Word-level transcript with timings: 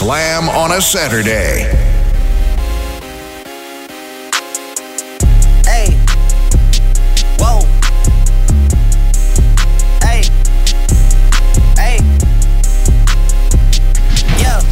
Slam 0.00 0.48
on 0.48 0.72
a 0.72 0.80
Saturday. 0.80 1.68
Hey. 5.66 5.92
Whoa. 7.36 7.60
Hey. 10.00 10.22
Hey. 11.76 11.98
Yeah. 14.40 14.62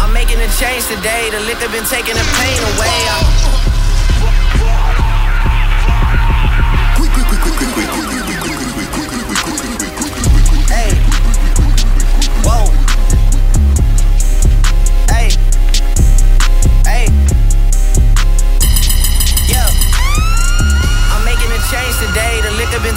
I'm 0.00 0.14
making 0.14 0.40
a 0.40 0.48
change 0.56 0.86
today. 0.86 1.28
The 1.28 1.40
liquor 1.40 1.68
been 1.68 1.84
taking 1.84 2.14
the 2.14 2.24
pain 2.40 2.58
away. 2.72 2.88
I- 2.88 3.49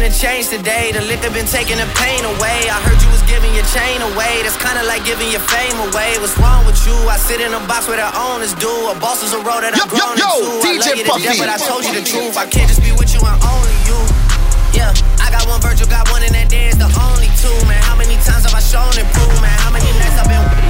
Making 0.00 0.16
a 0.16 0.16
change 0.16 0.48
today. 0.48 0.92
The 0.92 1.02
liquor 1.04 1.30
been 1.30 1.46
taking 1.46 1.76
the 1.76 1.88
pain 2.00 2.24
away. 2.24 2.68
I 2.72 2.80
heard 2.80 3.00
you 3.02 3.10
was 3.12 3.22
giving 3.28 3.52
your 3.52 3.66
chain 3.68 4.00
away. 4.00 4.40
That's 4.42 4.56
kinda 4.56 4.82
like 4.84 5.04
giving 5.04 5.28
your 5.30 5.44
fame 5.52 5.76
away. 5.88 6.16
What's 6.20 6.36
wrong 6.38 6.64
with 6.64 6.80
you? 6.86 6.96
I 7.08 7.16
sit 7.16 7.40
in 7.40 7.52
a 7.52 7.60
box 7.68 7.86
where 7.88 8.00
the 8.00 8.08
owners 8.16 8.54
do. 8.54 8.72
A 8.88 8.94
boss 8.94 9.22
is 9.22 9.32
a 9.32 9.40
role 9.40 9.60
that 9.60 9.74
I've 9.76 9.92
yo, 9.92 10.00
grown 10.00 10.16
yo, 10.16 10.30
into. 10.40 10.48
I 10.56 10.72
DJ 10.72 10.78
love 10.78 10.96
you 10.96 11.04
to 11.04 11.20
death, 11.20 11.36
Puffy. 11.36 11.38
but 11.38 11.48
I 11.48 11.58
told 11.58 11.84
you 11.84 11.92
the 11.92 12.04
truth. 12.04 12.36
I 12.36 12.46
can't 12.46 12.68
just 12.68 12.82
be 12.82 12.92
with 12.92 13.12
you 13.12 13.20
and 13.20 13.36
only 13.44 13.76
you. 13.88 13.98
Yeah, 14.72 14.94
I 15.20 15.30
got 15.30 15.44
one 15.46 15.60
Virgil, 15.60 15.86
got 15.86 16.08
one, 16.10 16.22
and 16.22 16.34
that 16.34 16.52
is 16.52 16.78
the 16.78 16.88
only 16.96 17.28
two, 17.36 17.56
man. 17.66 17.82
How 17.82 17.96
many 17.96 18.16
times 18.24 18.44
have 18.46 18.54
I 18.54 18.62
shown 18.62 18.92
improvement? 18.96 19.52
How 19.60 19.70
many 19.70 19.90
nights 19.98 20.16
I've 20.16 20.28
been. 20.28 20.69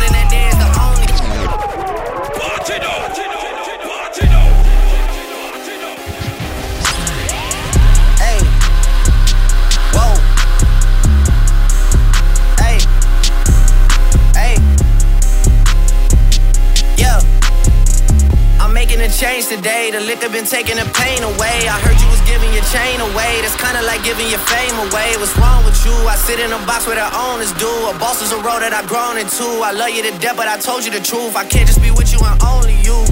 change 19.11 19.47
today. 19.47 19.91
The 19.91 19.99
liquor 19.99 20.29
been 20.29 20.45
taking 20.45 20.79
the 20.79 20.87
pain 20.95 21.21
away. 21.21 21.67
I 21.67 21.75
heard 21.83 21.99
you 21.99 22.07
was 22.07 22.23
giving 22.23 22.51
your 22.55 22.63
chain 22.71 22.97
away. 23.03 23.43
That's 23.43 23.55
kinda 23.59 23.83
like 23.83 24.03
giving 24.03 24.27
your 24.31 24.39
fame 24.47 24.75
away. 24.79 25.15
What's 25.19 25.35
wrong 25.37 25.63
with 25.65 25.77
you? 25.85 25.93
I 26.07 26.15
sit 26.15 26.39
in 26.39 26.51
a 26.51 26.59
box 26.65 26.87
where 26.87 26.95
the 26.95 27.09
owners 27.11 27.51
do. 27.59 27.69
A 27.91 27.93
boss 27.99 28.21
is 28.21 28.31
a 28.31 28.39
role 28.39 28.59
that 28.59 28.73
I've 28.73 28.87
grown 28.87 29.17
into. 29.17 29.61
I 29.61 29.71
love 29.71 29.91
you 29.91 30.03
to 30.03 30.11
death, 30.19 30.37
but 30.37 30.47
I 30.47 30.57
told 30.57 30.85
you 30.85 30.91
the 30.91 31.03
truth. 31.03 31.35
I 31.35 31.45
can't 31.45 31.67
just 31.67 31.81
be 31.81 31.91
with 31.91 32.11
you 32.13 32.19
and 32.23 32.41
only 32.43 32.75
you. 32.87 33.03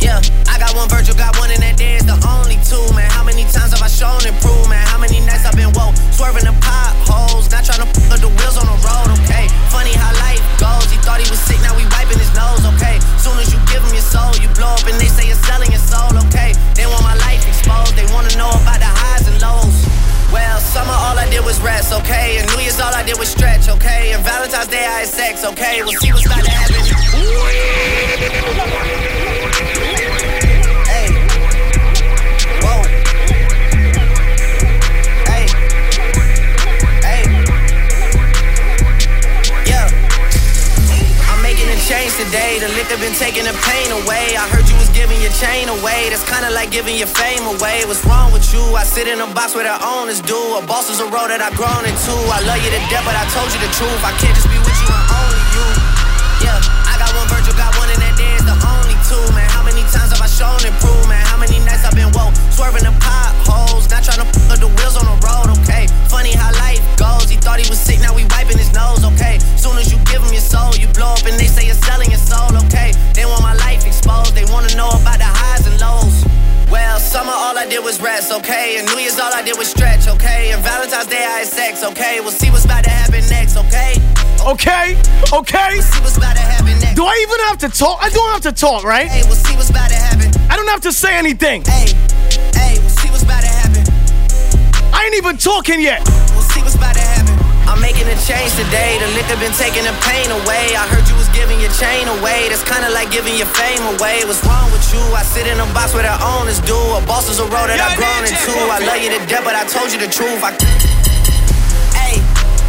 Yeah, 0.00 0.20
I 0.48 0.58
got 0.58 0.72
one 0.74 0.88
Virgil, 0.88 1.14
got 1.14 1.36
one, 1.36 1.50
and 1.50 1.60
that 1.60 1.76
day 1.76 1.96
is 1.96 2.04
the 2.08 2.16
only 2.24 2.56
two, 2.64 2.80
man. 2.96 3.10
How 3.12 3.24
many 3.24 3.44
times 3.44 3.76
have 3.76 3.84
I 3.84 3.88
shown 3.88 4.24
and 4.24 4.32
proved, 4.40 4.68
man? 4.68 4.80
How 4.88 4.96
many 4.96 5.20
nights 5.20 5.44
I've 5.44 5.56
been 5.56 5.72
woke, 5.76 5.92
swerving 6.16 6.48
the 6.48 6.56
potholes, 6.64 7.52
not 7.52 7.68
trying 7.68 7.84
to 7.84 7.90
put 8.08 8.16
the 8.20 8.32
wheels 8.32 8.56
on 8.56 8.64
the 8.64 8.78
road, 8.80 9.08
okay? 9.20 9.44
Funny 9.68 9.92
how 9.92 10.08
life 10.24 10.40
goes. 10.56 10.88
He 10.88 10.96
thought 11.04 11.20
he 11.20 11.28
was 11.28 11.40
sick, 11.40 11.60
now 11.60 11.76
we 11.76 11.84
wiping 11.92 12.16
his 12.16 12.32
nose, 12.32 12.64
okay? 12.72 12.96
Soon 13.20 13.36
as 13.44 13.52
you 13.52 13.60
give 13.68 13.84
him 13.84 13.92
your 13.92 14.08
soul, 14.08 14.32
you 14.40 14.48
blow 14.56 14.72
up 14.72 14.88
and 14.88 14.96
they 14.96 15.12
say 15.12 15.19
New 23.10 23.16
Year's 23.16 23.18
all 23.18 23.18
I 23.18 23.18
did 23.18 23.18
was 23.18 23.28
stretch, 23.28 23.68
okay? 23.68 24.12
And 24.12 24.24
Valentine's 24.24 24.68
Day 24.68 24.78
I 24.78 25.00
had 25.00 25.08
sex, 25.08 25.44
okay? 25.44 25.82
We'll 25.82 25.90
see 25.92 26.12
what's 26.12 26.26
about 26.26 26.44
to 26.44 26.50
happen. 26.50 26.70
Today. 42.30 42.62
The 42.62 42.70
liquor 42.78 42.94
been 43.02 43.14
taking 43.18 43.42
the 43.42 43.54
pain 43.66 43.90
away. 43.90 44.38
I 44.38 44.46
heard 44.54 44.62
you 44.70 44.78
was 44.78 44.88
giving 44.94 45.18
your 45.18 45.34
chain 45.42 45.66
away. 45.66 46.14
That's 46.14 46.22
kinda 46.22 46.50
like 46.54 46.70
giving 46.70 46.94
your 46.94 47.10
fame 47.10 47.42
away. 47.50 47.82
What's 47.90 48.06
wrong 48.06 48.30
with 48.30 48.46
you? 48.54 48.62
I 48.78 48.84
sit 48.86 49.10
in 49.10 49.18
a 49.18 49.26
box 49.34 49.54
where 49.54 49.66
the 49.66 49.74
owners 49.82 50.22
do. 50.22 50.38
A 50.54 50.62
boss 50.62 50.88
is 50.90 51.00
a 51.00 51.08
role 51.10 51.26
that 51.26 51.42
I've 51.42 51.58
grown 51.58 51.82
into. 51.84 52.14
I 52.30 52.38
love 52.46 52.62
you 52.62 52.70
to 52.70 52.80
death, 52.86 53.02
but 53.02 53.18
I 53.18 53.26
told 53.34 53.50
you 53.50 53.58
the 53.58 53.72
truth. 53.74 54.00
I 54.06 54.14
can't 54.22 54.34
just 54.38 54.46
be 54.46 54.58
with 54.62 54.78
you 54.78 54.90
and 54.94 55.06
only 55.18 55.42
you. 55.54 55.66
Yeah, 56.46 56.56
I 56.86 56.94
got 57.02 57.10
one 57.18 57.26
Virgil, 57.28 57.52
got 57.58 57.74
one, 57.76 57.90
and 57.90 58.00
that 58.00 58.16
is 58.16 58.44
the 58.46 58.56
only 58.56 58.96
two, 59.10 59.24
man. 59.34 59.50
How 59.50 59.66
many 59.66 59.82
times 59.90 60.14
have 60.14 60.22
I 60.22 60.30
shown 60.30 60.60
and 60.62 60.74
proved, 60.78 61.08
man? 61.10 61.20
How 61.26 61.36
many 61.36 61.58
nights 61.66 61.84
I've 61.84 61.98
been 61.98 62.14
woke, 62.16 62.32
swerving 62.54 62.86
the 62.86 62.94
potholes, 63.02 63.90
not 63.90 64.06
trying 64.06 64.22
to 64.22 64.28
put 64.48 64.62
the 64.62 64.70
wheels 64.78 64.96
on 64.96 65.04
the 65.04 65.18
road, 65.26 65.50
okay? 65.60 65.90
Funny 66.08 66.32
how 66.32 66.48
life 66.62 66.80
goes. 66.96 67.28
He 67.28 67.36
thought 67.36 67.58
he 67.60 67.68
was 67.68 67.80
sick, 67.80 68.00
now 68.00 68.14
we 68.14 68.24
wiping 68.32 68.56
his 68.56 68.72
nose, 68.72 69.04
okay? 69.04 69.36
Soon 69.60 69.76
as 69.76 69.92
you 69.92 69.98
give 70.08 70.22
him 70.22 70.32
your 70.32 70.40
soul, 70.40 70.72
you 70.80 70.88
blow 70.96 71.12
up 71.12 71.26
and 71.28 71.36
summer 77.30 77.46
all 77.46 77.58
I 77.58 77.66
did 77.66 77.82
was 77.84 78.00
rest, 78.00 78.32
okay? 78.32 78.78
And 78.78 78.86
New 78.88 78.98
Year's 78.98 79.18
all 79.18 79.32
I 79.32 79.42
did 79.42 79.56
was 79.56 79.68
stretch, 79.68 80.08
okay? 80.08 80.52
And 80.52 80.62
Valentine's 80.62 81.06
Day 81.06 81.24
I 81.24 81.40
had 81.40 81.46
sex, 81.46 81.82
okay? 81.84 82.20
We'll 82.20 82.30
see 82.30 82.50
what's 82.50 82.64
about 82.64 82.84
to 82.84 82.90
happen 82.90 83.22
next, 83.28 83.56
okay? 83.56 83.94
Okay, 84.40 84.96
okay. 85.32 85.80
See 85.80 86.00
what's 86.00 86.16
about 86.16 86.36
to 86.36 86.42
happen 86.42 86.78
next. 86.80 86.96
Do 86.96 87.04
I 87.04 87.14
even 87.22 87.38
have 87.48 87.58
to 87.58 87.68
talk? 87.68 87.98
I 88.00 88.08
don't 88.10 88.30
have 88.32 88.44
to 88.48 88.52
talk, 88.52 88.84
right? 88.84 89.08
Hey, 89.08 89.22
we'll 89.24 89.36
see 89.38 89.54
what's 89.54 89.70
about 89.70 89.90
to 89.90 89.96
happen. 89.96 90.32
I 90.50 90.56
don't 90.56 90.68
have 90.68 90.80
to 90.82 90.92
say 90.92 91.16
anything. 91.16 91.62
Hey, 91.64 91.92
hey, 92.56 92.78
we'll 92.80 92.96
see 93.00 93.10
what's 93.10 93.22
about 93.22 93.42
to 93.42 93.52
happen. 93.52 93.84
I 94.92 95.06
ain't 95.06 95.16
even 95.16 95.36
talking 95.36 95.80
yet. 95.80 96.02
We'll 96.34 96.48
see 96.50 96.60
what's 96.62 96.74
about 96.74 96.94
to 96.94 97.04
happen. 97.04 97.36
I'm 97.68 97.80
making 97.80 98.08
a 98.08 98.16
change 98.26 98.50
today. 98.56 98.98
The 98.98 99.08
liquor 99.14 99.38
been 99.38 99.54
taking 99.54 99.84
the 99.84 99.94
pain 100.02 100.26
away. 100.32 100.74
I 100.74 100.88
heard 100.88 101.06
you 101.06 101.19
chain 101.78 102.08
away. 102.08 102.48
That's 102.48 102.64
kinda 102.64 102.90
like 102.90 103.10
giving 103.10 103.36
your 103.36 103.50
fame 103.58 103.82
away. 103.94 104.24
What's 104.24 104.42
wrong 104.46 104.70
with 104.72 104.82
you? 104.92 105.02
I 105.14 105.22
sit 105.22 105.46
in 105.46 105.58
a 105.60 105.66
box 105.72 105.94
where 105.94 106.02
the 106.02 106.16
owners 106.36 106.60
do. 106.60 106.76
A 106.96 107.00
boss 107.06 107.28
is 107.28 107.38
a 107.38 107.46
role 107.46 107.66
that 107.66 107.78
I've 107.78 107.96
grown 107.96 108.24
into. 108.26 108.52
I 108.70 108.78
love 108.82 109.00
you 109.02 109.10
to 109.14 109.20
death, 109.26 109.44
but 109.44 109.54
I 109.54 109.64
told 109.64 109.92
you 109.92 109.98
the 109.98 110.10
truth. 110.10 110.42
I... 110.42 110.50
Hey, 111.94 112.22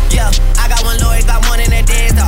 yeah, 0.10 0.30
I 0.62 0.68
got 0.68 0.84
one 0.84 0.98
lawyer, 1.00 1.24
got 1.24 1.42
one, 1.50 1.60
and 1.60 1.72
that 1.72 1.90
is 1.90 2.14
the 2.14 2.28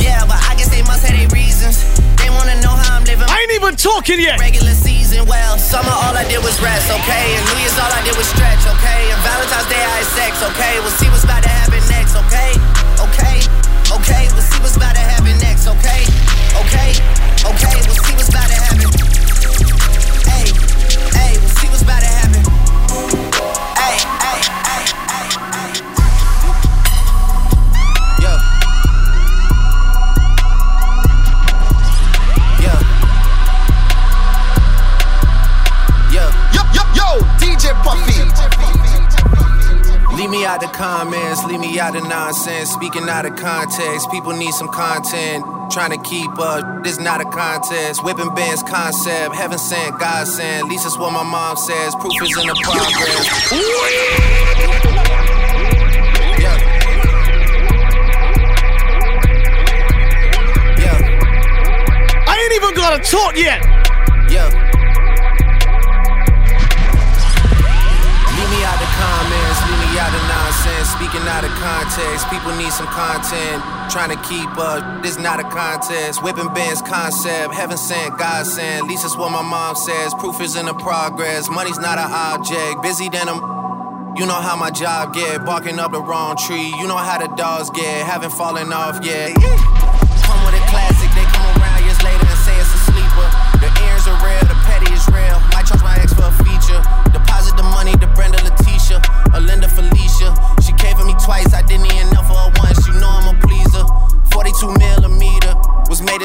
Yeah, 0.00 0.24
but 0.24 0.40
I 0.48 0.56
guess 0.56 0.72
they 0.72 0.82
must 0.82 1.04
have 1.04 1.12
their 1.12 1.28
reasons. 1.30 1.84
They 2.16 2.32
wanna 2.32 2.56
know 2.64 2.72
how 2.72 2.96
I'm 2.96 3.04
living. 3.04 3.28
I 3.28 3.36
ain't 3.44 3.54
even 3.54 3.76
talking 3.76 4.20
yet. 4.20 4.40
Regular 4.40 4.72
season, 4.72 5.28
well, 5.28 5.58
summer 5.58 5.92
all 5.92 6.16
I 6.16 6.24
did 6.24 6.40
was 6.42 6.56
rest, 6.60 6.90
okay? 6.90 7.36
And 7.36 7.42
New 7.52 7.58
Year's 7.60 7.76
all 7.76 7.92
I 7.92 8.00
did 8.02 8.16
was 8.16 8.28
stretch, 8.28 8.64
okay? 8.64 9.12
And 9.12 9.20
Valentine's 9.20 9.68
Day 9.68 9.80
I 9.80 10.00
had 10.00 10.08
sex, 10.16 10.32
okay? 10.52 10.80
We'll 10.80 10.96
see 10.96 11.08
what's 11.12 11.24
about 11.24 11.42
to 11.44 11.52
happen 11.52 11.80
next, 11.92 12.16
okay? 12.16 12.56
Okay, 12.96 13.38
okay, 13.92 14.24
we'll 14.32 14.44
see 14.44 14.60
what's 14.64 14.76
about 14.76 14.96
to 14.96 15.04
happen 15.04 15.36
next, 15.38 15.68
okay? 15.68 16.02
Okay, 16.64 16.90
okay, 17.44 17.76
we'll 17.84 18.00
see 18.00 18.14
what's 18.16 18.28
about 18.32 18.48
to 18.48 18.54
happen 18.54 18.59
DJ 37.60 37.74
Puffy. 37.84 38.16
Leave 40.16 40.30
me 40.30 40.46
out 40.46 40.60
the 40.60 40.66
comments, 40.68 41.44
leave 41.44 41.60
me 41.60 41.78
out 41.78 41.92
the 41.92 42.00
nonsense. 42.00 42.70
Speaking 42.70 43.06
out 43.08 43.26
of 43.26 43.36
context, 43.36 44.10
people 44.10 44.32
need 44.32 44.52
some 44.52 44.68
content. 44.68 45.44
Trying 45.70 45.90
to 45.90 45.98
keep 45.98 46.38
up, 46.38 46.82
this 46.82 46.98
not 46.98 47.20
a 47.20 47.24
contest. 47.24 48.02
Whipping 48.02 48.34
bands 48.34 48.62
concept, 48.62 49.34
heaven 49.34 49.58
sent, 49.58 49.98
God 49.98 50.26
sent. 50.26 50.64
At 50.64 50.70
least 50.70 50.84
that's 50.84 50.96
what 50.98 51.12
my 51.12 51.22
mom 51.22 51.58
says. 51.58 51.94
Proof 51.96 52.14
is 52.22 52.34
in 52.38 52.46
the 52.46 52.54
progress. 52.64 53.26
Yeah. 56.40 56.56
Yeah. 60.80 60.96
I 62.26 62.40
ain't 62.42 62.54
even 62.56 62.74
gonna 62.74 63.04
talk 63.04 63.36
yet. 63.36 63.69
Context, 71.90 72.28
people 72.30 72.54
need 72.56 72.72
some 72.72 72.86
content. 72.86 73.62
Trying 73.90 74.10
to 74.10 74.22
keep 74.28 74.48
up, 74.58 75.02
this 75.02 75.18
not 75.18 75.40
a 75.40 75.44
contest. 75.44 76.22
Whipping 76.22 76.52
bands 76.54 76.82
concept, 76.82 77.54
heaven 77.54 77.76
sent, 77.76 78.18
God 78.18 78.46
sent. 78.46 78.84
At 78.84 78.88
least 78.88 79.02
that's 79.02 79.16
what 79.16 79.32
my 79.32 79.42
mom 79.42 79.74
says. 79.74 80.14
Proof 80.14 80.40
is 80.40 80.56
in 80.56 80.66
the 80.66 80.74
progress. 80.74 81.48
Money's 81.50 81.78
not 81.78 81.98
an 81.98 82.10
object. 82.10 82.82
Busy 82.82 83.08
than 83.08 83.28
a 83.28 83.60
you 84.16 84.26
know 84.26 84.34
how 84.34 84.56
my 84.56 84.70
job 84.70 85.14
get, 85.14 85.44
barking 85.46 85.78
up 85.78 85.92
the 85.92 86.02
wrong 86.02 86.36
tree. 86.36 86.74
You 86.78 86.86
know 86.86 86.96
how 86.96 87.18
the 87.18 87.34
dogs 87.36 87.70
get, 87.70 88.04
haven't 88.04 88.32
fallen 88.32 88.72
off 88.72 89.04
yet. 89.04 89.36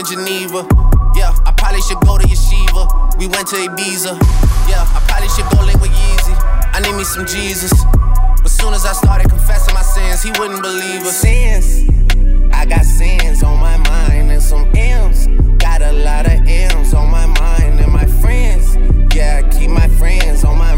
Geneva. 0.07 0.68
Yeah, 1.16 1.34
I 1.46 1.54
probably 1.57 1.81
should 1.81 2.00
go 2.02 2.18
to 2.18 2.28
Yeshiva. 2.28 3.18
We 3.18 3.28
went 3.28 3.48
to 3.50 3.56
Ibiza. 3.56 4.13
Yeah, 4.69 4.86
I 4.86 5.00
probably 5.07 5.30
should 5.30 5.50
go 5.50 5.63
link 5.66 5.81
with 5.81 5.92
Yeezy. 5.92 6.36
I 6.74 6.80
need 6.81 6.96
me 6.96 7.04
some 7.04 7.25
Jesus. 7.25 7.74
But 8.42 8.52
soon 8.52 8.74
as 8.74 8.86
I 8.86 8.94
started 8.94 9.30
confessing 9.30 9.74
my 9.74 9.81
sins, 9.81 10.22
he 10.22 10.30
wouldn't 10.40 10.62
believe 10.62 11.02
us. 11.02 11.18
Sins. 11.18 11.90
I 12.54 12.66
got 12.66 12.86
sins 12.86 13.42
on 13.44 13.60
my 13.60 13.78
mind 13.78 14.31
and 14.31 14.42
some 14.42 14.69
M's. 14.75 15.28
Got 15.57 15.81
a 15.81 15.92
lot 15.92 16.25
of 16.25 16.48
M's 16.48 16.94
on 16.94 17.10
my 17.10 17.25
mind 17.25 17.80
and 17.80 17.92
my 17.92 18.06
friends. 18.06 18.75
Yeah, 19.16 19.42
I 19.44 19.50
keep 19.50 19.69
my 19.69 19.88
friends 19.88 20.44
on 20.44 20.58
my 20.58 20.75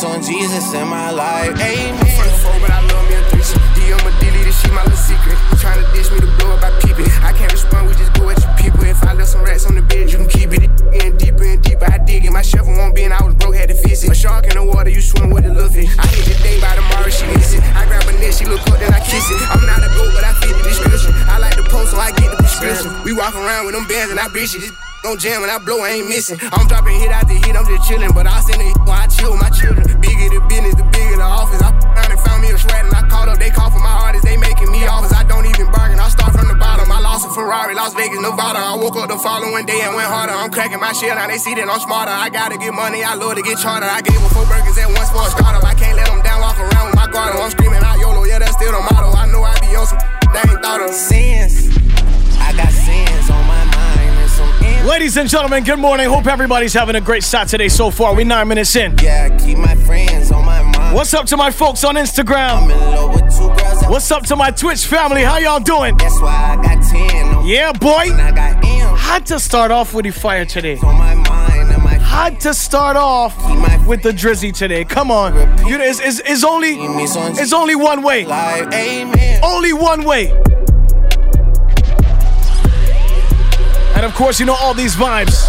Me 0.00 0.08
some 0.08 0.22
Jesus 0.22 0.72
in 0.72 0.88
my 0.88 1.10
life. 1.10 1.52
Amen. 1.60 1.92
First 2.16 2.40
four, 2.40 2.56
but 2.60 2.70
I 2.70 2.80
love 2.88 3.04
me 3.10 3.16
a 3.16 3.22
threesome. 3.28 3.60
D, 3.76 3.92
I'ma 3.92 4.08
delete 4.16 4.48
shit, 4.48 4.72
my 4.72 4.80
little 4.80 4.96
secret. 4.96 5.36
You 5.52 5.60
tryna 5.60 5.84
dish 5.92 6.08
me 6.08 6.20
to 6.24 6.30
blow 6.40 6.56
up, 6.56 6.64
I 6.64 6.72
peep 6.80 6.96
it. 6.96 7.12
I 7.20 7.36
can't 7.36 7.52
respond, 7.52 7.84
we 7.86 7.92
just 8.00 8.12
go 8.14 8.30
at 8.30 8.40
your 8.40 8.54
people. 8.56 8.80
If 8.88 9.04
I 9.04 9.12
left 9.12 9.28
some 9.28 9.44
rats 9.44 9.66
on 9.66 9.74
the 9.74 9.82
bed, 9.82 10.10
you 10.10 10.16
can 10.16 10.28
keep 10.28 10.56
it. 10.56 10.72
Getting 10.88 11.18
deeper 11.18 11.44
and 11.44 11.60
deeper, 11.60 11.84
I 11.84 11.98
dig 11.98 12.24
it. 12.24 12.32
My 12.32 12.40
shovel 12.40 12.72
won't 12.72 12.96
be, 12.96 13.04
and 13.04 13.12
I 13.12 13.22
was 13.22 13.34
broke, 13.34 13.56
had 13.56 13.68
to 13.68 13.74
fix 13.74 14.02
it. 14.02 14.10
A 14.10 14.14
shark 14.14 14.46
in 14.46 14.56
the 14.56 14.64
water, 14.64 14.88
you 14.88 15.02
swim 15.02 15.28
with 15.28 15.44
a 15.44 15.52
little 15.52 15.68
fish. 15.68 15.92
I 15.98 16.06
hit 16.08 16.24
the 16.24 16.36
day 16.40 16.56
by 16.64 16.76
tomorrow, 16.76 17.10
she 17.12 17.26
miss 17.36 17.52
it. 17.52 17.60
I 17.76 17.84
grab 17.84 18.04
her 18.04 18.16
neck, 18.16 18.32
she 18.32 18.46
look 18.46 18.64
up, 18.72 18.80
then 18.80 18.94
I 18.94 19.00
kiss 19.04 19.28
it. 19.28 19.36
I'm 19.52 19.60
not 19.68 19.84
a 19.84 19.90
goat, 19.92 20.16
but 20.16 20.24
I 20.24 20.32
fit 20.40 20.56
the 20.56 20.64
description. 20.64 21.12
I 21.28 21.36
like 21.36 21.56
the 21.60 21.66
post, 21.68 21.92
so 21.92 22.00
I 22.00 22.08
get 22.16 22.32
the 22.32 22.40
prescription. 22.40 22.88
We 23.04 23.12
walk 23.12 23.36
around 23.36 23.66
with 23.68 23.76
them 23.76 23.84
bands, 23.84 24.16
and 24.16 24.20
I 24.20 24.32
bitch 24.32 24.56
it. 24.56 24.72
Gon' 25.00 25.16
jam 25.16 25.40
when 25.40 25.48
I 25.48 25.56
blow, 25.56 25.80
I 25.80 25.96
ain't 25.96 26.12
missing. 26.12 26.36
I'm 26.52 26.68
dropping 26.68 26.92
hit 27.00 27.08
after 27.08 27.32
hit, 27.32 27.56
I'm 27.56 27.64
just 27.64 27.88
chillin'. 27.88 28.12
But 28.12 28.28
I 28.28 28.36
send 28.44 28.60
it 28.60 28.76
when 28.84 29.00
I 29.00 29.08
chill 29.08 29.32
my 29.32 29.48
children. 29.48 29.88
Bigger 29.96 30.28
the 30.28 30.44
business, 30.44 30.76
the 30.76 30.84
bigger 30.92 31.16
the 31.16 31.24
office. 31.24 31.56
I 31.64 31.72
found 31.96 32.12
and 32.12 32.20
found 32.20 32.44
me 32.44 32.52
a 32.52 32.58
shred 32.60 32.84
and 32.84 32.92
I 32.92 33.08
called 33.08 33.32
up. 33.32 33.40
They 33.40 33.48
call 33.48 33.72
for 33.72 33.80
my 33.80 33.96
artists, 34.04 34.28
they 34.28 34.36
making 34.36 34.68
me 34.68 34.84
offers. 34.84 35.16
I 35.16 35.24
don't 35.24 35.48
even 35.48 35.72
bargain, 35.72 35.96
I 35.96 36.12
start 36.12 36.36
from 36.36 36.52
the 36.52 36.54
bottom. 36.60 36.92
I 36.92 37.00
lost 37.00 37.24
a 37.24 37.32
Ferrari, 37.32 37.72
Las 37.72 37.96
Vegas, 37.96 38.20
Nevada. 38.20 38.60
I 38.60 38.76
woke 38.76 39.00
up 39.00 39.08
the 39.08 39.16
following 39.16 39.64
day 39.64 39.80
and 39.80 39.96
went 39.96 40.04
harder. 40.04 40.36
I'm 40.36 40.52
cracking 40.52 40.84
my 40.84 40.92
shit, 40.92 41.16
now 41.16 41.24
they 41.32 41.40
see 41.40 41.56
that 41.56 41.64
I'm 41.64 41.80
smarter. 41.80 42.12
I 42.12 42.28
gotta 42.28 42.60
get 42.60 42.76
money, 42.76 43.00
I 43.00 43.16
love 43.16 43.40
to 43.40 43.42
get 43.42 43.56
charter. 43.56 43.88
I 43.88 44.04
gave 44.04 44.20
her 44.20 44.28
four 44.36 44.44
burgers 44.52 44.76
at 44.76 44.92
once 44.92 45.08
for 45.08 45.24
a 45.24 45.32
startup. 45.32 45.64
I 45.64 45.72
can't 45.80 45.96
let 45.96 46.12
them 46.12 46.20
down, 46.20 46.44
walk 46.44 46.60
around 46.60 46.92
with 46.92 47.00
my 47.00 47.08
guard. 47.08 47.32
I'm 47.40 47.48
screaming 47.48 47.80
out 47.80 47.96
YOLO, 47.96 48.28
yeah, 48.28 48.36
that's 48.36 48.52
still 48.52 48.76
the 48.76 48.84
motto. 48.92 49.16
I 49.16 49.24
know 49.32 49.40
I 49.48 49.56
be 49.64 49.72
on 49.80 49.88
some 49.88 49.96
they 50.28 50.44
ain't 50.44 50.60
thought 50.60 50.84
of. 50.84 50.92
sins. 50.92 51.79
Ladies 54.84 55.16
and 55.18 55.28
gentlemen, 55.28 55.62
good 55.62 55.78
morning. 55.78 56.08
Hope 56.08 56.26
everybody's 56.26 56.72
having 56.72 56.96
a 56.96 57.00
great 57.00 57.22
Saturday 57.22 57.68
so 57.68 57.90
far. 57.90 58.14
We 58.14 58.24
nine 58.24 58.48
minutes 58.48 58.74
in. 58.76 58.96
Yeah, 59.02 59.28
keep 59.36 59.58
my 59.58 59.74
friends 59.74 60.32
on 60.32 60.44
my 60.44 60.62
mind. 60.62 60.94
What's 60.94 61.12
up 61.12 61.26
to 61.26 61.36
my 61.36 61.50
folks 61.50 61.84
on 61.84 61.96
Instagram? 61.96 62.62
I'm 62.62 62.70
in 62.70 62.78
love 62.78 63.14
with 63.14 63.36
two 63.36 63.48
girls. 63.62 63.84
What's 63.88 64.10
up 64.10 64.24
to 64.26 64.36
my 64.36 64.50
Twitch 64.50 64.86
family? 64.86 65.22
How 65.22 65.36
y'all 65.36 65.60
doing? 65.60 65.96
That's 65.98 66.20
why 66.20 66.56
I 66.58 66.62
got 66.62 66.82
10 66.82 67.26
on 67.34 67.46
Yeah, 67.46 67.72
boy. 67.72 68.10
Had 68.96 69.26
to 69.26 69.38
start 69.38 69.70
off 69.70 69.92
with 69.92 70.06
the 70.06 70.12
fire 70.12 70.46
today. 70.46 70.78
on 70.78 70.96
my 70.96 71.14
mind 71.14 71.72
and 71.72 71.82
my 71.84 71.94
Had 71.94 72.40
to 72.40 72.54
start 72.54 72.96
off 72.96 73.36
with 73.86 74.02
the 74.02 74.12
drizzy 74.12 74.52
today. 74.52 74.84
Come 74.84 75.10
on. 75.10 75.34
You 75.66 75.76
know, 75.78 75.84
it's, 75.84 76.00
it's, 76.00 76.20
it's 76.24 76.42
only 76.42 76.76
it's 76.78 77.52
only 77.52 77.74
one 77.76 78.02
way. 78.02 78.24
Only 79.42 79.72
one 79.74 80.04
way. 80.04 80.32
And 84.00 84.06
of 84.06 84.14
course, 84.14 84.40
you 84.40 84.46
know 84.46 84.54
all 84.54 84.72
these 84.72 84.96
vibes 84.96 85.46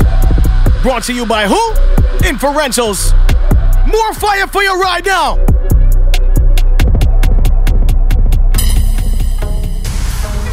brought 0.82 1.04
to 1.04 1.14
you 1.14 1.26
by 1.26 1.48
who? 1.48 1.74
Inferentials. 2.18 3.14
More 3.88 4.14
fire 4.14 4.46
for 4.46 4.62
you 4.62 4.78
right 4.78 5.06
now. 5.06 5.38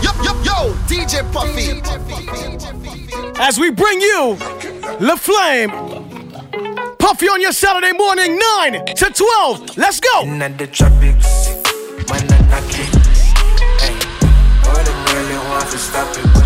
Yo, 0.00 0.12
yo, 0.22 0.32
yo, 0.44 0.74
DJ 0.86 1.26
Puffy. 1.32 1.82
As 3.42 3.58
we 3.58 3.72
bring 3.72 4.00
you 4.00 4.36
La 5.00 5.16
Flame. 5.16 5.72
Puffy 7.00 7.26
on 7.26 7.40
your 7.40 7.50
Saturday 7.50 7.90
morning, 7.90 8.38
9 8.60 8.94
to 8.94 9.10
12. 9.10 9.76
Let's 9.76 9.98
go. 9.98 10.22
In 10.22 10.38
the 10.38 10.68
tropics, 10.68 11.48
when 12.08 12.22
I 12.32 12.38
knock 12.46 12.62
it. 12.78 12.94
Hey, 13.82 13.98
boy, 14.62 15.14
really 15.14 15.38
want 15.48 15.68
to 15.70 15.78
stop 15.78 16.16
it, 16.16 16.37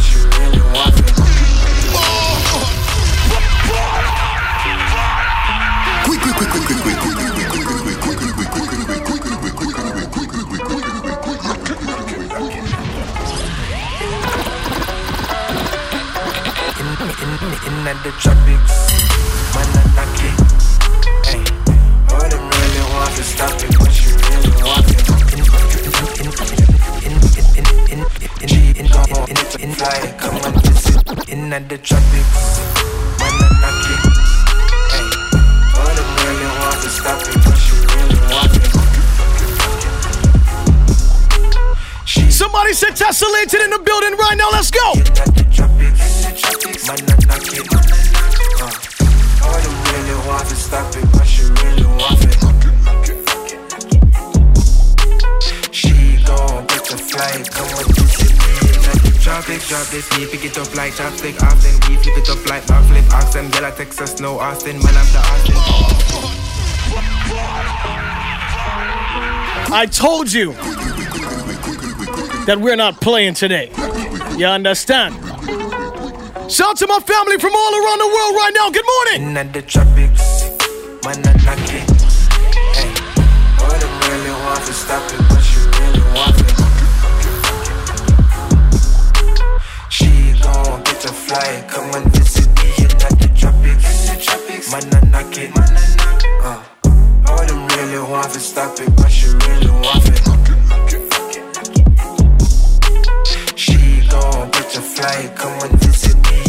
in 17.67 17.87
at 17.87 17.97
the 18.03 18.11
tropics. 18.23 18.75
Mananaki. 19.55 20.31
Hey, 21.27 21.43
all 22.11 22.29
them 22.29 22.45
really 22.51 22.85
want 22.95 23.13
to 23.17 23.23
stop 23.23 23.55
it, 23.63 23.73
but 23.79 23.91
she 23.93 24.11
really 24.11 24.53
want 24.63 24.87
it. 24.89 24.99
In, 25.33 25.39
in, 25.39 25.49
in, 26.19 26.27
in 26.27 26.41
in, 27.03 27.15
in, 27.15 27.47
in, 27.91 28.01
in, 28.01 28.09
in, 28.13 28.69
in, 28.73 28.83
in, 28.83 28.91
in, 29.25 29.39
in, 29.39 29.47
in, 29.47 29.63
in, 29.63 29.63
in, 29.63 29.63
in, 29.63 29.63
in, 29.63 29.63
in, 29.63 29.63
in, 29.63 29.69
in, 29.69 29.83
Somebody 42.31 42.73
said 42.73 42.97
tessellated 42.97 43.63
in 43.65 43.71
the 43.71 43.79
building 43.79 44.17
right 44.19 44.37
now. 44.37 44.51
Let's 44.51 44.71
go. 44.71 45.42
To 50.49 50.57
stop 50.57 50.95
it, 50.97 51.05
but 51.13 51.25
she 51.27 51.43
really 51.43 51.85
want 51.85 52.25
it. 52.25 52.35
She 55.75 56.17
gon' 56.25 56.67
book 56.67 56.91
a 56.91 56.97
flight, 56.99 57.51
come 57.51 57.71
with 57.77 57.89
me 57.97 58.05
in 58.69 58.81
the. 58.83 59.03
Drop 59.69 59.87
this, 59.87 60.09
we 60.19 60.27
pick 60.27 60.45
it 60.45 60.59
up 60.59 60.75
like 60.75 60.93
chopstick. 60.93 61.41
Often 61.43 61.75
we 61.89 61.97
flip 62.03 62.19
it 62.19 62.29
up 62.29 62.45
like 62.47 62.65
backflip. 62.65 63.09
Ask 63.11 63.33
them, 63.33 63.51
yeah, 63.53 63.61
like 63.61 63.77
Texas, 63.77 64.21
no 64.21 64.39
Austin, 64.39 64.79
man 64.79 64.95
after 64.95 65.19
Austin. 65.19 65.57
I 69.75 69.87
told 69.87 70.33
you 70.33 70.53
that 72.45 72.59
we're 72.61 72.77
not 72.77 73.01
playing 73.01 73.35
today. 73.35 73.71
You 74.37 74.47
understand? 74.47 75.15
Shout 76.51 76.71
out 76.71 76.77
to 76.79 76.87
my 76.87 77.01
family 77.01 77.39
from 77.39 77.55
all 77.55 77.75
around 77.75 77.99
the 77.99 78.07
world 78.07 78.35
right 78.37 78.53
now. 78.55 78.71
Good 78.71 78.85
morning. 78.85 79.35
In 81.05 81.11
the 81.11 81.23
man, 81.23 81.27
I 81.27 81.33
knock 81.45 81.59
it. 81.59 81.83
Hey, 82.77 82.91
boy, 83.59 83.75
them 83.79 83.95
really 84.07 84.31
want 84.45 84.63
to 84.67 84.73
stop 84.73 85.03
it, 85.11 85.19
but 85.29 85.41
she 85.43 85.59
really 85.59 86.03
want 86.15 86.39
it. 86.39 86.47
She 89.91 90.09
gon' 90.41 90.83
get 90.85 91.05
a 91.05 91.09
flight, 91.09 91.69
come 91.69 91.95
and 91.95 92.13
visit 92.13 92.49
me 92.55 92.69
in 92.79 92.89
the 92.89 93.29
tropics. 93.37 94.71
Man, 94.71 94.95
I 94.95 94.97
knock 95.11 95.37
it. 95.39 95.51
Uh, 96.41 96.63
boy, 97.25 97.47
them 97.47 97.67
really 97.67 98.03
want 98.09 98.33
to 98.35 98.41
stop 98.41 98.79
it, 98.79 98.95
but 98.97 99.11
she 99.11 99.27
really 99.27 99.71
want 99.71 100.07
it. 100.07 100.21
She 103.59 104.07
gon' 104.09 104.51
get 104.51 104.77
a 104.77 104.81
flight, 104.81 105.35
come 105.35 105.63
and 105.63 105.81
visit 105.81 106.17
me 106.31 106.42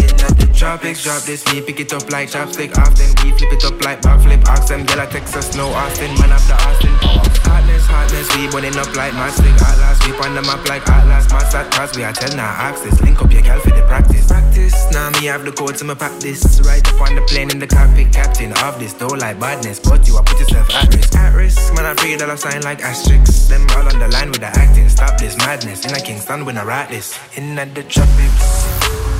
tropics. 0.63 1.03
Drop 1.03 1.21
this, 1.23 1.43
we 1.51 1.61
pick 1.61 1.79
it 1.79 1.91
up 1.91 2.09
like 2.09 2.29
chopstick. 2.29 2.71
Often 2.77 3.11
we 3.19 3.35
flip 3.37 3.51
it 3.51 3.65
up 3.65 3.75
like 3.83 3.99
backflip. 4.01 4.47
Yeah, 4.47 4.95
like 4.95 5.11
Texas, 5.11 5.55
no 5.55 5.67
Austin, 5.67 6.15
man 6.19 6.31
after 6.31 6.55
Austin. 6.55 6.95
Hotness, 7.43 7.85
hotness, 7.85 8.27
we 8.35 8.47
burning 8.47 8.77
up 8.79 8.95
like 8.95 9.11
matchstick. 9.13 9.51
Atlas, 9.59 9.99
we 10.07 10.15
on 10.23 10.35
the 10.35 10.41
map 10.41 10.63
like 10.69 10.87
Atlas. 10.87 11.27
Mass 11.31 11.53
at 11.53 11.69
pass, 11.71 11.95
we 11.97 12.03
are 12.03 12.13
tell 12.13 12.35
now 12.37 12.47
access. 12.47 13.01
Link 13.01 13.21
up 13.21 13.31
your 13.31 13.41
girl 13.41 13.59
for 13.59 13.71
the 13.71 13.83
practice. 13.91 14.27
Practice, 14.27 14.75
now 14.91 15.09
me 15.19 15.27
have 15.27 15.43
the 15.43 15.51
code 15.51 15.75
to 15.75 15.83
my 15.83 15.95
practice. 15.95 16.61
Right 16.61 16.85
up 16.87 17.01
on 17.01 17.15
the 17.15 17.21
plane 17.23 17.51
in 17.51 17.59
the 17.59 17.67
cockpit, 17.67 18.13
captain 18.13 18.53
of 18.63 18.79
this. 18.79 18.93
Don't 18.93 19.19
like 19.19 19.39
badness, 19.39 19.79
but 19.79 20.07
you 20.07 20.15
are 20.15 20.23
put 20.23 20.39
yourself 20.39 20.71
at 20.71 20.93
risk. 20.95 21.15
At 21.15 21.35
risk, 21.35 21.73
man, 21.75 21.85
I 21.85 21.93
that 21.93 22.29
I 22.29 22.35
sign 22.35 22.61
like 22.61 22.81
asterisks. 22.81 23.47
Them 23.47 23.67
all 23.75 23.87
on 23.91 23.99
the 23.99 24.07
line 24.07 24.31
with 24.31 24.39
the 24.39 24.47
acting. 24.47 24.87
Stop 24.87 25.19
this 25.19 25.35
madness. 25.37 25.83
In 25.83 25.91
a 25.91 25.99
Kingston, 25.99 26.45
when 26.45 26.57
I 26.57 26.63
write 26.63 26.89
this. 26.89 27.19
In 27.35 27.55
the 27.55 27.83
tropics, 27.83 28.47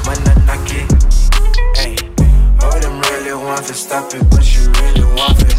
man, 0.07 0.23
I 0.23 0.45
knock 0.47 0.71
it. 0.71 0.92
Really 3.33 3.45
want 3.45 3.65
to 3.65 3.73
stop 3.73 4.13
it, 4.13 4.29
but 4.29 4.43
she 4.43 4.59
really 4.59 5.05
want 5.15 5.41
it. 5.41 5.53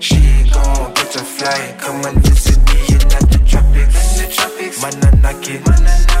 She 0.00 0.50
gon' 0.50 0.92
get 0.94 1.14
a 1.14 1.22
flight, 1.22 1.78
come 1.78 2.04
and 2.04 2.18
visit 2.24 2.58
me 2.66 2.80
in 2.88 2.98
the 2.98 3.38
tropics. 3.46 4.82
Man, 4.82 5.04
I 5.04 5.10
knock 5.20 5.48
it. 5.48 6.11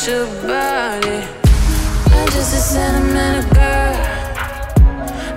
Much 0.00 0.08
about 0.08 1.04
it. 1.04 1.28
I'm 2.06 2.28
just 2.28 2.54
a 2.54 2.60
sentimental 2.60 3.52
girl. 3.52 3.96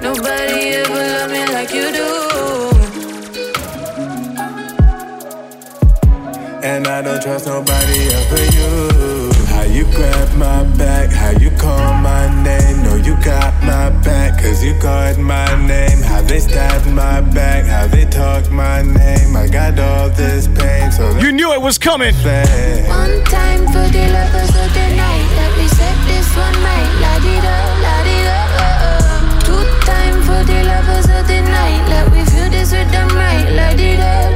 Nobody 0.01 0.69
ever 0.79 0.93
loved 0.93 1.33
me 1.33 1.45
like 1.53 1.73
you 1.73 1.91
do. 1.91 2.09
And 6.63 6.87
I 6.87 7.01
don't 7.01 7.21
trust 7.21 7.45
nobody 7.45 8.13
else 8.13 8.29
but 8.29 8.55
you. 8.55 9.31
How 9.47 9.63
you 9.63 9.83
grab 9.95 10.37
my 10.37 10.63
back, 10.77 11.09
how 11.11 11.31
you 11.31 11.49
call 11.57 11.93
my 11.95 12.43
name. 12.43 12.62
No, 13.03 13.09
you 13.09 13.23
got 13.23 13.53
my 13.63 13.89
back, 14.01 14.41
cause 14.41 14.63
you 14.63 14.73
called 14.79 15.17
my 15.17 15.45
name. 15.67 16.01
How 16.01 16.21
they 16.21 16.39
stabbed 16.39 16.87
my 16.87 17.21
back, 17.21 17.65
how 17.65 17.87
they 17.87 18.05
talk 18.05 18.49
my 18.51 18.81
name. 18.81 19.35
I 19.35 19.47
got 19.47 19.79
all 19.79 20.09
this 20.09 20.47
pain, 20.47 20.91
so 20.91 21.17
You 21.19 21.31
knew 21.31 21.51
it 21.53 21.61
was 21.61 21.77
coming. 21.77 22.13
One 22.15 23.23
time 23.25 23.65
for 23.67 23.87
the 23.91 24.05
lovers 24.11 24.49
of 24.55 24.73
the 24.73 24.87
night. 24.95 25.27
Let 25.35 25.57
me 25.57 25.67
set 25.67 25.97
this 26.07 26.35
one 26.35 26.55
right. 26.63 26.91
La 27.01 27.19
di 27.19 27.35
da, 27.41 27.57
la 27.85 28.03
di 28.07 28.17
da. 28.23 28.39
Oh, 28.63 28.87
oh. 28.87 29.39
Two 29.45 29.63
time 29.85 30.21
for 30.23 30.43
the 30.45 30.63
lovers 30.63 31.05
of 31.05 31.27
the 31.27 31.41
night. 31.41 31.83
Let 31.89 32.11
me 32.11 32.23
feel 32.25 32.49
this 32.49 32.71
rhythm 32.73 33.09
right. 33.15 33.49
La 33.51 33.73
di 33.73 33.95
da, 33.95 34.03
la 34.03 34.31
di 34.31 34.31
da. 34.31 34.32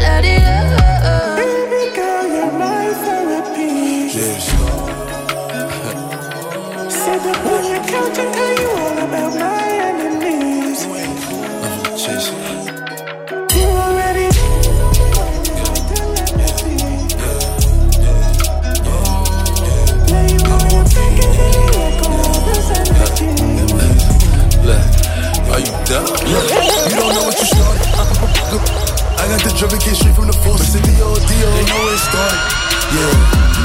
The 29.58 29.66
drug 29.66 29.82
case 29.82 29.98
straight 29.98 30.14
from 30.14 30.30
the 30.30 30.38
force. 30.46 30.62
City 30.70 30.94
oh, 31.02 31.18
OD, 31.18 31.34
they 31.34 31.66
know 31.66 31.90
it 31.90 31.98
started. 31.98 32.42
Yeah, 32.94 33.10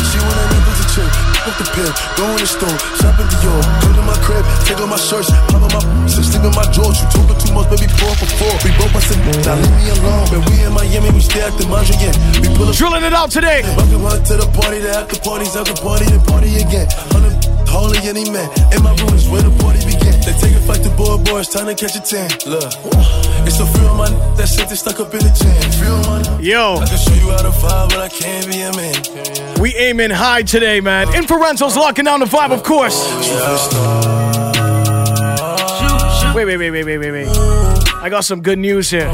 she 0.08 0.16
wanna 0.24 0.72
as 0.72 0.80
a 0.80 0.86
chick. 0.88 1.12
Up 1.44 1.52
the 1.60 1.68
pill, 1.68 1.92
go 2.16 2.32
in 2.32 2.40
the 2.40 2.48
store, 2.48 2.78
shop 2.96 3.20
at 3.20 3.28
Dior. 3.28 3.60
Come 3.84 4.00
to 4.00 4.02
my 4.08 4.16
crib, 4.24 4.40
take 4.64 4.80
off 4.80 4.88
my 4.88 4.96
shirts, 4.96 5.28
pop 5.52 5.60
on 5.60 5.68
my 5.68 5.84
so 6.08 6.24
sleep 6.24 6.48
in 6.48 6.54
my 6.56 6.64
drawers. 6.72 6.96
You 6.96 7.12
talking 7.12 7.36
too 7.36 7.52
much, 7.52 7.68
baby, 7.68 7.92
pour 8.00 8.08
for 8.16 8.24
four. 8.40 8.54
We 8.64 8.72
broke, 8.80 8.96
said, 9.04 9.20
now 9.44 9.52
leave 9.60 9.76
me 9.76 9.92
alone. 10.00 10.32
When 10.32 10.40
we 10.48 10.64
in 10.64 10.72
Miami, 10.72 11.12
we 11.12 11.20
stay 11.20 11.44
at 11.44 11.52
the 11.60 11.68
Mondrian. 11.68 12.16
We 12.40 12.48
pull 12.56 12.72
up, 12.72 12.76
Drilling 12.80 13.04
it 13.04 13.12
out 13.12 13.28
today. 13.28 13.60
welcome 13.76 14.24
to 14.32 14.34
the 14.40 14.48
party, 14.56 14.80
the 14.80 14.96
after 14.96 15.20
parties, 15.20 15.52
after 15.60 15.76
party, 15.76 16.08
and 16.08 16.24
party 16.24 16.56
again. 16.56 16.88
Holy 17.72 17.98
any 18.06 18.28
man. 18.30 18.48
In 18.72 18.82
my 18.82 18.94
room 19.00 19.14
is 19.14 19.28
where 19.28 19.40
the 19.42 19.50
party 19.62 19.80
began. 19.84 20.20
They 20.20 20.36
take 20.36 20.54
a 20.54 20.60
fight 20.60 20.82
to 20.84 20.90
board 20.90 21.24
boys, 21.24 21.48
time 21.48 21.66
to 21.66 21.74
catch 21.74 21.96
a 21.96 22.00
tan. 22.00 22.28
Look, 22.46 22.68
it's 23.48 23.58
a 23.60 23.64
my 23.96 24.06
n- 24.06 24.36
that 24.36 24.48
shit 24.48 24.68
they 24.68 24.76
stuck 24.76 25.00
up 25.00 25.12
in 25.14 25.20
the 25.20 25.32
jam. 25.32 25.56
Of 25.88 26.06
my 26.06 26.40
Yo, 26.40 26.76
I 26.76 26.86
can 26.86 26.98
show 26.98 27.14
you 27.14 27.30
how 27.32 27.42
to 27.42 27.48
vibe, 27.50 27.88
but 27.88 27.98
I 27.98 28.08
can't 28.08 28.46
be 28.46 28.60
a 28.60 28.72
man. 28.76 29.60
we 29.60 29.74
aiming 29.74 30.10
high 30.10 30.42
today, 30.42 30.80
man. 30.80 31.06
Inferentials 31.08 31.74
locking 31.76 32.04
down 32.04 32.20
the 32.20 32.26
vibe, 32.26 32.52
of 32.52 32.62
course. 32.62 32.98
Wait, 36.34 36.44
wait, 36.44 36.56
wait, 36.56 36.70
wait, 36.70 36.84
wait, 36.84 36.98
wait, 36.98 37.10
wait. 37.12 37.28
I 38.02 38.08
got 38.10 38.24
some 38.24 38.42
good 38.42 38.58
news 38.58 38.90
here. 38.90 39.08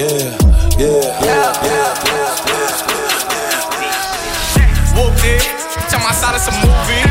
Yeah, 0.00 0.08
yeah, 0.80 0.96
yeah, 1.28 1.52
yeah, 1.60 1.92
yeah. 2.08 2.72
Whooped 4.96 5.24
it. 5.28 5.44
Tell 5.92 6.00
my 6.00 6.16
side 6.16 6.32
it's 6.40 6.48
a 6.48 6.54
movie. 6.56 7.04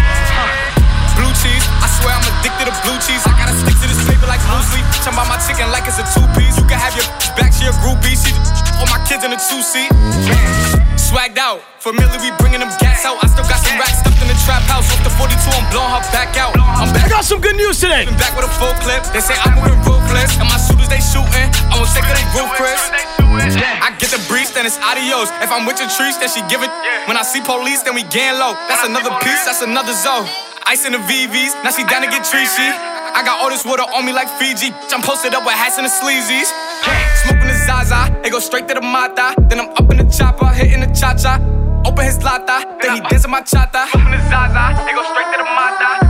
Blue 1.14 1.30
cheese. 1.38 1.66
I 1.86 1.88
swear 2.02 2.18
I'm 2.18 2.26
addicted 2.26 2.66
to 2.66 2.74
blue 2.82 2.98
cheese. 3.06 3.22
I 3.30 3.38
gotta 3.38 3.54
stick 3.54 3.78
to 3.78 3.86
this 3.86 4.02
paper 4.10 4.26
like 4.26 4.42
sleep. 4.74 4.82
Tell 5.06 5.14
about 5.14 5.30
my 5.30 5.38
chicken 5.46 5.70
like 5.70 5.86
it's 5.86 6.02
a 6.02 6.06
two 6.18 6.26
piece. 6.34 6.58
You 6.58 6.66
can 6.66 6.82
have 6.82 6.98
your 6.98 7.06
back 7.38 7.54
to 7.62 7.62
your 7.62 7.78
groupie. 7.86 8.18
She 8.18 8.34
all 8.82 8.90
my 8.90 8.98
kids 9.06 9.22
in 9.22 9.38
a 9.38 9.38
two 9.38 9.62
seat. 9.62 9.94
Swagged 10.98 11.38
out. 11.38 11.62
Familiar, 11.84 12.18
we 12.22 12.32
bringing 12.42 12.62
them 12.64 12.72
gas 12.80 13.06
out. 13.06 13.22
I 13.22 13.28
still 13.28 13.46
got 13.46 13.60
some 13.62 13.76
racks 13.76 14.00
stuffed 14.00 14.22
in 14.22 14.30
the 14.30 14.38
trap 14.48 14.64
house. 14.70 14.88
Off 14.96 15.04
the 15.04 15.12
42, 15.20 15.36
I'm 15.52 15.66
blowing 15.74 15.92
her 15.92 16.06
back 16.16 16.38
out. 16.38 16.56
I'm 16.58 16.90
I 16.96 17.10
got 17.10 17.26
some 17.26 17.42
good 17.42 17.58
news 17.60 17.82
today. 17.82 18.06
Back 18.18 18.34
with 18.40 18.48
a 18.48 18.54
full 18.62 18.74
clip. 18.86 19.04
They 19.12 19.20
say 19.20 19.36
I'm 19.44 19.60
moving 19.60 19.78
ruthless. 19.84 20.40
And 20.40 20.48
my 20.48 20.56
shooters, 20.56 20.79
they 21.00 21.06
shooting. 21.08 21.48
I 21.72 21.80
won't 21.80 21.92
take 21.96 22.04
of 22.04 22.16
they 22.20 22.28
roof, 22.36 22.52
Chris. 22.60 22.80
I 23.80 23.96
get 23.96 24.12
the 24.12 24.20
breeze, 24.28 24.52
then 24.52 24.68
it's 24.68 24.78
adios. 24.84 25.32
If 25.40 25.50
I'm 25.52 25.64
with 25.64 25.80
your 25.80 25.88
trees, 25.96 26.20
then 26.20 26.28
she 26.28 26.44
give 26.52 26.60
it. 26.60 26.72
When 27.08 27.16
I 27.16 27.24
see 27.24 27.40
police, 27.40 27.82
then 27.84 27.96
we 27.96 28.04
gang 28.12 28.36
low. 28.36 28.54
That's 28.68 28.84
another 28.84 29.16
piece, 29.24 29.48
that's 29.48 29.64
another 29.64 29.96
zone. 29.96 30.28
Ice 30.68 30.86
in 30.86 30.92
the 30.92 31.02
VVs, 31.02 31.64
now 31.64 31.72
she 31.72 31.88
down 31.88 32.04
to 32.04 32.12
get 32.12 32.28
treachy. 32.28 32.70
I 33.16 33.24
got 33.26 33.42
all 33.42 33.50
this 33.50 33.66
water 33.66 33.88
on 33.96 34.06
me 34.06 34.14
like 34.14 34.30
Fiji. 34.38 34.70
I'm 34.94 35.02
posted 35.02 35.34
up 35.34 35.42
with 35.42 35.56
hats 35.56 35.80
and 35.80 35.88
the 35.88 35.90
sleazies. 35.90 36.52
Smoking 37.26 37.48
the 37.48 37.58
Zaza, 37.66 38.14
it 38.22 38.30
go 38.30 38.40
straight 38.40 38.68
to 38.68 38.76
the 38.76 38.82
mata. 38.82 39.34
Then 39.50 39.60
I'm 39.60 39.70
up 39.74 39.90
in 39.90 39.98
the 39.98 40.08
chopper, 40.12 40.48
hitting 40.54 40.82
the 40.82 40.92
cha 40.94 41.16
cha. 41.16 41.40
Open 41.88 42.06
his 42.06 42.22
lata, 42.22 42.78
then 42.84 42.96
he 42.96 43.02
dancing 43.10 43.32
my 43.32 43.42
chata. 43.42 43.88
Smoking 43.90 44.12
the 44.12 44.22
Zaza, 44.30 44.84
it 44.86 44.94
go 44.94 45.04
straight 45.10 45.32
to 45.32 45.38
the 45.42 45.48
mata. 45.48 46.09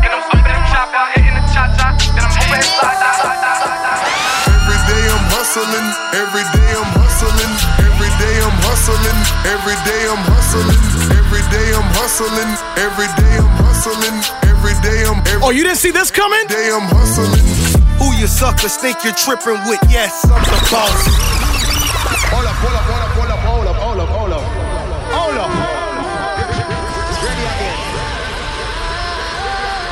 Hustling, 5.50 5.90
every 6.14 6.46
day 6.54 6.70
I'm 6.78 6.94
hustling, 6.94 7.54
every 7.82 8.12
day 8.22 8.36
I'm 8.38 8.54
hustling, 8.70 9.18
every 9.50 9.74
day 9.82 10.06
I'm 10.06 10.22
hustling, 10.30 10.78
every 11.10 11.42
day 11.50 11.74
I'm 11.74 11.90
hustling, 11.98 12.54
every 12.78 13.10
day 13.18 13.34
I'm 13.42 13.50
hustling, 13.58 14.14
every 14.46 14.78
day 14.86 15.10
I'm 15.10 15.18
every 15.26 15.42
Oh, 15.42 15.50
you 15.50 15.64
didn't 15.66 15.82
see 15.82 15.90
this 15.90 16.12
coming? 16.12 16.46
day 16.46 16.70
I'm 16.70 16.86
hustling. 16.86 17.42
Who 17.98 18.14
you 18.22 18.28
suckers 18.28 18.78
think 18.78 19.02
you're 19.04 19.18
tripping 19.18 19.58
with? 19.66 19.82
Yes, 19.90 20.22
I'm 20.30 20.38
the 20.38 20.62
boss. 20.70 21.02
Hold 22.30 22.46
up, 22.46 22.54
hold 22.62 22.78
up, 22.78 22.86
hold 22.86 23.02
up, 23.02 23.10
hold 23.18 23.32
up, 23.34 23.42
hold 23.42 23.66
up, 23.66 23.76
hold 23.82 23.98
up, 23.98 24.10
hold 24.14 24.34
up. 24.38 24.46
Hold 25.18 25.38
up. 25.42 25.50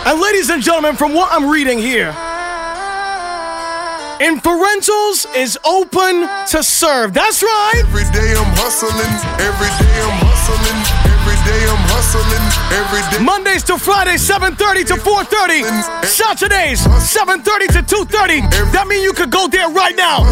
And 0.06 0.22
ladies 0.22 0.52
and 0.52 0.62
gentlemen, 0.62 0.96
from 0.96 1.16
what 1.16 1.34
I'm 1.34 1.50
reading 1.50 1.80
here, 1.80 2.14
Inferentials 4.20 5.30
is 5.36 5.60
open 5.64 6.28
to 6.50 6.64
serve. 6.64 7.14
That's 7.14 7.44
right. 7.44 7.84
Every 7.86 8.02
day 8.10 8.34
I'm 8.34 8.50
hustling, 8.58 9.14
every 9.38 9.70
day 9.78 9.94
I'm 10.02 10.18
hustling, 10.26 10.80
every 11.06 11.38
day 11.46 11.62
I'm 11.70 11.86
hustling, 11.94 12.46
every 12.74 13.04
day. 13.14 13.24
Mondays 13.24 13.62
to 13.70 13.78
Fridays, 13.78 14.26
7:30 14.26 14.84
to 14.86 14.98
4:30. 14.98 15.62
Saturdays, 16.08 16.82
7:30 16.98 17.68
to 17.68 17.84
2:30. 17.84 18.42
That 18.74 18.88
means 18.88 19.04
you 19.04 19.14
could 19.14 19.30
go 19.30 19.48
there 19.48 19.70
right 19.70 19.96
now. 19.96 20.24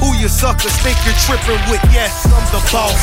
Who 0.00 0.12
you 0.20 0.28
suckers 0.28 0.76
think 0.84 0.98
you're 1.06 1.16
tripping 1.24 1.62
with? 1.72 1.80
Yes, 1.96 2.26
I'm 2.26 2.44
the 2.52 2.60
boss. 2.70 3.00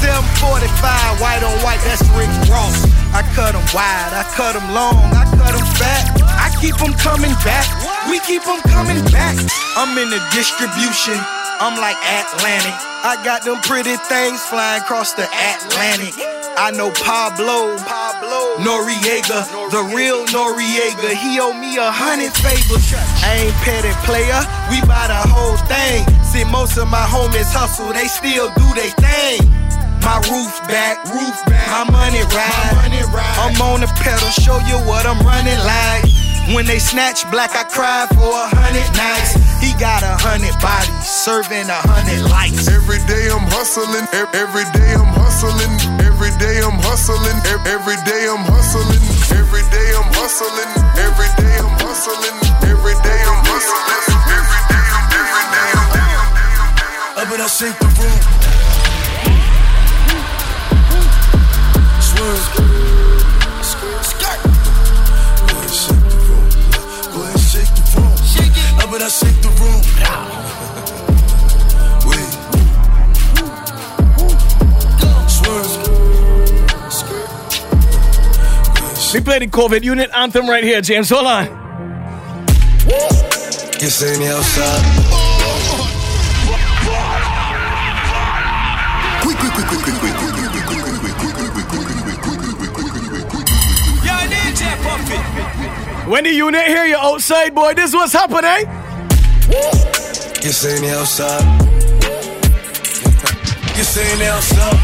745, 0.00 1.20
white 1.20 1.42
on 1.42 1.52
white, 1.60 1.80
that's 1.84 2.00
Rick 2.16 2.32
Ross. 2.48 2.95
I 3.16 3.24
cut 3.32 3.56
them 3.56 3.64
wide, 3.72 4.12
I 4.12 4.28
cut 4.36 4.52
them 4.52 4.68
long, 4.76 5.00
I 5.16 5.24
cut 5.40 5.56
them 5.56 5.64
fat. 5.80 6.04
I 6.36 6.52
keep 6.60 6.76
them 6.76 6.92
coming 7.00 7.32
back, 7.40 7.64
we 8.12 8.20
keep 8.28 8.44
them 8.44 8.60
coming 8.68 9.00
back. 9.08 9.40
I'm 9.72 9.96
in 9.96 10.12
the 10.12 10.20
distribution, 10.36 11.16
I'm 11.56 11.80
like 11.80 11.96
Atlantic. 11.96 12.76
I 12.76 13.16
got 13.24 13.40
them 13.40 13.64
pretty 13.64 13.96
things 14.12 14.44
flying 14.52 14.84
across 14.84 15.16
the 15.16 15.24
Atlantic. 15.32 16.12
I 16.60 16.76
know 16.76 16.92
Pablo, 16.92 17.80
Pablo 17.88 18.60
Noriega, 18.60 19.48
the 19.72 19.80
real 19.96 20.28
Noriega. 20.28 21.16
He 21.16 21.40
owe 21.40 21.56
me 21.56 21.80
a 21.80 21.88
hundred 21.88 22.36
favors. 22.36 22.84
I 23.24 23.48
ain't 23.48 23.56
petty 23.64 23.96
player, 24.04 24.44
we 24.68 24.84
buy 24.84 25.08
the 25.08 25.24
whole 25.24 25.56
thing. 25.64 26.04
See, 26.20 26.44
most 26.52 26.76
of 26.76 26.84
my 26.92 27.08
homies 27.08 27.48
hustle, 27.48 27.96
they 27.96 28.12
still 28.12 28.52
do 28.60 28.68
their 28.76 28.92
thing. 29.00 29.55
My 30.06 30.22
roof 30.30 30.54
back, 30.70 31.02
roof 31.10 31.34
back. 31.50 31.66
My 31.66 31.82
money 31.90 32.22
ride, 32.30 32.78
My 32.78 32.86
money 32.86 33.02
ride. 33.10 33.36
I'm 33.42 33.58
on 33.58 33.82
the 33.82 33.90
pedal, 33.98 34.30
show 34.38 34.62
you 34.70 34.78
what 34.86 35.02
I'm 35.02 35.18
running 35.26 35.58
like. 35.66 36.06
When 36.54 36.62
they 36.62 36.78
snatch 36.78 37.26
black, 37.34 37.58
I 37.58 37.66
cry 37.66 38.06
for 38.14 38.30
a 38.30 38.46
hundred 38.54 38.86
nights. 38.94 39.34
He 39.58 39.74
got 39.82 40.06
a 40.06 40.14
hundred 40.14 40.54
bodies, 40.62 40.94
serving 41.10 41.66
a 41.66 41.80
hundred 41.90 42.22
lights. 42.30 42.70
Every 42.70 43.02
day 43.10 43.26
I'm 43.34 43.50
hustling, 43.50 44.06
ev- 44.14 44.30
every 44.30 44.62
day 44.78 44.94
I'm 44.94 45.10
hustling, 45.10 45.74
every 45.98 46.30
day 46.38 46.62
I'm 46.62 46.78
hustling, 46.86 47.34
ev- 47.50 47.66
every 47.66 47.98
day 48.06 48.30
I'm 48.30 48.46
hustling, 48.46 49.02
every 49.34 49.66
day 49.74 49.90
I'm 49.90 50.06
hustling, 50.14 50.70
every 51.02 51.26
day 51.34 51.50
I'm 51.58 51.74
hustling, 51.82 52.30
every 52.62 52.94
day 53.02 53.26
I'm 53.26 53.42
hustling, 53.42 53.98
every 54.22 54.54
day 54.70 54.86
I'm 54.86 55.02
I'm 57.18 57.26
Up 57.26 57.26
and. 57.26 57.42
Up 57.42 57.50
shake 57.50 57.74
the 57.82 57.90
room. 57.98 58.35
We 79.16 79.22
play 79.22 79.38
the 79.38 79.46
COVID 79.46 79.82
unit 79.82 80.10
anthem 80.12 80.46
right 80.46 80.62
here, 80.62 80.82
James. 80.82 81.08
Hold 81.08 81.26
on. 81.26 81.46
You 83.80 83.88
see 83.88 84.18
me 84.18 84.26
outside. 84.26 85.05
When 96.06 96.22
the 96.22 96.30
unit 96.30 96.68
hear 96.68 96.84
you 96.84 96.96
outside, 96.96 97.52
boy, 97.52 97.74
this 97.74 97.92
what's 97.92 98.12
happening. 98.12 98.70
You 100.40 100.52
see 100.52 100.80
me 100.80 100.90
outside. 100.90 101.42
You 103.74 103.82
see 103.82 104.06
me 104.14 104.26
outside. 104.30 104.78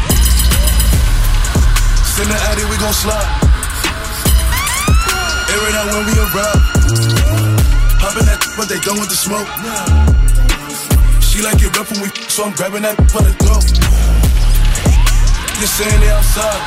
Send 2.11 2.27
the 2.27 2.35
addy, 2.35 2.65
we 2.67 2.75
gon' 2.75 2.91
slide. 2.91 3.23
Air 5.47 5.63
it 5.63 5.75
out 5.79 5.87
when 5.95 6.03
we 6.03 6.13
arrive. 6.27 6.59
Popping 8.03 8.27
that, 8.27 8.43
but 8.57 8.67
they 8.67 8.79
done 8.83 8.99
with 8.99 9.07
the 9.07 9.15
smoke. 9.15 9.47
She 11.23 11.41
like 11.41 11.55
it 11.63 11.71
rough 11.77 11.89
when 11.89 12.01
we, 12.03 12.09
so 12.27 12.43
I'm 12.43 12.51
grabbing 12.51 12.81
that 12.83 12.97
for 13.07 13.23
the 13.23 13.31
throat. 13.39 13.63
You 15.55 15.67
saying 15.71 16.01
they 16.01 16.11
outside. 16.11 16.63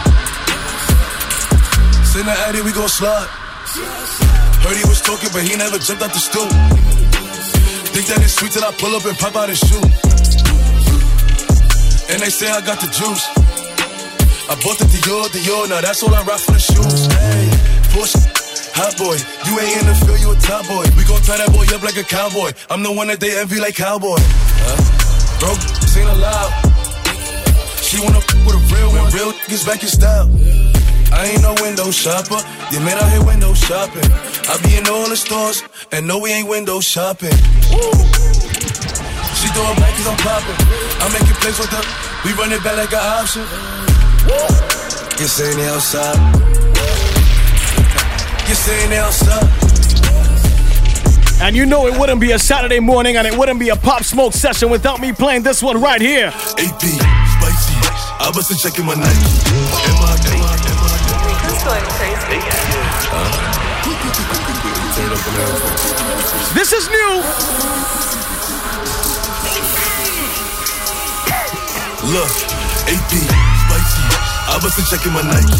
Send 2.09 2.27
the 2.27 2.33
addy, 2.49 2.63
we 2.63 2.73
gon' 2.73 2.89
slide. 2.89 4.26
Heard 4.67 4.83
he 4.83 4.89
was 4.91 4.99
talking, 5.01 5.31
but 5.31 5.47
he 5.47 5.55
never 5.55 5.79
jumped 5.79 6.03
out 6.03 6.11
the 6.11 6.19
stool. 6.19 6.51
Think 7.95 8.11
that 8.11 8.19
it's 8.19 8.35
sweet 8.35 8.51
till 8.51 8.67
I 8.67 8.75
pull 8.75 8.99
up 8.99 9.07
and 9.07 9.15
pop 9.15 9.39
out 9.39 9.47
his 9.47 9.63
shoe. 9.63 9.79
And 12.11 12.19
they 12.19 12.35
say 12.35 12.51
I 12.51 12.59
got 12.67 12.83
the 12.83 12.91
juice. 12.91 13.31
I 14.51 14.59
bought 14.67 14.75
the 14.83 14.91
Dior, 14.91 15.31
Dior, 15.31 15.71
now 15.71 15.79
that's 15.87 16.03
all 16.03 16.11
I 16.11 16.27
rock 16.27 16.43
for 16.43 16.59
the 16.59 16.59
shoes. 16.59 17.07
Hey, 17.15 17.47
Porsche, 17.95 18.19
hot 18.75 18.99
boy, 18.99 19.15
you 19.47 19.55
ain't 19.55 19.83
in 19.83 19.87
the 19.87 19.95
field, 20.03 20.19
you 20.19 20.35
a 20.35 20.39
top 20.43 20.67
boy. 20.67 20.83
We 20.99 21.07
gon' 21.07 21.23
tie 21.23 21.39
that 21.39 21.55
boy 21.55 21.71
up 21.71 21.87
like 21.87 21.95
a 21.95 22.03
cowboy. 22.03 22.51
I'm 22.67 22.83
the 22.83 22.91
one 22.91 23.07
that 23.07 23.23
they 23.23 23.39
envy 23.39 23.63
like 23.63 23.79
cowboy. 23.79 24.19
Huh? 24.19 24.83
Broke, 25.39 25.63
ain't 25.95 26.11
allowed. 26.11 26.51
She 27.87 28.03
wanna 28.03 28.19
f 28.19 28.35
with 28.43 28.59
a 28.59 28.63
real 28.75 28.91
one, 28.91 29.15
real 29.15 29.31
niggas 29.31 29.63
back 29.63 29.87
in 29.87 29.89
style. 29.95 30.27
I 31.13 31.31
ain't 31.33 31.43
no 31.43 31.55
window 31.63 31.91
shopper. 31.91 32.41
You 32.71 32.81
man 32.81 32.99
out 32.99 33.11
here 33.11 33.25
window 33.25 33.55
shopping. 33.55 34.11
I 34.49 34.59
be 34.63 34.77
in 34.77 34.87
all 34.89 35.09
the 35.09 35.17
stores, 35.17 35.63
and 35.93 36.07
no, 36.07 36.19
we 36.19 36.31
ain't 36.33 36.49
window 36.49 36.81
shopping. 36.81 37.37
She 39.37 39.49
throw 39.53 39.69
it 39.71 39.79
back 39.79 39.93
cause 39.95 40.07
I'm 40.07 40.17
popping. 40.19 40.59
I'm 41.03 41.13
making 41.13 41.37
plays 41.41 41.59
with 41.59 41.71
her. 41.71 41.85
We 42.25 42.33
run 42.35 42.53
it 42.53 42.63
back 42.65 42.77
like 42.77 42.93
an 42.93 43.01
option. 43.03 43.45
You 45.21 45.27
saying 45.27 45.57
they 45.57 45.69
outside. 45.69 46.19
You 48.49 48.55
saying 48.55 48.91
they 48.91 48.99
outside. 48.99 49.67
And 51.41 51.55
you 51.55 51.67
know 51.67 51.87
it 51.87 51.99
wouldn't 51.99 52.21
be 52.21 52.33
a 52.33 52.39
Saturday 52.39 52.81
morning 52.81 53.17
and 53.17 53.27
it 53.27 53.37
wouldn't 53.37 53.61
be 53.61 53.69
a 53.69 53.77
pop 53.77 54.03
smoke 54.05 54.33
session 54.33 54.71
without 54.71 55.01
me 55.01 55.13
playing 55.13 55.43
this 55.43 55.63
one 55.63 55.81
right 55.81 56.01
here. 56.01 56.29
AP, 56.29 56.81
spicy. 56.81 57.75
I 58.19 58.33
wasn't 58.35 58.61
checking 58.61 58.87
my 58.87 58.95
Nike. 58.95 60.46
Going 61.67 61.87
crazy? 61.99 62.39
Turn 64.95 65.11
it 65.11 65.19
up 65.19 65.27
on 65.27 65.35
that. 65.35 65.51
This 66.55 66.71
is 66.73 66.87
new. 66.87 67.13
Look, 72.15 72.35
AP, 72.87 73.13
spicy. 73.67 74.05
I 74.47 74.57
wasn't 74.63 74.87
checking 74.87 75.11
my 75.11 75.27
Nike. 75.27 75.59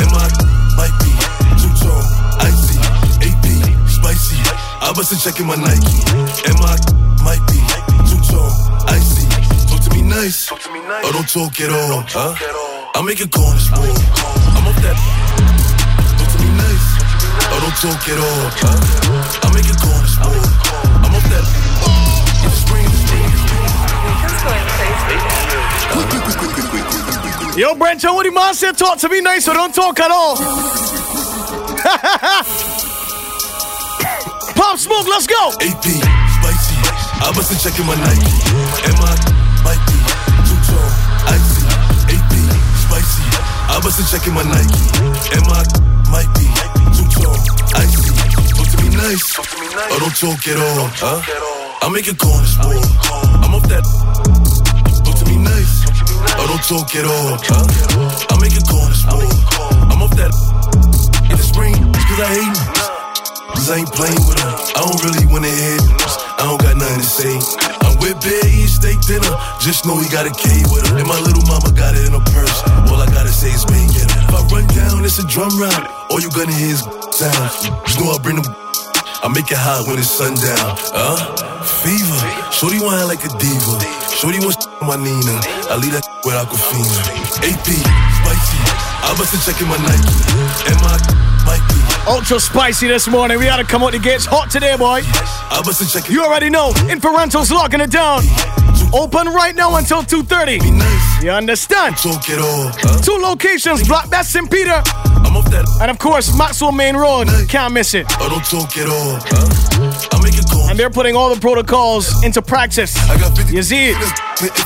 Am 0.00 0.12
I 0.16 0.28
might 0.72 0.96
be 1.04 1.12
two 1.60 1.72
tone, 1.84 2.06
icy. 2.40 2.80
AP, 3.20 3.44
spicy. 3.92 4.40
I 4.80 4.92
wasn't 4.96 5.20
checking 5.20 5.46
my 5.46 5.56
Nike. 5.56 6.00
Am 6.48 6.56
I 6.64 6.80
might 7.20 7.44
be 7.52 7.60
two 8.08 8.20
tone, 8.24 8.56
icy. 8.88 9.28
Talk 9.68 9.84
to 9.84 9.90
me 9.92 10.00
nice. 10.00 10.50
Or 10.50 10.56
oh, 10.56 11.12
don't 11.12 11.28
talk 11.28 11.60
at 11.60 11.70
all, 11.70 12.04
huh? 12.08 12.34
I 12.94 13.02
make 13.02 13.20
a 13.20 13.28
corner 13.28 13.60
sport. 13.60 13.88
I'm 14.56 14.66
up 14.66 14.76
that. 14.80 15.11
Talk 17.32 17.48
to 17.48 17.48
me 17.48 17.48
nice. 17.48 17.52
Or 17.52 17.60
don't 17.60 17.76
talk 17.80 18.08
at 18.08 18.18
all? 18.18 18.44
I 19.42 19.48
make 19.54 19.68
a 19.68 19.76
corner 19.80 20.06
sport. 20.06 20.36
I'm 21.02 21.14
up 21.14 21.24
that. 21.32 21.44
Spring, 22.52 22.88
spring. 22.88 23.30
Who's 24.22 24.42
going 24.42 24.66
crazy? 24.76 25.32
Yo, 27.60 27.74
Brento, 27.74 28.14
what 28.14 28.24
the 28.24 28.32
man 28.32 28.54
said, 28.54 28.78
talk 28.78 28.98
to 28.98 29.08
me 29.08 29.20
nice, 29.20 29.44
so 29.44 29.52
don't 29.52 29.74
talk 29.74 30.00
at 30.00 30.10
all. 30.10 30.36
Pop 34.56 34.78
smoke, 34.78 35.06
let's 35.06 35.26
go. 35.26 35.52
AP, 35.60 35.84
spicy. 35.84 36.76
I 37.20 37.30
wasn't 37.36 37.60
checking 37.60 37.84
my 37.84 37.94
Nike. 37.96 38.32
My 38.96 39.12
might 39.64 39.82
be 39.84 39.98
two 40.48 40.56
tone, 40.64 40.92
icy, 41.28 41.68
AP, 42.08 42.32
spicy. 42.80 43.24
I 43.68 43.80
wasn't 43.84 44.08
checking 44.08 44.32
my 44.32 44.42
Nike. 44.44 44.81
Nice, 49.02 49.34
or 49.34 49.98
don't 49.98 50.14
talk 50.14 50.46
at 50.46 50.58
all. 50.62 50.86
Huh? 51.02 51.18
I 51.82 51.90
make 51.90 52.06
it 52.06 52.18
corner 52.18 52.46
sport. 52.46 52.78
I'm 53.42 53.54
off 53.54 53.66
that. 53.66 53.82
Talk 55.02 55.16
to 55.18 55.26
me 55.26 55.42
nice, 55.42 55.82
or 56.38 56.46
don't 56.46 56.62
talk 56.62 56.94
at 56.94 57.06
all. 57.06 57.34
Huh? 57.42 57.66
I 58.30 58.34
make 58.38 58.54
it 58.54 58.62
corner 58.70 58.94
sport. 58.94 59.26
I'm 59.90 60.02
off 60.02 60.14
that. 60.14 60.30
In 61.26 61.34
the 61.34 61.42
spring, 61.42 61.74
cause 61.74 62.20
I 62.22 62.30
hate 62.30 62.58
Cause 63.58 63.70
I 63.70 63.82
ain't 63.82 63.92
playing 63.92 64.22
with 64.26 64.38
her. 64.38 64.54
I 64.74 64.80
don't 64.86 65.02
really 65.02 65.26
wanna 65.26 65.50
hear 65.50 65.78
this. 65.98 66.14
I 66.38 66.46
don't 66.46 66.62
got 66.62 66.78
nothing 66.78 67.02
to 67.02 67.06
say. 67.06 67.34
I'm 67.82 67.98
with 67.98 68.18
Bear 68.22 68.46
eating 68.46 68.70
steak 68.70 68.98
dinner. 69.06 69.34
Just 69.58 69.86
know 69.86 69.98
he 69.98 70.06
got 70.10 70.26
a 70.26 70.34
K 70.34 70.62
with 70.70 70.86
her. 70.86 70.98
And 70.98 71.06
my 71.06 71.18
little 71.18 71.42
mama 71.50 71.74
got 71.74 71.94
it 71.94 72.06
in 72.06 72.14
her 72.14 72.26
purse. 72.30 72.58
All 72.90 73.02
I 73.02 73.06
gotta 73.10 73.34
say 73.34 73.50
is 73.50 73.66
make 73.66 73.94
it. 73.98 74.06
If 74.06 74.34
I 74.34 74.42
run 74.50 74.66
down, 74.74 75.04
it's 75.04 75.18
a 75.18 75.26
drum 75.26 75.50
round. 75.58 75.86
All 76.10 76.18
you 76.18 76.30
gonna 76.30 76.54
hear 76.54 76.74
is 76.74 76.82
sound. 77.14 77.50
Just 77.86 77.98
know 77.98 78.10
I 78.14 78.18
bring 78.22 78.38
them. 78.38 78.46
I 79.22 79.28
make 79.28 79.52
it 79.52 79.58
hot 79.58 79.86
when 79.86 80.02
it's 80.02 80.10
sundown. 80.10 80.74
Huh? 80.90 81.14
Fever. 81.62 82.26
Shorty 82.50 82.82
want 82.82 83.06
like 83.06 83.22
a 83.22 83.30
diva. 83.38 83.78
Shorty 84.10 84.42
wants 84.42 84.66
my 84.82 84.98
Nina. 84.98 85.38
I 85.70 85.78
leave 85.78 85.94
that 85.94 86.02
with 86.26 86.34
Aquafina. 86.34 86.90
AP, 87.46 87.68
spicy. 87.70 88.58
I 89.06 89.14
wasn't 89.14 89.46
checking 89.46 89.70
my 89.70 89.78
Nike. 89.78 90.10
And 90.66 90.74
my 90.82 90.98
might 91.46 91.62
be. 91.70 91.78
Ultra 92.10 92.40
spicy 92.40 92.88
this 92.88 93.06
morning. 93.06 93.38
We 93.38 93.44
gotta 93.46 93.62
come 93.62 93.84
out 93.84 93.92
the 93.92 94.00
gates 94.00 94.26
hot 94.26 94.50
today, 94.50 94.74
boy. 94.74 95.06
I 95.06 95.62
wasn't 95.64 95.90
checking. 95.90 96.18
You 96.18 96.24
already 96.24 96.50
know. 96.50 96.72
Inferentals 96.90 97.52
locking 97.54 97.80
it 97.80 97.92
down. 97.94 98.26
Open 98.94 99.26
right 99.28 99.54
now 99.54 99.76
until 99.76 100.02
2.30. 100.02 101.22
You 101.22 101.30
understand? 101.30 101.96
Talk 101.96 102.28
it 102.28 102.38
all. 102.38 102.70
Two 103.00 103.16
locations, 103.22 103.86
Black 103.88 104.10
Bess 104.10 104.28
St. 104.28 104.50
Peter. 104.50 104.82
I'm 105.24 105.36
off 105.36 105.50
that. 105.50 105.64
And 105.80 105.90
of 105.90 105.98
course, 105.98 106.36
Maxwell 106.36 106.72
Main 106.72 106.96
Road. 106.96 107.28
Can't 107.48 107.72
miss 107.72 107.94
it. 107.94 108.06
I 108.20 108.28
don't 108.28 108.44
talk 108.44 108.76
at 108.76 108.88
all. 108.88 109.18
Huh? 109.24 110.21
And 110.72 110.80
they're 110.80 110.88
putting 110.88 111.14
all 111.14 111.28
the 111.34 111.38
protocols 111.38 112.24
into 112.24 112.40
practice. 112.40 112.96
I 113.10 113.20
got 113.20 113.36
50 113.36 113.54
You 113.54 113.62
see 113.62 113.90
it? 113.90 113.96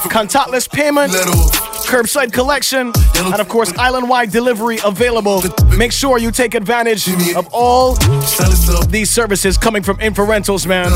Contactless 0.07 0.71
payment, 0.71 1.11
curbside 1.11 2.33
collection, 2.33 2.93
and 3.17 3.41
of 3.41 3.49
course, 3.49 3.77
island-wide 3.77 4.31
delivery 4.31 4.79
available. 4.85 5.43
Make 5.77 5.91
sure 5.91 6.19
you 6.19 6.31
take 6.31 6.55
advantage 6.55 7.09
of 7.35 7.49
all 7.53 7.97
these 8.87 9.11
services 9.11 9.59
coming 9.59 9.83
from 9.83 9.97
Inferentals, 9.97 10.65
man. 10.65 10.93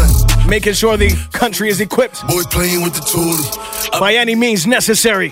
Making 0.48 0.74
sure 0.74 0.96
the 0.96 1.10
country 1.32 1.70
is 1.70 1.80
equipped 1.80 2.24
Boy 2.28 2.42
playing 2.44 2.84
with 2.84 2.94
the 2.94 3.00
toolie. 3.00 3.98
By 3.98 4.14
any 4.14 4.36
means 4.36 4.64
necessary. 4.64 5.30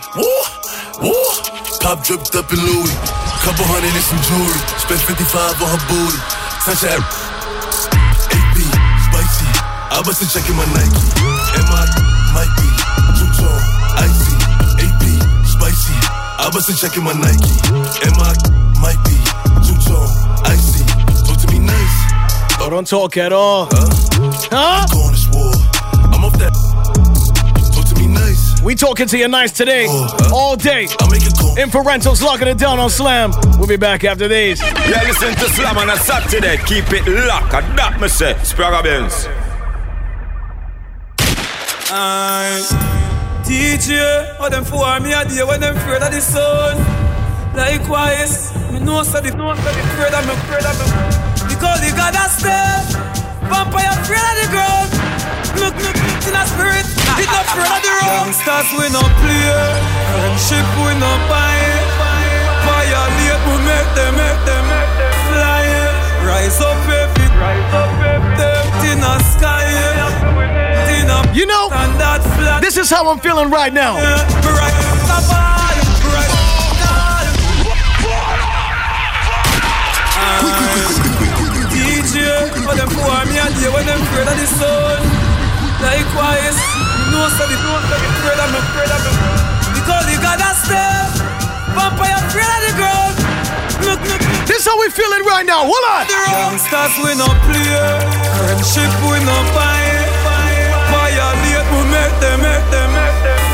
Pop 1.79 2.03
dripped 2.03 2.35
up 2.35 2.53
in 2.53 2.59
Louis. 2.59 2.91
Couple 3.47 3.64
hundred 3.71 3.95
and 3.95 4.03
some 4.03 4.19
jewelry. 4.27 4.59
Spent 4.83 5.01
55 5.01 5.62
on 5.62 5.69
her 5.71 5.87
booty. 5.87 6.19
Touch 6.67 6.81
that. 6.83 7.28
AP, 9.99 10.07
spicy. 10.07 10.07
I 10.07 10.07
wasn't 10.07 10.31
checking 10.31 10.55
my 10.55 10.65
Nike. 10.71 11.03
And 11.59 11.67
my 11.67 11.83
might 12.31 12.53
be 12.55 12.69
two 13.19 13.27
tone, 13.35 13.63
icy. 13.99 14.35
AP, 14.79 15.03
spicy. 15.45 15.95
I 16.39 16.51
wasn't 16.55 16.79
checking 16.79 17.03
my 17.03 17.13
Nike. 17.15 17.51
And 18.07 18.15
my 18.15 18.31
might 18.81 19.01
be 19.03 19.19
two 19.67 19.75
tone, 19.83 20.09
icy. 20.47 20.85
Talk 21.27 21.39
to 21.41 21.47
me 21.51 21.59
nice. 21.59 21.97
Oh, 22.61 22.69
don't 22.71 22.87
talk 22.87 23.17
at 23.17 23.33
all. 23.33 23.67
Huh? 23.73 23.89
Huh? 24.53 24.87
Going 24.93 25.15
to 25.15 25.31
war. 25.37 25.53
I'm 26.15 26.25
off 26.25 26.39
that. 26.39 26.55
Talk 27.75 27.87
to 27.87 27.95
me 28.01 28.07
nice. 28.07 28.63
We 28.63 28.77
talking 28.77 29.09
to 29.09 29.19
you 29.19 29.27
nice 29.27 29.51
today, 29.51 29.87
oh, 29.89 30.31
all 30.33 30.57
day. 30.57 30.87
I 31.01 31.11
make 31.11 31.23
it 31.23 31.35
cool. 31.39 31.57
Inferentals 31.57 32.23
locking 32.23 32.47
it 32.47 32.59
down 32.59 32.79
on 32.79 32.91
Slam. 32.91 33.33
We'll 33.59 33.67
be 33.67 33.77
back 33.77 34.05
after 34.05 34.29
these. 34.29 34.61
Yeah, 34.61 35.03
listen 35.03 35.35
to 35.35 35.49
Slam 35.55 35.77
on 35.77 35.91
a 35.91 35.97
Saturday. 35.97 36.57
Keep 36.67 36.93
it 36.93 37.27
locked. 37.27 37.55
And 37.55 37.79
that 37.79 38.01
me 38.01 38.09
say, 38.09 38.35
Spragga 38.35 38.83
Benz. 38.85 39.27
I 41.90 42.61
DJ, 43.48 43.96
what 44.38 44.53
them 44.53 44.64
for 44.64 44.85
me 45.01 45.16
a 45.16 45.24
day 45.24 45.40
when 45.40 45.61
them 45.61 45.74
afraid 45.74 46.03
of 46.05 46.12
the 46.12 46.20
sun. 46.20 46.77
Likewise, 47.57 48.53
me 48.68 48.79
know 48.81 49.01
so 49.03 49.24
the 49.24 49.33
know 49.33 49.57
so 49.57 49.70
the 49.72 49.81
afraid 49.88 50.12
of 50.12 50.20
me, 50.29 50.37
afraid 50.37 50.68
of 50.68 50.77
me. 50.77 50.85
Because 51.48 51.81
the 51.81 51.88
God 51.96 52.12
has 52.12 52.37
step, 52.37 52.92
vampire 53.48 53.88
afraid 53.88 54.20
of 54.20 54.37
the 54.37 54.48
ground. 54.53 54.90
Look, 55.57 55.81
look, 55.81 55.96
in 56.29 56.37
a 56.37 56.44
spirit, 56.44 56.85
it 56.85 57.29
not 57.33 57.48
afraid 57.57 57.72
of 57.72 57.81
the 57.81 57.92
road. 58.05 58.37
Youngsters 58.37 58.68
we 58.77 58.87
no 58.92 59.01
play, 59.24 59.48
friendship 60.12 60.68
we 60.85 60.92
no 61.01 61.12
buy. 61.24 61.57
Violate 62.68 63.40
we 63.48 63.57
make 63.64 63.90
them, 63.96 64.12
make 64.12 64.40
them, 64.44 64.64
make 64.68 64.92
them 64.92 65.12
fly. 65.33 65.64
Rise 66.20 66.61
up, 66.61 66.77
baby, 66.85 67.24
rise 67.33 67.72
up, 67.72 67.90
baby. 67.96 68.29
Them 68.37 68.92
in 68.92 69.01
the 69.01 69.16
sky. 69.33 69.98
You 71.09 71.47
know, 71.47 71.73
and 71.73 71.97
that 71.97 72.21
flag. 72.37 72.61
this 72.61 72.77
is 72.77 72.90
how 72.90 73.09
I'm 73.09 73.18
feeling 73.18 73.49
right 73.49 73.73
now. 73.73 73.97
DJ, 81.73 82.21
but 82.68 82.77
them 82.77 82.92
for 82.92 83.25
me 83.25 83.40
a 83.40 83.49
day 83.57 83.73
when 83.73 83.88
them 83.88 84.05
afraid 84.05 84.29
of 84.29 84.37
the 84.37 84.49
sun. 84.53 85.01
Likewise, 85.81 86.61
you 86.77 87.05
know 87.09 87.25
so 87.33 87.44
the 87.49 87.57
know 87.57 87.79
so 87.88 87.94
the 87.97 88.09
afraid 88.12 88.40
of 88.44 88.49
me, 88.53 88.59
afraid 88.68 88.92
of 88.92 89.01
me. 89.01 89.12
Because 89.81 90.05
the 90.12 90.16
God 90.21 90.40
has 90.44 90.61
step, 90.61 91.09
vampire 91.73 92.21
afraid 92.21 92.53
of 92.53 92.61
the 92.68 92.73
ground. 92.77 93.14
Look, 93.81 94.01
look, 94.12 94.23
This 94.44 94.66
how 94.68 94.77
we 94.77 94.92
feeling 94.92 95.25
right 95.25 95.47
now. 95.47 95.64
Hold 95.64 95.85
on. 95.88 96.05
the 96.05 96.21
we 97.01 97.16
no 97.16 97.33
play, 97.49 97.64
friendship 98.44 98.92
we 99.09 99.25
no 99.25 99.38
buy. 99.57 99.88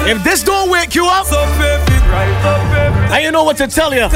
If 0.07 0.23
this 0.23 0.43
don't 0.43 0.71
wake 0.71 0.95
you 0.95 1.07
up, 1.07 1.27
baby, 1.31 1.85
baby. 1.85 2.05
I 3.13 3.21
you 3.25 3.31
know 3.31 3.45
what 3.45 3.57
to 3.59 3.67
tell 3.67 3.95
you. 3.95 4.09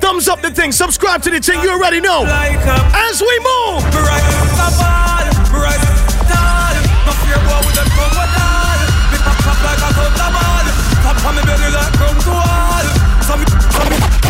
Thumbs 0.00 0.28
up 0.28 0.42
the 0.42 0.50
thing, 0.50 0.72
subscribe 0.72 1.22
to 1.22 1.30
the 1.30 1.40
thing. 1.40 1.62
You 1.62 1.70
already 1.70 2.00
know. 2.00 2.24
As 2.26 3.20
we 3.20 3.38
move. 3.38 3.82
Come 11.02 11.26
on 11.26 11.44
come 11.98 12.18
to 12.20 12.30
all. 12.30 14.21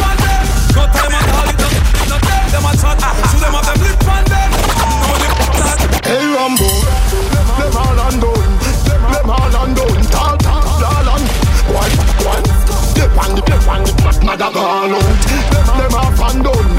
Mother 14.25 14.51
gone 14.53 14.95
out. 14.95 15.03
Them, 15.53 15.67
them 15.79 15.95
all 15.95 16.13
undone. 16.31 16.71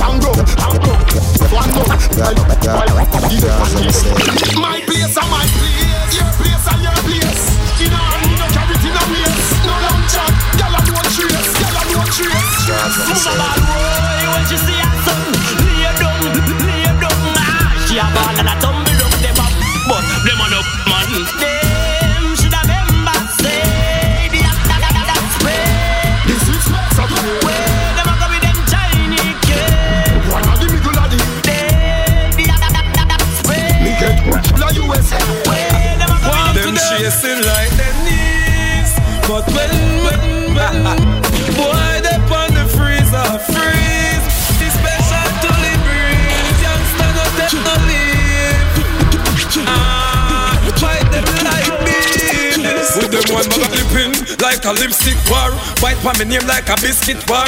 Tango, 0.00 0.32
tango, 0.58 0.92
tango. 1.48 1.82
My 4.60 4.80
place 4.86 5.16
and 5.16 5.30
my 5.30 5.46
place, 5.46 6.14
your 6.16 6.30
place 6.38 6.66
and 6.70 6.82
your 6.82 6.98
place. 7.06 7.42
In 7.80 7.92
a 7.92 7.96
hand, 7.96 8.34
no 8.38 8.46
carry 8.50 8.74
it 8.74 8.84
in 8.84 8.96
a 8.98 9.02
waist. 9.10 9.50
No 9.64 9.74
long 9.78 10.02
chat, 10.10 10.32
gyal 10.58 10.74
a 10.74 10.80
don't 10.84 11.08
trace, 11.14 11.50
gyal 11.60 11.76
a 11.78 11.82
don't 11.90 12.10
trace. 12.12 12.66
Move 13.08 13.26
a 13.26 13.32
bad 13.38 13.60
boy 13.66 14.22
when 14.34 14.44
she 14.50 14.56
see 14.58 14.80
her 14.80 14.94
son. 15.06 15.22
Lay 15.64 15.86
down, 15.96 16.20
lay 16.66 16.86
down, 16.98 17.38
ah. 17.38 17.72
She 17.86 17.96
a 17.98 18.06
ball 18.10 18.36
and 18.36 18.50
a 18.50 18.54
tumble 18.60 19.00
up 19.00 19.14
them 19.22 19.38
up, 19.38 19.52
but 19.88 20.04
them 20.26 20.40
a 20.40 20.46
no 20.50 20.60
man. 20.90 21.10
Them 21.40 21.69
Them 37.10 37.42
like 37.42 37.70
them 37.70 38.04
knees. 38.04 38.94
But 39.26 39.44
when, 39.48 39.70
when, 40.04 40.54
when, 40.54 41.19
man 53.40 53.48
bag 53.48 53.64
flipping 53.72 54.12
like 54.40 54.64
a 54.64 54.72
lipstick 54.76 55.16
war. 55.30 55.50
Bite 55.80 56.00
by 56.04 56.12
me 56.18 56.24
name 56.28 56.44
like 56.44 56.68
a 56.68 56.76
biscuit 56.80 57.22
war. 57.28 57.46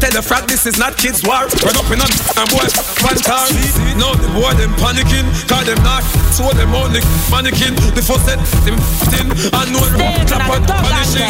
Tell 0.00 0.12
the 0.12 0.22
frat 0.22 0.48
this 0.48 0.64
is 0.64 0.78
not 0.78 0.96
kids 0.96 1.20
war. 1.26 1.44
Run 1.64 1.76
up 1.76 1.90
in 1.92 2.00
on 2.00 2.08
and 2.08 2.48
boy, 2.48 2.64
fantar. 3.02 3.44
No, 4.00 4.14
the 4.16 4.28
boy 4.32 4.52
them 4.56 4.72
panicking, 4.80 5.26
call 5.48 5.64
them 5.64 5.80
not. 5.84 6.04
So 6.32 6.48
them 6.56 6.72
only 6.72 7.00
mannequin. 7.28 7.76
The 7.92 8.00
first 8.00 8.24
set 8.24 8.40
them 8.64 8.78
thin 9.12 9.28
and 9.28 9.68
no 9.72 9.80
clap 10.24 10.48
and 10.56 10.64
punishing. 10.64 11.28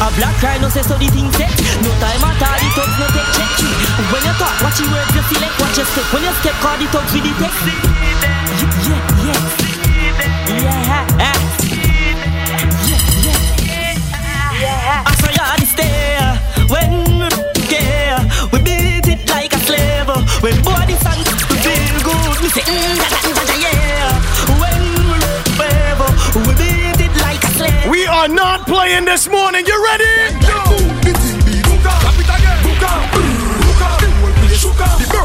A 0.00 0.08
black 0.16 0.36
cry 0.40 0.58
no 0.58 0.68
say 0.68 0.82
so 0.82 0.96
the 0.98 1.08
thing 1.08 1.30
set. 1.32 1.52
No 1.80 1.90
time 2.02 2.24
at 2.24 2.42
all, 2.44 2.58
the 2.60 2.68
talks 2.76 2.96
no 3.00 3.06
take 3.14 3.30
check. 3.36 3.52
When 4.10 4.22
you 4.24 4.34
talk, 4.36 4.56
watch 4.60 4.80
your 4.80 4.90
words, 4.92 5.12
you 5.16 5.22
feel 5.28 5.40
like 5.40 5.56
watch 5.60 5.76
your 5.76 5.86
step. 5.86 6.06
When 6.12 6.24
you 6.24 6.32
step, 6.40 6.56
call 6.60 6.76
the 6.76 6.86
thugs 6.92 7.12
with 7.12 7.24
the 7.24 7.32
text. 7.40 7.60
Yeah, 8.90 9.00
yeah, 9.24 9.38
yeah. 10.58 10.89
We 18.52 18.58
beat 18.62 19.06
it 19.08 19.28
like 19.28 19.52
a 19.52 19.60
slave. 19.60 20.08
When 20.42 20.56
body 20.62 20.94
sang, 21.04 21.22
we 21.50 21.56
feel 21.64 21.96
good. 22.02 22.36
We 22.42 22.48
say, 22.50 22.64
mm, 22.66 22.96
da, 22.98 23.06
da, 23.10 23.18
da, 23.36 23.44
da, 23.46 23.56
yeah. 23.64 24.12
When 24.62 24.82
we 25.10 25.18
forever, 25.58 26.08
we 26.46 26.52
beat 26.60 27.00
it 27.06 27.14
like 27.22 27.42
a 27.44 27.50
slave. 27.58 27.90
We 27.90 28.06
are 28.06 28.28
not 28.28 28.66
playing 28.66 29.04
this 29.04 29.28
morning. 29.28 29.66
You 29.66 29.76
ready? 29.84 30.14
Go. 30.46 30.90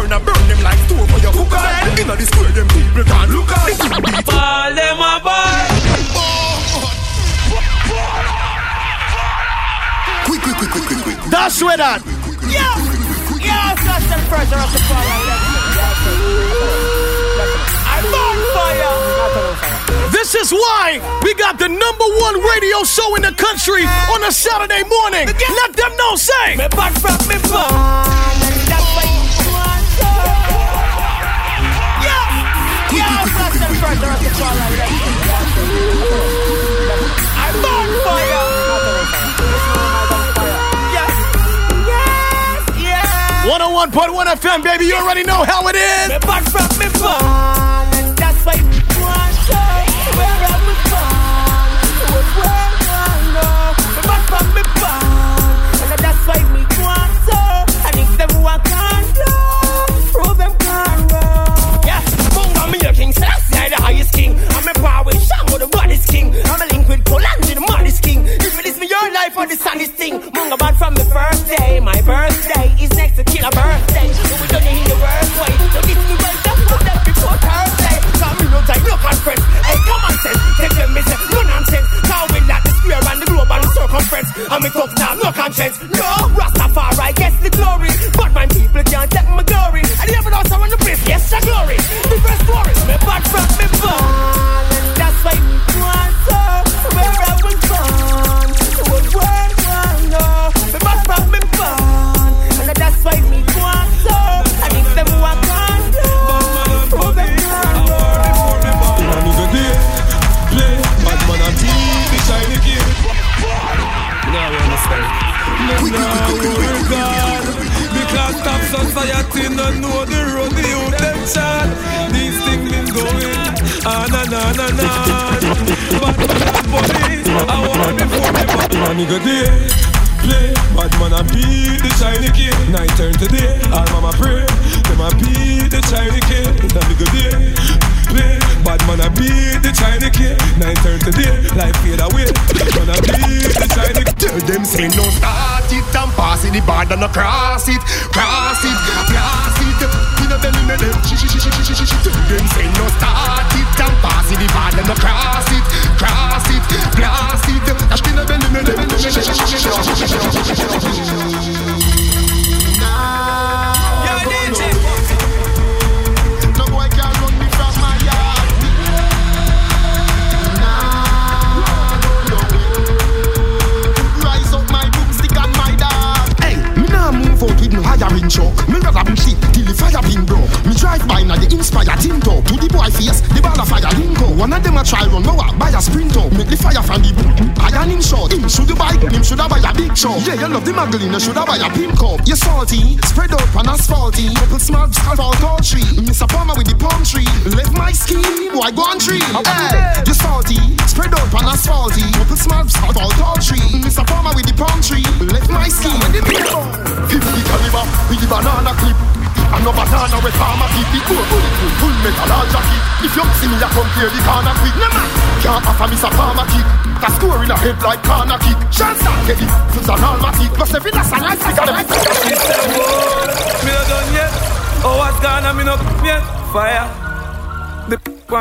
The 0.06 0.20
burn 0.22 0.48
them 0.48 0.62
like 0.64 0.80
two 0.88 0.96
for 1.12 1.20
your. 1.20 1.34
Inna 2.00 2.16
the 2.16 2.26
square, 2.26 2.52
them 2.52 2.68
people 2.70 3.04
can't 3.04 3.32
them 4.76 5.00
a. 5.02 5.20
Quick, 10.26 10.42
quick, 10.42 10.58
quick, 10.58 10.72
quick, 10.72 10.86
quick, 10.86 11.00
quick. 11.04 11.18
That's 11.32 11.62
where 11.62 11.78
that. 11.78 12.02
Yeah. 12.48 12.95
First 13.96 14.12
and 14.12 14.28
first, 14.28 14.52
I 14.52 14.60
have 14.60 14.76
to 14.76 14.80
fall 14.92 15.08
on 15.08 15.24
I'm 17.96 18.04
on 18.12 18.38
fire! 18.52 20.12
This 20.12 20.36
is 20.36 20.52
why 20.52 21.00
we 21.24 21.34
got 21.36 21.58
the 21.58 21.70
number 21.70 22.08
one 22.20 22.44
radio 22.44 22.84
show 22.84 23.16
in 23.16 23.22
the 23.22 23.32
country 23.32 23.88
on 24.12 24.22
a 24.26 24.34
Saturday 24.34 24.84
morning. 24.84 25.28
Let 25.32 25.72
them 25.78 25.96
know, 25.96 26.18
say. 26.18 26.58
Me 26.58 26.68
back 26.76 26.92
from 27.00 27.16
me 27.32 27.40
Yeah, 32.04 32.36
yeah, 32.92 33.24
first 33.32 33.64
and 33.64 33.80
first, 33.80 34.04
I 34.04 34.12
have 34.12 34.20
to 34.20 34.30
fall 34.36 34.60
on 36.42 36.45
101.1 43.76 44.26
FM, 44.38 44.64
baby. 44.64 44.86
You 44.86 44.96
already 44.96 45.24
know 45.24 45.44
how 45.44 45.68
it 45.68 45.76
is. 45.76 46.08
Me 46.08 46.18
back, 46.20 46.46
me 46.80 46.88
back. 47.02 47.55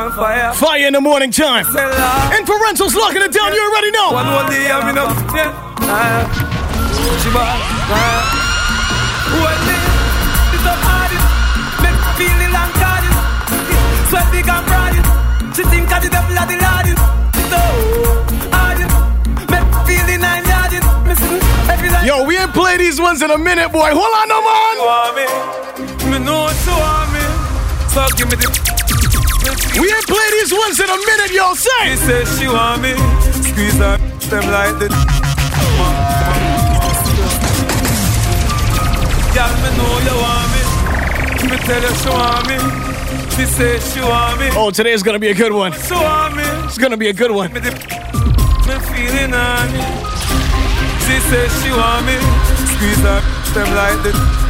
on 0.05 0.11
fire. 0.13 0.53
Fire 0.53 0.87
in 0.87 0.93
the 0.93 1.01
morning 1.01 1.31
time. 1.31 1.65
And 1.65 2.45
parentals 2.45 2.95
locking 2.95 3.21
it 3.21 3.31
down, 3.31 3.53
you 3.53 3.61
already 3.61 3.91
know. 3.91 4.11
One 4.13 4.27
more 4.27 4.45
day 4.49 4.69
I'm 4.71 4.89
in 4.89 4.95
she 15.55 15.63
think 15.71 15.89
I 15.89 15.99
the 15.99 16.09
devil 16.09 16.37
of 16.37 16.47
the 16.51 16.55
I'm 18.51 18.81
every 21.71 21.89
Yo, 22.05 22.23
we 22.23 22.37
ain't 22.37 22.53
play 22.53 22.77
these 22.77 22.99
ones 22.99 23.21
in 23.21 23.31
a 23.31 23.37
minute, 23.37 23.71
boy. 23.71 23.89
Hold 23.93 24.13
on, 24.19 24.27
no 24.27 24.41
man. 24.43 24.77
Want 24.83 25.15
me. 25.15 25.25
Me 26.11 26.19
know 26.19 26.49
you 26.51 26.75
want 26.75 27.13
me. 27.13 27.23
So 27.87 28.05
give 28.17 28.29
me 28.29 28.35
the 28.35 28.64
we 29.79 29.91
ain't 29.91 30.07
play 30.07 30.27
these 30.39 30.53
ones 30.53 30.79
in 30.79 30.89
a 30.89 30.97
minute, 30.97 31.31
yo. 31.31 31.53
Say. 31.53 31.69
She 31.89 31.95
says 31.97 32.39
she 32.39 32.47
want 32.47 32.81
me. 32.81 32.93
Squeeze 33.43 33.77
her 33.77 33.97
them 34.29 34.45
like 34.51 34.79
the. 34.79 34.87
Girl, 39.35 39.53
me 39.61 39.69
know 39.75 39.93
you 40.07 40.15
want 40.23 40.47
me. 40.53 40.61
Me 41.51 41.57
tell 41.67 41.81
her 41.81 41.95
she 42.01 42.09
want 42.09 42.47
me. 42.47 42.57
She 43.35 43.45
says 43.45 43.93
she 43.93 43.99
want 43.99 44.39
me. 44.39 44.47
Oh, 44.53 44.71
today 44.71 44.93
is 44.93 45.03
gonna 45.03 45.19
be 45.19 45.27
a 45.27 45.33
good 45.33 45.51
one. 45.51 45.73
She 45.73 45.93
want 45.93 46.35
me. 46.35 46.43
It's 46.65 46.77
gonna 46.77 46.97
be 46.97 47.09
a 47.09 47.13
good 47.13 47.31
one. 47.31 47.51
Me, 47.53 47.59
feeling 47.59 49.33
on 49.33 49.67
me. 49.73 49.83
She 51.03 51.19
says 51.27 51.51
she 51.61 51.71
want 51.71 52.05
me. 52.05 52.15
Squeeze 52.75 53.03
her 53.03 53.21
them 53.53 53.75
like 53.75 54.01
the. 54.03 54.45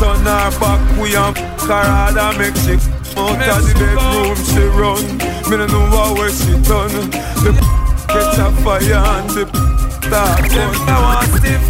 Turn 0.00 0.16
her 0.24 0.50
back, 0.58 0.98
we 0.98 1.14
am 1.14 1.34
Carada 1.58 2.36
make 2.38 2.56
she 2.56 2.99
out 3.20 3.60
of 3.60 3.66
the 3.66 3.74
bedroom 3.74 4.36
she 4.48 4.64
run. 4.72 5.04
Me 5.50 5.56
no 5.56 5.66
know 5.66 5.84
what 5.90 6.18
way 6.18 6.30
she 6.30 6.52
done. 6.64 7.10
The 7.44 7.52
catch 8.08 8.38
a 8.38 8.50
fire 8.62 9.02
and 9.14 9.30
the 9.30 9.44
dark 10.10 10.48
gun. 10.48 10.74
I 10.88 10.96
want 11.04 11.28
stiff. 11.36 11.64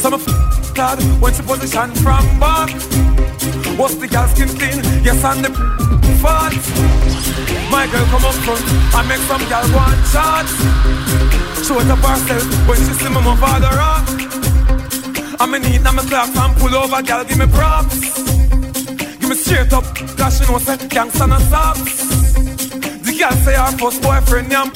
Some 0.00 0.14
of 0.14 0.24
God 0.74 0.98
when 1.20 1.32
she 1.34 1.42
position 1.42 1.90
from 2.02 2.24
back. 2.40 2.70
What's 3.78 3.94
the 3.96 4.08
girl 4.08 4.26
skin 4.28 4.48
clean? 4.48 4.82
Yes, 5.04 5.24
and 5.24 5.44
the 5.44 5.50
fat. 6.20 6.52
My 7.70 7.86
girl 7.86 8.04
come 8.06 8.24
up 8.24 8.34
front 8.42 8.64
I 8.94 9.06
make 9.06 9.22
some 9.30 9.44
girl 9.48 9.66
want 9.72 10.00
shots. 10.10 10.52
She 11.66 11.72
it 11.72 11.90
up 11.90 12.02
herself 12.02 12.68
when 12.68 12.76
she 12.78 12.92
see 12.98 13.08
me 13.08 13.20
my 13.22 13.36
father 13.36 13.70
up. 13.70 14.04
I'm 15.40 15.54
in 15.54 15.62
need, 15.62 15.82
now 15.82 15.92
my 15.92 16.02
clocks 16.02 16.36
and 16.36 16.56
pull 16.56 16.74
over, 16.74 17.00
girl, 17.02 17.24
give 17.24 17.38
me 17.38 17.46
props. 17.46 18.39
Give 19.30 19.38
me 19.38 19.44
straight 19.44 19.72
up, 19.72 19.84
cause 20.18 20.38
she 20.38 20.50
know 20.50 20.58
say 20.58 20.74
gangsta 20.90 21.28
no 21.28 21.38
stops. 21.38 22.02
The 23.06 23.14
girl 23.14 23.30
say 23.46 23.54
her 23.54 23.70
first 23.78 24.02
boyfriend, 24.02 24.50
yeah, 24.50 24.66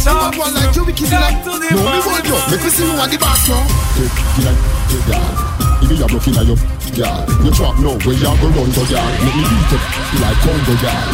Chop 0.00 0.32
one 0.38 0.54
like 0.54 0.74
you, 0.74 0.84
we 0.84 0.94
keep 0.94 1.12
it 1.12 1.20
like 1.20 1.44
No, 1.44 1.60
me 1.60 1.68
want 1.76 2.24
you, 2.24 2.32
make 2.48 2.64
me 2.64 2.70
see 2.72 2.88
you 2.88 2.96
want 2.96 3.12
the 3.12 3.18
boss 3.18 3.46
now 3.50 3.60
Take 3.92 4.08
it 4.08 4.48
like, 4.48 4.56
yeah, 4.88 5.12
yeah 5.12 5.84
If 5.84 5.92
you 5.92 6.04
are 6.04 6.08
blocking 6.08 6.36
at 6.40 6.46
your, 6.48 6.56
yeah 6.96 7.44
You 7.44 7.52
trap 7.52 7.76
now, 7.84 8.00
where 8.00 8.16
you 8.16 8.32
go 8.32 8.48
run 8.48 8.72
to, 8.72 8.80
yeah 8.88 9.04
Make 9.20 9.36
me 9.36 9.44
beat 9.44 9.76
it, 9.76 9.84
like 10.24 10.40
Congo, 10.40 10.72
yeah 10.80 11.04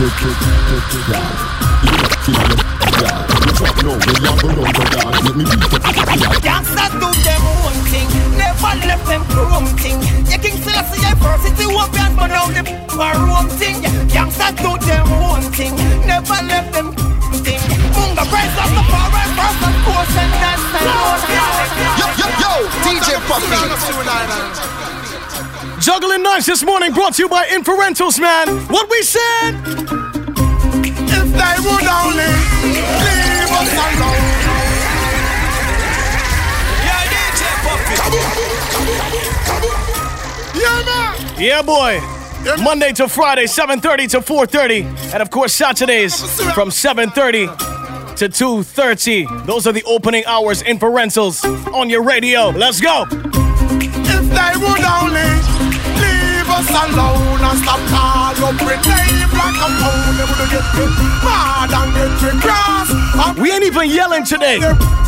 Take 0.00 0.24
it, 0.24 0.36
take 0.40 0.96
it, 0.96 1.04
yeah 1.12 1.54
you 1.84 1.92
are 1.92 2.08
blocking 2.08 2.73
at 2.94 3.02
yeah 3.02 3.26
You 3.44 3.52
trap 3.54 3.76
now, 3.82 3.96
where 3.98 4.18
you 4.22 4.34
go 4.38 4.48
run 4.54 4.70
to, 4.74 4.84
yeah 4.94 5.24
Make 5.24 5.36
me 5.36 5.44
beat 5.44 5.62
it, 5.62 5.74
like 5.74 6.42
Gangsters 6.42 6.94
do 7.00 7.08
them 7.24 7.42
own 7.64 7.76
thing, 7.90 8.08
never 8.38 8.72
left 8.86 9.06
them 9.06 9.22
chrome 9.32 9.66
thing. 9.78 9.98
You 10.30 10.38
King 10.38 10.56
Selassie 10.62 11.00
University 11.02 11.64
open, 11.64 12.10
but 12.16 12.28
now 12.28 12.46
the 12.46 12.62
room 13.18 13.48
thing. 13.58 13.82
Gangsters 14.08 14.54
do 14.60 14.78
them 14.86 15.08
own 15.24 15.42
thing, 15.52 15.74
never 16.06 16.38
left 16.46 16.72
them 16.72 16.92
thing. 17.42 17.60
Munga 17.96 18.24
praise 18.30 18.56
up 18.58 18.70
the 18.70 18.82
power 18.92 19.24
first 19.34 19.62
and 19.64 19.78
force 19.84 20.14
and 20.16 20.32
that's 20.38 20.64
the 20.72 20.80
Yo, 21.98 22.06
yo, 22.20 22.26
yo, 22.42 22.52
DJ 22.84 23.18
Puffy 23.26 23.60
Juggling 25.80 26.22
Nights 26.22 26.46
this 26.46 26.64
morning 26.64 26.92
brought 26.92 27.14
to 27.14 27.22
you 27.22 27.28
by 27.28 27.46
Infra 27.50 27.76
Rentals, 27.76 28.18
man. 28.18 28.48
What 28.68 28.88
we 28.90 29.02
said? 29.02 30.03
If 31.44 31.60
they 31.60 31.68
would 31.68 31.86
only 31.86 32.32
leave 33.04 33.52
us 33.52 33.72
alone 33.72 34.34
Yeah, 40.54 40.82
man. 40.84 41.38
Yeah, 41.38 41.62
boy. 41.62 42.00
Monday 42.62 42.92
to 42.92 43.08
Friday, 43.08 43.46
7:30 43.46 44.06
to 44.08 44.20
4:30, 44.20 44.84
and 45.12 45.22
of 45.22 45.30
course 45.30 45.52
Saturdays 45.54 46.14
from 46.54 46.70
7:30 46.70 47.46
to 48.16 48.28
2:30. 48.28 49.26
Those 49.46 49.66
are 49.66 49.72
the 49.72 49.82
opening 49.84 50.24
hours 50.26 50.62
in 50.62 50.78
Parentals 50.78 51.44
on 51.72 51.90
your 51.90 52.02
radio. 52.02 52.50
Let's 52.50 52.80
go. 52.80 53.06
If 53.10 54.24
they 54.30 54.52
would 54.58 54.84
only 54.84 55.20
leave 55.20 55.53
us 56.54 56.70
alone 56.70 57.42
and 57.42 57.58
stop 57.58 57.80
call 57.90 58.30
with 58.30 58.62
like 59.34 59.58
a 59.58 59.68
phone, 59.82 60.14
they 60.14 60.24
would 60.24 60.38
get 60.54 60.66
mad 61.26 61.70
and 61.74 61.90
get 61.94 62.38
cross. 62.40 63.38
We 63.38 63.50
ain't 63.50 63.64
even 63.64 63.90
yelling 63.90 64.24
today. 64.24 64.58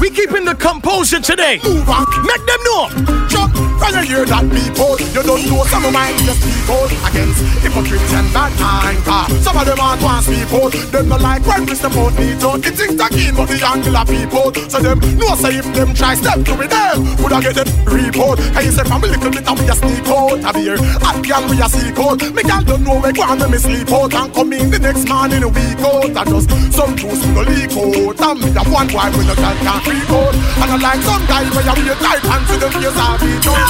We 0.01 0.11
keeping 0.11 0.45
the 0.45 0.55
composure 0.55 1.21
today. 1.21 1.61
Move 1.63 1.89
on. 1.89 2.05
Make 2.27 2.45
them 2.47 2.61
know. 2.67 2.89
Chuck, 3.29 3.51
when 3.81 3.93
you 3.95 4.05
hear 4.09 4.25
that 4.25 4.45
people, 4.49 4.97
you 5.13 5.23
don't 5.23 5.43
know 5.49 5.65
some 5.69 5.85
of 5.85 5.93
my 5.93 6.13
just 6.25 6.41
people 6.41 6.87
against 7.05 7.41
hypocrites 7.61 8.13
and 8.13 8.29
bad 8.33 8.53
mind. 8.61 9.01
car. 9.05 9.29
Some 9.43 9.57
of 9.57 9.65
them 9.67 9.81
aren't 9.81 10.03
once 10.03 10.27
people. 10.29 10.71
Them 10.91 11.09
not 11.09 11.21
like 11.21 11.45
when 11.47 11.67
Mr. 11.67 11.89
Mount 11.93 12.19
need 12.19 12.43
out. 12.43 12.65
It 12.65 12.75
things 12.75 13.01
again, 13.01 13.35
but 13.35 13.49
the 13.49 13.59
angular 13.61 14.05
people. 14.07 14.49
So 14.71 14.79
them 14.81 14.99
know 15.19 15.35
say 15.37 15.59
if 15.61 15.67
them 15.75 15.95
try 15.95 16.15
step 16.15 16.45
to 16.45 16.53
me 16.57 16.67
them, 16.67 17.05
would 17.23 17.33
I 17.33 17.41
get 17.41 17.55
them 17.57 17.69
report? 17.87 18.39
Can 18.39 18.63
you 18.65 18.73
say 18.73 18.85
from 18.85 19.05
a 19.05 19.07
little 19.07 19.31
bit 19.31 19.47
and 19.47 19.59
we 19.59 19.65
a 19.69 19.75
sneak 19.75 20.09
out 20.09 20.41
of 20.45 20.57
here? 20.57 20.79
Hot 21.05 21.19
girl 21.23 21.43
we 21.49 21.57
a 21.61 21.69
seek 21.69 21.99
out. 21.99 22.21
Me 22.35 22.43
girl 22.43 22.63
don't 22.65 22.83
know 22.85 22.97
where 23.01 23.13
go 23.13 23.23
and 23.25 23.43
me 23.51 23.59
sleep 23.59 23.91
out 23.93 24.15
and 24.15 24.31
come 24.35 24.53
in 24.53 24.71
the 24.71 24.79
next 24.79 25.09
morning 25.09 25.43
a 25.43 25.49
week 25.49 25.81
out. 25.85 26.11
And 26.11 26.29
just 26.31 26.49
some 26.73 26.97
juice 26.97 27.23
me 27.27 27.33
no 27.35 27.43
leak 27.43 27.75
out. 27.77 28.21
And 28.21 28.39
me 28.41 28.51
a 28.55 28.63
one 28.71 28.89
boy 28.89 29.09
with 29.15 29.27
no 29.27 29.35
girl 29.37 29.57
can't 29.63 29.83
freak 29.85 30.11
out. 30.11 30.35
And 30.35 30.71
I 30.71 30.77
like 30.77 31.03
some 31.03 31.25
guy 31.27 31.45
where 31.53 31.65
you 31.65 31.85
wear 31.85 31.99
tight 32.01 32.23
pants 32.23 32.49
with 32.51 32.61
them 32.61 32.73
face 32.73 32.99
off 32.99 33.23
each 33.23 33.47
out. 33.47 33.66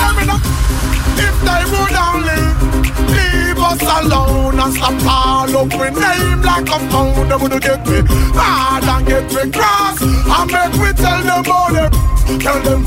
If 1.18 1.36
they 1.46 1.62
would 1.72 1.96
only 2.08 2.42
leave 3.16 3.58
us 3.58 3.82
alone 3.82 4.58
and 4.58 4.72
stop 4.74 4.96
call 5.02 5.56
up 5.56 5.72
with 5.78 5.94
name 5.98 6.42
like 6.42 6.68
a 6.68 6.78
phone, 6.90 7.28
they 7.28 7.36
would 7.36 7.62
get 7.62 7.86
me 7.86 8.02
mad 8.34 8.84
and 8.84 9.06
get 9.06 9.24
me 9.32 9.50
cross. 9.50 10.00
And 10.02 10.52
make 10.52 10.74
me 10.80 10.92
tell 10.92 11.22
them 11.22 11.44
all 11.50 11.72
them, 11.72 11.92
tell 12.40 12.60
them, 12.62 12.84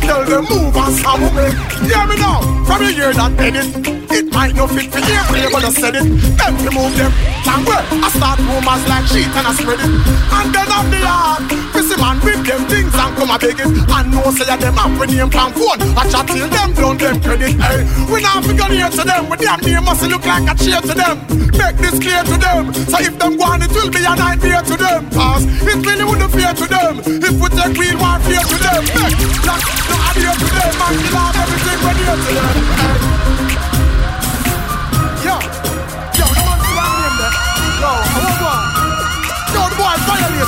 tell 0.00 0.24
them 0.24 0.44
move 0.50 0.76
and 0.76 0.94
stop 0.94 1.20
me. 1.20 1.46
Hear 1.88 2.06
me 2.06 2.16
now? 2.16 2.40
From 2.64 2.82
you 2.82 2.92
hear 2.94 3.12
that 3.12 3.32
edit, 3.38 4.01
it 4.12 4.32
might 4.32 4.54
not 4.54 4.70
fit 4.70 4.92
for 4.92 5.00
here, 5.00 5.48
but 5.50 5.64
I 5.64 5.70
said 5.72 5.96
it. 5.96 6.04
Then 6.36 6.52
we 6.60 6.68
move 6.68 6.92
them, 6.96 7.12
and 7.12 7.62
well, 7.64 7.84
I 8.04 8.08
start 8.12 8.38
rumors 8.44 8.84
like 8.88 9.06
shit 9.08 9.28
and 9.32 9.46
I 9.48 9.52
spread 9.56 9.80
it. 9.80 9.88
And 9.88 10.48
then 10.52 10.68
I'm 10.68 10.86
the 10.92 11.00
yard, 11.00 11.42
Prissy 11.72 11.96
man 11.96 12.20
with 12.20 12.44
them 12.44 12.62
things 12.68 12.92
and 12.92 13.12
come 13.16 13.32
a 13.32 13.36
beg 13.40 13.56
it. 13.56 13.68
And 13.68 14.06
no 14.12 14.28
say 14.36 14.44
that 14.44 14.60
them 14.60 14.76
have 14.76 14.92
name 15.08 15.30
pan 15.32 15.50
phone. 15.56 15.80
I 15.96 16.04
chat 16.12 16.28
till 16.28 16.48
them 16.48 16.70
down 16.76 16.96
them 17.00 17.16
credit. 17.24 17.56
Hey, 17.56 17.84
we 18.12 18.20
not 18.20 18.44
figure 18.44 18.68
here 18.68 18.92
to 18.92 19.02
them, 19.02 19.28
with 19.32 19.40
them 19.40 19.60
name 19.64 19.84
must 19.84 20.04
look 20.04 20.24
like 20.28 20.44
a 20.44 20.54
cheer 20.60 20.80
to 20.80 20.94
them. 20.94 21.16
Make 21.56 21.76
this 21.80 21.96
clear 21.96 22.22
to 22.22 22.36
them. 22.36 22.72
So 22.92 22.96
if 23.00 23.14
them 23.16 23.36
go 23.40 23.44
on, 23.48 23.62
it 23.64 23.72
will 23.72 23.90
be 23.90 24.04
a 24.04 24.12
nightmare 24.12 24.62
to 24.62 24.76
them. 24.76 25.08
Cause 25.10 25.44
it 25.48 25.78
really 25.80 26.04
wouldn't 26.04 26.32
fear 26.32 26.52
to 26.52 26.66
them. 26.68 27.00
If 27.00 27.34
we 27.40 27.48
take 27.48 27.76
real 27.80 27.96
fear 28.28 28.44
to 28.44 28.56
them. 28.60 28.82
Make 28.92 29.18
that 29.48 29.60
no 29.88 29.96
idea 30.10 30.32
to 30.36 30.48
them. 30.52 30.74
And 30.82 30.96
kill 31.00 31.16
off 31.16 31.36
everything 31.36 31.78
ready 31.80 32.04
to 32.04 32.16
them. 32.28 32.52
Hey. 32.76 33.51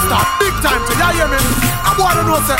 Violate. 0.09 0.39
Big 0.41 0.55
time 0.61 0.83
to 0.85 0.93
you 0.93 1.11
hear 1.17 1.29
me? 1.29 1.39
I 1.85 1.91
want 1.99 2.17
to 2.19 2.23
know, 2.25 2.41
say. 2.45 2.59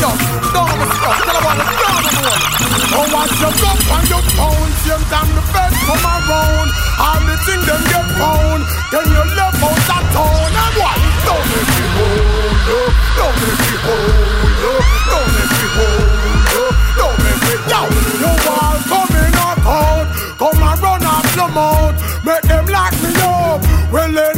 Yo, 0.00 0.08
don't 0.54 0.68
have 0.68 0.80
a 0.80 0.86
stop. 0.94 1.16
Tell 1.26 1.36
a 1.36 1.42
boy, 1.42 1.54
don't 1.58 1.94
have 1.98 2.06
a 2.06 2.22
one. 2.30 2.42
Oh, 2.90 3.06
watch 3.14 3.34
your 3.40 3.54
cup 3.58 3.78
and 3.78 4.06
your 4.08 4.22
pound. 4.34 4.70
Same 4.82 5.04
time 5.10 5.30
the 5.34 5.42
feds 5.52 5.76
come 5.86 6.04
around. 6.04 6.68
All 6.98 7.20
the 7.26 7.34
things 7.46 7.66
them 7.66 7.82
get 7.90 8.06
pound. 8.18 8.62
Then 8.90 9.06
you 9.10 9.22
left 9.34 9.62
out 9.62 9.80
that 9.88 10.04
town. 10.14 10.50
And 10.50 10.74
what? 10.78 10.96
Don't 11.26 11.44
make 11.50 11.70
me 11.70 11.86
hold 11.96 12.60
you. 12.66 12.80
Don't 13.18 13.36
make 13.40 13.60
me 13.60 13.74
hold 13.84 14.54
you. 14.62 14.74
Don't 15.10 15.28
make 15.34 15.52
me 15.54 15.66
hold 15.76 16.38
you. 16.50 16.64
Don't 16.98 17.16
make 17.20 17.40
me. 17.46 17.54
Yo, 17.70 17.80
you 18.22 18.32
all 18.50 18.78
coming 18.90 19.36
up 19.38 19.60
out. 19.66 20.06
Come 20.38 20.62
and 20.62 20.78
run 20.80 21.04
off 21.04 21.28
your 21.36 21.50
mouth. 21.50 21.96
Make 22.24 22.44
them 22.46 22.66
lock 22.66 22.94
me 23.02 23.10
up. 23.20 23.60
Well, 23.92 24.29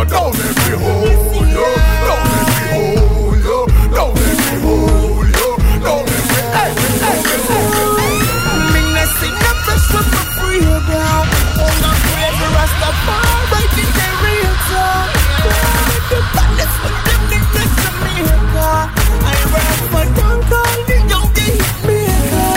you, 0.00 0.06
don't 0.08 0.32
make 0.32 0.56
me 0.56 0.72
hold 0.80 1.08
you. 1.48 1.68
Don't 2.08 2.24
make 2.32 2.48
me 2.56 2.64
hold 2.72 3.36
you. 3.36 3.58
Don't 3.92 4.14
make 4.16 4.40
me 4.40 4.56
hold 4.64 5.28
you. 5.28 5.50
Don't 5.84 6.04
make 6.08 6.26
me. 6.30 6.40
Hey, 6.56 6.70
hey, 7.04 7.18
hey. 7.48 7.64
Me 8.72 8.80
no 8.94 9.04
see 9.20 9.28
no 9.28 9.50
fresh 9.64 9.84
from 9.92 10.06
my 10.08 10.22
freedom. 10.40 11.26
Hold 11.60 11.84
on, 11.84 11.96
crazy 12.08 12.46
Rastafari 12.56 13.64
in 13.76 13.88
the 13.92 14.08
real 14.24 14.54
time. 14.70 15.10
The 16.08 16.18
baddest 16.34 16.76
with 16.80 16.98
them 17.04 17.20
nicknames 17.28 17.74
Jamaica. 17.82 18.68
I 19.20 19.36
rap 19.52 19.78
for 19.92 20.06
call 20.48 20.78
the 20.88 20.96
young 21.10 21.28
hitmaker. 21.36 22.52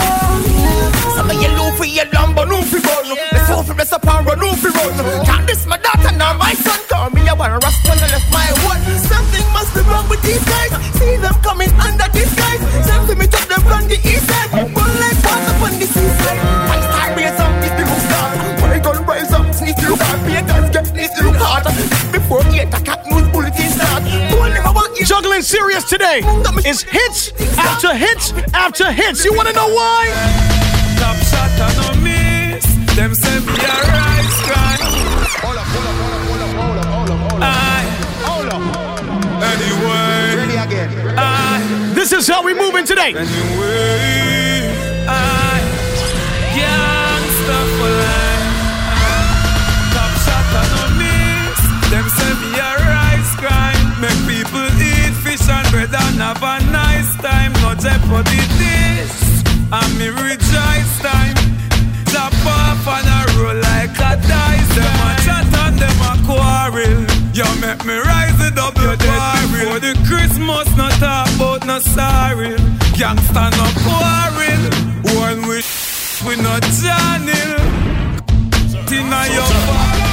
Some 1.16 1.28
of 1.30 1.36
you 1.42 1.52
low 1.58 1.70
for 1.76 1.86
your 1.86 2.08
lumber, 2.14 2.46
no 2.46 2.58
fi 2.62 2.78
run. 2.78 3.06
Let's 3.32 3.50
hope 3.50 3.66
for 3.66 3.74
the 3.74 3.84
sapara, 3.84 4.34
no 4.40 4.54
fi 4.54 4.70
run. 4.70 5.26
Can't 5.26 5.46
this 5.46 5.66
my 5.66 5.78
daughter, 5.78 6.16
now 6.16 6.34
my 6.38 6.54
son 6.54 6.72
and 7.44 7.60
rust 7.64 7.84
when 7.84 8.00
I 8.00 8.08
left 8.08 8.30
my 8.32 8.48
wood. 8.64 8.80
Something 9.04 9.46
must 9.52 9.74
be 9.76 9.82
wrong 9.92 10.08
with 10.08 10.22
these 10.24 10.44
guys. 10.48 10.72
See 10.96 11.18
them 11.18 11.36
coming 11.44 11.72
under 11.76 12.08
disguise. 12.16 12.62
Send 12.88 13.08
me 13.20 13.26
them 13.28 13.62
from 13.68 13.88
the 13.92 14.00
east 14.00 14.28
side. 14.28 14.50
Up 14.54 14.72
on 15.64 15.74
the 15.80 15.86
seaside. 15.86 16.40
I 16.40 16.80
start 16.88 17.12
the 17.78 17.84
roof. 17.84 18.04
My 18.62 18.80
gun 18.80 19.06
rise 19.06 19.32
up, 19.34 19.46
get 19.54 20.88
this 20.96 21.12
hard. 21.38 21.64
Before 22.12 22.44
the 22.44 22.60
attack, 22.64 23.06
news. 23.08 23.24
Juggling 25.08 25.42
serious 25.42 25.84
today 25.84 26.22
is 26.66 26.82
hits 26.84 27.34
after 27.58 27.94
hits 27.94 28.32
after 28.54 28.92
hits. 28.92 29.26
You 29.26 29.34
want 29.36 29.50
to 29.50 29.54
know 29.54 29.68
why? 29.68 30.08
Top 30.98 31.18
shot 31.18 31.52
and 31.60 31.76
no 31.78 32.02
miss. 32.02 32.66
Them 32.96 33.14
send 33.14 33.46
me 33.46 33.54
a 33.54 33.58
rice 33.58 34.42
card. 34.50 34.73
Again. 41.14 41.24
Aye. 41.24 41.94
This 41.94 42.12
is 42.12 42.28
how 42.28 42.44
we 42.44 42.54
moving 42.54 42.86
today. 42.86 43.14
Anyway. 43.16 44.74
Aye. 45.08 45.64
Gangsta 46.56 47.58
for 47.78 47.92
life. 48.02 48.50
Top 49.94 50.14
shot 50.26 50.48
and 50.60 50.70
no 50.74 50.86
miss. 51.00 51.60
Them 51.90 52.08
say 52.10 52.34
me 52.42 52.60
a 52.60 52.72
rise 52.90 53.32
crime. 53.38 54.02
Make 54.02 54.22
people 54.28 54.68
eat 54.82 55.14
fish 55.24 55.48
and 55.50 55.68
bread 55.72 55.94
and 55.94 56.22
have 56.22 56.44
a 56.44 56.60
nice 56.72 57.16
time. 57.22 57.54
No 57.62 57.74
jeopardy 57.76 58.42
this. 58.58 59.44
And 59.72 59.98
me 59.98 60.10
rejoice 60.10 60.94
time. 61.02 61.38
Chop 62.12 62.34
off 62.46 62.88
and 62.88 63.08
a 63.10 63.20
roll 63.40 63.56
like 63.56 63.98
a 63.98 64.18
dice. 64.22 64.76
Them 64.76 65.02
a 65.08 65.12
chat 65.26 65.54
and 65.66 65.78
them 65.80 66.02
a 66.02 66.14
quarrel. 66.26 67.06
You 67.34 67.46
make 67.62 67.84
me 67.86 67.96
rise 67.96 68.40
it 68.46 68.58
up 68.60 68.78
your 68.78 68.96
dead 68.96 69.43
before 69.64 69.80
the 69.80 69.94
Christmas. 70.08 70.76
not 70.76 70.98
about 70.98 71.66
no 71.66 71.80
sorry. 71.80 72.56
Gangsta 73.00 73.50
no 73.60 73.68
quarrel. 73.84 74.64
One 75.20 75.48
wish 75.48 76.22
we 76.26 76.36
no 76.36 76.60
channel. 76.60 77.52
Tina 78.88 79.22
your 79.36 80.10
a 80.10 80.13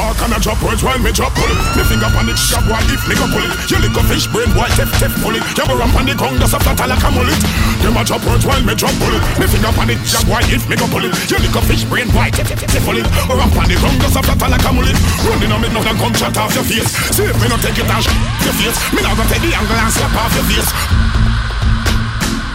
walk 0.00 0.16
and 0.24 0.32
a 0.32 0.38
drop 0.40 0.56
words 0.64 0.80
while 0.80 0.98
me 0.98 1.12
drop 1.12 1.32
pull 1.36 1.50
it. 1.52 1.60
Me 1.76 1.84
finger 1.84 2.08
on 2.16 2.24
the 2.24 2.32
shop 2.32 2.64
while 2.64 2.84
if 2.88 3.04
go 3.04 3.26
pull 3.28 3.44
it. 3.44 3.52
You 3.68 3.78
lick 3.84 3.92
a 3.92 4.02
fish 4.08 4.26
brain 4.32 4.48
while 4.56 4.72
tef 4.72 4.88
tef 4.96 5.12
pull 5.20 5.36
it. 5.36 5.44
You 5.52 5.64
ramp 5.68 5.94
on 5.94 6.08
the 6.08 6.16
ground 6.16 6.40
just 6.40 6.56
a 6.56 6.58
flat 6.60 6.80
like 6.88 7.04
a 7.04 7.10
mullet. 7.12 7.40
Them 7.84 7.96
a 7.96 8.02
drop 8.02 8.24
words 8.24 8.44
while 8.48 8.62
me 8.64 8.72
drop 8.72 8.96
pull 8.96 9.12
it. 9.12 9.22
Me 9.36 9.44
finger 9.44 9.72
on 9.76 9.86
the 9.86 9.96
shop 10.08 10.24
while 10.24 10.44
if 10.48 10.64
go 10.64 10.86
pull 10.88 11.04
it. 11.04 11.12
You 11.28 11.38
lick 11.44 11.52
a 11.52 11.60
fish 11.68 11.84
brain 11.84 12.08
while 12.16 12.32
tef 12.32 12.48
tef 12.48 12.60
tef 12.64 12.82
pull 12.84 12.96
it. 12.96 13.06
Ramp 13.28 13.56
on 13.60 13.68
the 13.68 13.76
ground 13.76 14.00
just 14.00 14.16
a 14.16 14.22
flat 14.24 14.40
like 14.48 14.64
a 14.64 14.70
mullet. 14.72 14.96
Running 15.28 15.52
on 15.52 15.60
me 15.60 15.68
and 15.68 15.98
come 16.00 16.14
shut 16.16 16.36
off 16.40 16.54
your 16.56 16.64
face. 16.64 16.90
See 17.12 17.28
if 17.28 17.36
me 17.36 17.46
no 17.52 17.56
take 17.60 17.76
it 17.76 17.84
and 17.84 18.04
your 18.48 18.56
face. 18.56 18.78
Me 18.96 19.04
now 19.04 19.12
go 19.12 19.24
take 19.28 19.44
the 19.44 19.52
angle 19.52 19.76
and 19.76 19.92
slap 19.92 20.16
off 20.16 20.32
your 20.32 20.46
face. 20.48 21.29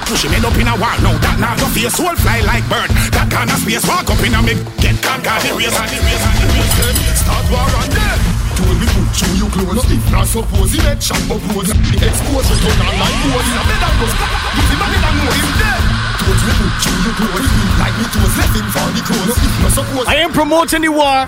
Push 0.06 0.26
him 0.26 0.38
head 0.38 0.46
up 0.46 0.54
in 0.54 0.70
a 0.70 0.76
wall, 0.78 0.94
now 1.02 1.18
that 1.18 1.42
now 1.42 1.58
your 1.58 1.72
face 1.74 1.98
Soul 1.98 2.14
fly 2.22 2.38
like 2.46 2.62
bird, 2.70 2.94
that 3.10 3.26
kind 3.26 3.50
of 3.50 3.58
space 3.58 3.82
Walk 3.90 4.06
up 4.06 4.22
in 4.22 4.38
a 4.38 4.42
me, 4.46 4.54
get 4.78 4.94
can't 5.02 5.22
got 5.26 5.42
the 5.42 5.50
race 5.58 5.74
Start 5.74 7.46
war 7.50 7.66
on 7.66 7.90
them. 7.90 8.20
Told 8.54 8.78
me 8.78 8.86
put 8.86 9.18
you 9.18 9.30
you 9.42 9.48
close 9.50 9.82
If 9.90 10.06
not 10.14 10.28
suppose 10.30 10.72
he 10.72 10.80
make 10.86 11.02
shot 11.02 11.26
oppose 11.26 11.74
Expose 11.74 12.50
it 12.54 12.82
on 12.86 12.96
like 13.02 13.18
boys 13.26 13.50
In 13.50 13.58
a 13.58 13.64
bed 13.66 13.82
and 13.82 13.96
go 13.98 14.06
Give 14.14 14.70
him 14.70 14.82
a 14.82 14.86
head 14.86 15.06
and 15.10 15.16
know 15.18 15.34
him 15.34 15.50
dead 15.60 15.95
Told 16.26 16.42
me 16.42 16.54
put 16.58 16.82
you 16.90 16.96
you 17.06 17.14
close 17.22 17.54
Like 17.78 17.96
me 18.02 18.06
toes 18.10 18.34
left 18.34 18.58
for 18.74 18.90
the 18.98 19.02
clothes 19.06 19.38
If 19.38 19.74
suppose 19.78 20.08
I 20.08 20.16
am 20.16 20.32
promoting 20.34 20.82
the 20.82 20.90
war, 20.90 21.28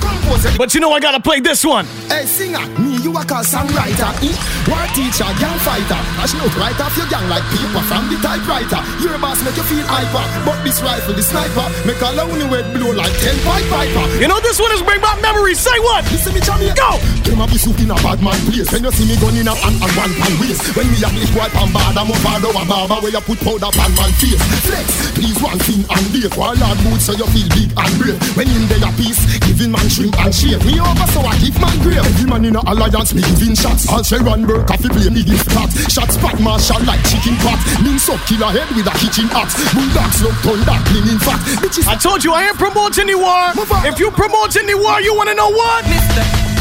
but 0.58 0.74
you 0.74 0.80
know 0.80 0.92
I 0.92 1.00
gotta 1.00 1.20
play 1.20 1.40
this 1.40 1.64
one. 1.64 1.86
Hey 2.10 2.26
singer, 2.26 2.64
me 2.82 2.98
you 3.04 3.12
a 3.14 3.22
call 3.22 3.44
songwriter 3.44 4.10
eh? 4.26 4.34
War 4.66 4.86
teacher, 4.98 5.28
gang 5.38 5.60
fighter 5.62 6.02
Dash 6.18 6.34
note 6.34 6.56
right 6.58 6.78
off 6.82 6.96
your 6.98 7.06
gang 7.08 7.28
like 7.30 7.46
paper 7.54 7.84
from 7.86 8.10
the 8.10 8.18
typewriter 8.20 8.82
Your 9.04 9.20
boss 9.22 9.40
make 9.46 9.56
you 9.56 9.68
feel 9.70 9.86
hyper 9.86 10.24
But 10.44 10.58
this 10.66 10.82
rifle, 10.82 11.14
the 11.14 11.22
sniper 11.22 11.68
Make 11.86 12.02
a 12.02 12.10
lonely 12.18 12.48
wet 12.50 12.66
blow 12.74 12.92
like 12.92 13.14
10 13.22 13.38
pipe 13.46 13.68
piper 13.70 14.06
You 14.18 14.28
know 14.28 14.40
this 14.42 14.58
one 14.60 14.72
is 14.74 14.82
bring 14.82 15.00
back 15.00 15.22
memories. 15.22 15.60
Say 15.60 15.78
what? 15.80 16.04
Listen 16.10 16.34
me 16.34 16.42
chum 16.42 16.60
Go! 16.74 16.98
Them 17.24 17.42
a 17.44 17.46
be 17.48 17.58
soup 17.60 17.78
in 17.80 17.92
a 17.92 17.98
bad 18.02 18.20
man 18.24 18.40
place 18.50 18.72
When 18.72 18.84
you 18.84 18.92
see 18.92 19.06
me 19.06 19.16
gun 19.20 19.36
in 19.36 19.48
a 19.48 19.54
hand 19.54 19.78
and 19.78 19.94
one 19.94 20.14
pan 20.16 20.34
waist 20.42 20.64
When 20.74 20.88
me 20.90 20.98
a 21.04 21.10
lick 21.12 21.32
wipe 21.36 21.54
and 21.54 21.72
bad 21.72 21.96
I'm 21.96 22.10
a 22.12 22.18
bad 22.24 22.44
a 22.44 22.50
barber 22.66 22.98
Where 23.04 23.14
you 23.14 23.24
put 23.24 23.40
powder 23.44 23.72
pan 23.72 23.92
man 23.96 24.12
face 24.20 24.42
Flex, 24.68 24.87
please 25.16 25.38
one 25.42 25.60
thing 25.66 25.84
and 25.88 26.06
date 26.14 26.34
While 26.38 26.58
hard 26.58 26.78
boots 26.84 27.06
so 27.08 27.14
you 27.14 27.28
feel 27.34 27.50
big 27.56 27.70
and 27.76 27.94
brave. 28.00 28.20
When 28.38 28.48
in 28.50 28.66
there 28.68 28.84
a 28.84 28.92
piece, 28.96 29.22
giving 29.46 29.72
man 29.72 29.88
shrimp 29.90 30.18
and 30.20 30.34
shave 30.34 30.62
Me 30.66 30.80
over 30.80 31.08
so 31.14 31.22
I 31.22 31.38
give 31.40 31.58
man 31.60 31.76
grave 31.82 32.04
Every 32.04 32.28
man 32.30 32.46
in 32.46 32.56
a 32.56 32.62
alliance 32.66 33.14
me 33.14 33.22
giving 33.36 33.56
shots. 33.56 33.88
All 33.90 34.04
say 34.04 34.20
run 34.20 34.48
work 34.48 34.68
coffee 34.68 34.90
play 34.90 35.10
me 35.10 35.24
give 35.24 35.44
cut 35.52 35.72
Shots 35.90 36.16
spot 36.16 36.40
marshal 36.40 36.82
like 36.86 37.02
chicken 37.08 37.36
pot. 37.44 37.60
Links 37.84 38.10
up 38.10 38.20
killer 38.28 38.52
head 38.52 38.70
with 38.76 38.88
a 38.88 38.94
kitchen 39.00 39.28
axe. 39.32 39.56
Bulldogs 39.74 40.20
look 40.24 40.36
thunder 40.44 40.80
cleaning 40.90 41.20
fat. 41.20 41.40
Bitches 41.62 41.88
I 41.88 41.96
told 41.96 42.24
you 42.24 42.34
I 42.34 42.50
ain't 42.50 42.58
promoting 42.58 43.08
the 43.08 43.18
war. 43.18 43.54
If 43.86 44.00
you 44.00 44.12
promoting 44.12 44.66
the 44.68 44.78
war, 44.78 45.00
you 45.02 45.16
wanna 45.16 45.34
know 45.34 45.50
what? 45.50 45.86
Mister, 45.88 46.24
Mister, 46.24 46.57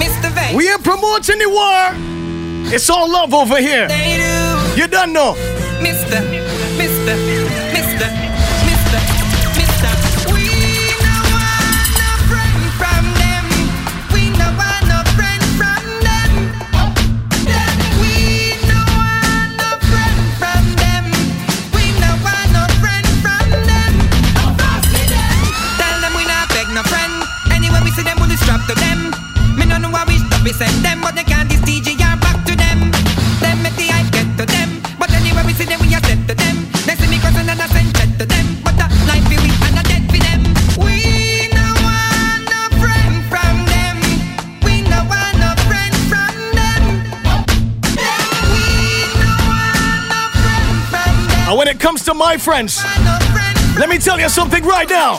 Mr. 0.00 0.30
Vegas. 0.32 0.56
We 0.56 0.70
ain't 0.70 0.82
promoting 0.82 1.38
the 1.38 1.48
war. 1.48 2.72
It's 2.72 2.88
all 2.88 3.10
love 3.10 3.34
over 3.34 3.58
here. 3.58 3.88
You 4.76 4.86
done 4.88 5.12
know. 5.12 5.34
Mister, 5.82 6.20
Mister, 6.80 7.14
we 30.44 30.52
send 30.52 30.84
them, 30.84 31.00
but 31.00 31.14
they 31.14 31.24
can't 31.24 31.48
this 31.48 31.60
DJ 31.60 31.98
back 31.98 32.44
to 32.46 32.56
them. 32.56 32.90
Them 33.40 33.62
make 33.62 33.76
the 33.76 33.88
hype 33.88 34.10
get 34.12 34.26
to 34.38 34.46
them, 34.46 34.80
but 34.98 35.12
anyway 35.12 35.42
we 35.44 35.52
see 35.52 35.64
them 35.64 35.80
we 35.80 35.94
are 35.94 36.00
set 36.00 36.20
to 36.28 36.34
them. 36.34 36.56
They 36.86 36.94
see 36.94 37.08
me 37.08 37.18
cousin 37.18 37.48
and 37.48 37.60
I 37.60 37.66
send 37.66 37.94
jet 37.94 38.18
to 38.18 38.26
them, 38.26 38.46
but 38.64 38.74
the 38.76 38.86
life 39.08 39.26
we 39.28 39.36
we 39.36 39.50
and 39.68 39.78
a 39.80 39.82
dead 39.84 40.04
for 40.08 40.20
them. 40.20 40.40
We 40.80 41.48
no 41.52 41.66
want 41.84 42.42
no 42.48 42.62
friend 42.80 43.14
from 43.28 43.54
them. 43.68 43.96
We 44.64 44.80
no 44.88 45.00
want 45.12 45.36
no 45.44 45.52
friend 45.68 45.94
from 46.08 46.34
them. 46.56 46.82
We 48.48 48.64
no 49.20 49.32
want 49.44 50.02
no 50.08 50.22
friend 50.40 50.76
from 50.88 51.14
them. 51.28 51.48
And 51.48 51.58
when 51.58 51.68
it 51.68 51.80
comes 51.80 52.04
to 52.04 52.14
my 52.14 52.36
friends, 52.38 52.80
let 53.80 53.88
me 53.88 53.96
tell 53.96 54.20
you 54.20 54.28
something 54.28 54.62
right 54.62 54.86
now. 54.88 55.16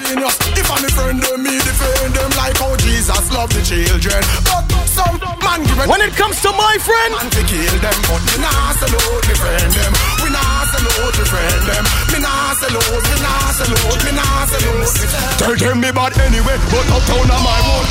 If 0.53 0.70
I'm 0.70 0.86
a 0.86 0.89
friend, 0.93 1.18
them 1.18 1.41
me 1.41 1.57
defend 1.57 2.14
them 2.14 2.30
like 2.38 2.53
how 2.62 2.78
Jesus 2.78 3.26
loved 3.34 3.57
the 3.57 3.66
children. 3.66 4.22
But 4.45 4.70
some 4.86 5.18
man 5.41 5.66
give 5.66 5.82
When 5.89 5.97
it 6.05 6.14
comes 6.14 6.38
to 6.45 6.53
my 6.53 6.78
friend, 6.78 7.18
man 7.18 7.34
to 7.34 7.41
kill 7.41 7.74
them, 7.82 7.97
but 8.05 8.22
me 8.22 8.38
nah 8.38 8.70
salute 8.78 9.26
me 9.26 9.34
friend 9.34 9.66
them. 9.74 9.97
We 10.22 10.30
nah 10.30 10.70
salute 10.70 11.18
me 11.18 11.26
friend 11.26 11.74
them. 11.74 11.89
Me 12.14 12.22
nah 12.22 12.53
salute, 12.62 13.01
me 13.09 13.18
nah 13.26 13.49
salute, 13.57 14.01
me 14.05 14.14
nah 14.14 14.45
me 14.45 15.09
friend. 15.09 15.41
Tell 15.41 15.57
them 15.57 15.82
me 15.82 15.89
bad 15.89 16.14
anyway 16.22 16.62
But 16.70 16.86
uptown 16.93 17.34
on 17.34 17.41
my 17.41 17.57
own 17.66 17.82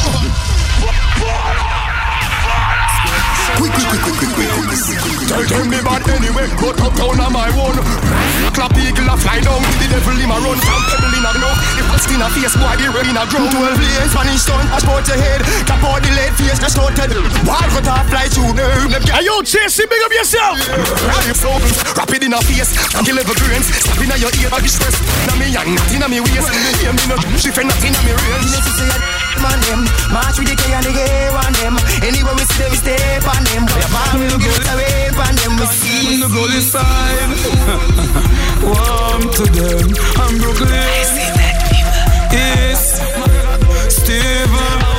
Quick, 3.58 3.72
quick, 3.72 3.88
quick, 3.90 4.02
quick, 4.04 4.32
quick, 4.36 4.50
quick. 4.52 5.10
Tell 5.30 5.46
them 5.46 5.70
me 5.70 5.78
bad 5.78 6.02
anyway 6.10 6.50
But 6.58 6.74
uptown 6.82 7.22
on 7.22 7.30
my 7.30 7.46
own 7.54 7.78
Clap 8.50 8.74
eagle 8.74 9.06
a 9.06 9.14
fly 9.14 9.38
down 9.38 9.62
The 9.78 9.86
devil 9.86 10.18
him 10.18 10.34
a 10.34 10.36
run 10.42 10.58
From 10.58 10.82
pebble 10.90 11.14
in 11.14 11.22
a 11.22 11.30
ground 11.30 11.58
The 11.78 11.82
first 11.86 12.10
in 12.10 12.18
a 12.18 12.26
face 12.34 12.56
Boy 12.58 12.74
the 12.74 12.90
rain 12.90 13.14
a 13.14 13.22
ground 13.30 13.54
Twelve 13.54 13.78
lanes 13.78 14.10
Spanish 14.10 14.42
stone 14.42 14.66
I 14.74 14.82
sport 14.82 15.06
your 15.06 15.22
head 15.22 15.40
Cap 15.70 15.86
out 15.86 16.02
the 16.02 16.10
lead 16.10 16.34
face 16.34 16.58
Just 16.58 16.74
not 16.74 16.98
tell 16.98 17.14
Why 17.46 17.62
cut 17.70 17.86
off 17.86 18.10
fly 18.10 18.26
through 18.26 18.58
Them 18.58 18.90
Hey 19.06 19.26
yo, 19.26 19.42
Chasey, 19.42 19.86
big 19.88 20.02
up 20.02 20.12
yourself. 20.12 20.56
Rally 20.70 21.34
something, 21.34 21.74
rapid 21.96 22.22
in 22.22 22.32
a 22.32 22.40
face, 22.40 22.72
and 22.94 23.04
kill 23.04 23.18
every 23.18 23.34
grains. 23.34 23.66
Stop 23.66 23.98
in 23.98 24.10
your 24.16 24.30
ear, 24.40 24.50
body 24.50 24.68
stress. 24.68 24.96
Inna 25.26 25.34
me 25.36 25.46
and 25.54 25.74
not 25.74 25.92
inna 25.92 26.08
me 26.08 26.20
waist. 26.20 26.48
Hear 26.80 26.92
me 26.92 27.04
no, 27.06 27.16
she 27.36 27.50
friend 27.50 27.68
not 27.68 27.82
inna 27.84 28.00
me 28.02 28.12
range. 28.12 29.19
Man 29.38 29.60
them, 29.70 29.86
march 30.10 30.42
with 30.42 30.50
the 30.50 30.56
K 30.58 30.74
and 30.74 30.84
the 30.84 30.90
K 30.90 31.00
on 31.30 31.52
them. 31.62 31.78
Anywhere 32.02 32.34
we 32.34 32.42
see 32.50 32.58
them, 32.58 32.70
we 32.74 32.78
step 32.82 33.22
on 33.30 33.44
them. 33.46 33.62
Boy, 33.70 33.86
man, 33.94 34.18
we 34.18 34.26
look 34.26 34.42
good 34.42 34.66
away 34.74 35.14
on 35.14 35.34
them. 35.38 35.54
We 35.54 35.66
see 35.70 36.18
the 36.18 36.26
goal 36.26 36.50
is 36.50 36.66
side. 36.66 37.30
Warm 38.66 39.22
to 39.30 39.44
them. 39.46 39.86
I'm 40.18 40.34
Brooklyn. 40.42 40.74
I 40.74 41.06
see 41.06 41.30
that 41.38 41.70
East. 42.34 42.98
Steven. 44.02 44.90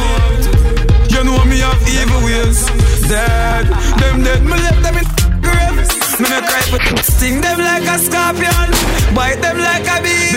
You 1.11 1.23
know 1.23 1.43
me 1.45 1.59
have 1.59 1.82
evil 1.91 2.23
ways. 2.23 2.65
Dead. 3.07 3.67
Them 3.99 4.23
dead. 4.23 4.43
Me 4.43 4.55
left 4.55 4.82
them 4.82 4.97
in. 4.97 5.20
Me 6.20 6.28
no 6.28 6.41
cry 6.41 6.62
for 6.68 6.82
Sting. 7.03 7.39
Them 7.41 7.59
like 7.59 7.88
a 7.88 7.97
scorpion. 7.99 8.70
Bite 9.16 9.39
them 9.41 9.57
like 9.57 9.88
a 9.88 10.01
bee. 10.03 10.36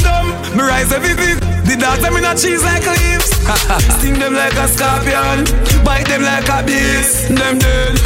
Dumb, 0.00 0.32
me 0.56 0.62
rise 0.62 0.92
every 0.92 1.14
week. 1.14 1.38
The 1.68 1.76
dogs 1.76 2.00
them 2.02 2.16
in 2.16 2.24
a 2.24 2.32
cheese 2.34 2.64
like 2.64 2.86
leaves. 2.86 3.28
Sting 3.98 4.18
them 4.18 4.34
like 4.34 4.56
a 4.56 4.66
scorpion. 4.68 5.44
Bite 5.84 6.08
them 6.08 6.22
like 6.22 6.48
a 6.48 6.64
bee 6.64 7.04
Them 7.34 7.58
dead. 7.58 8.00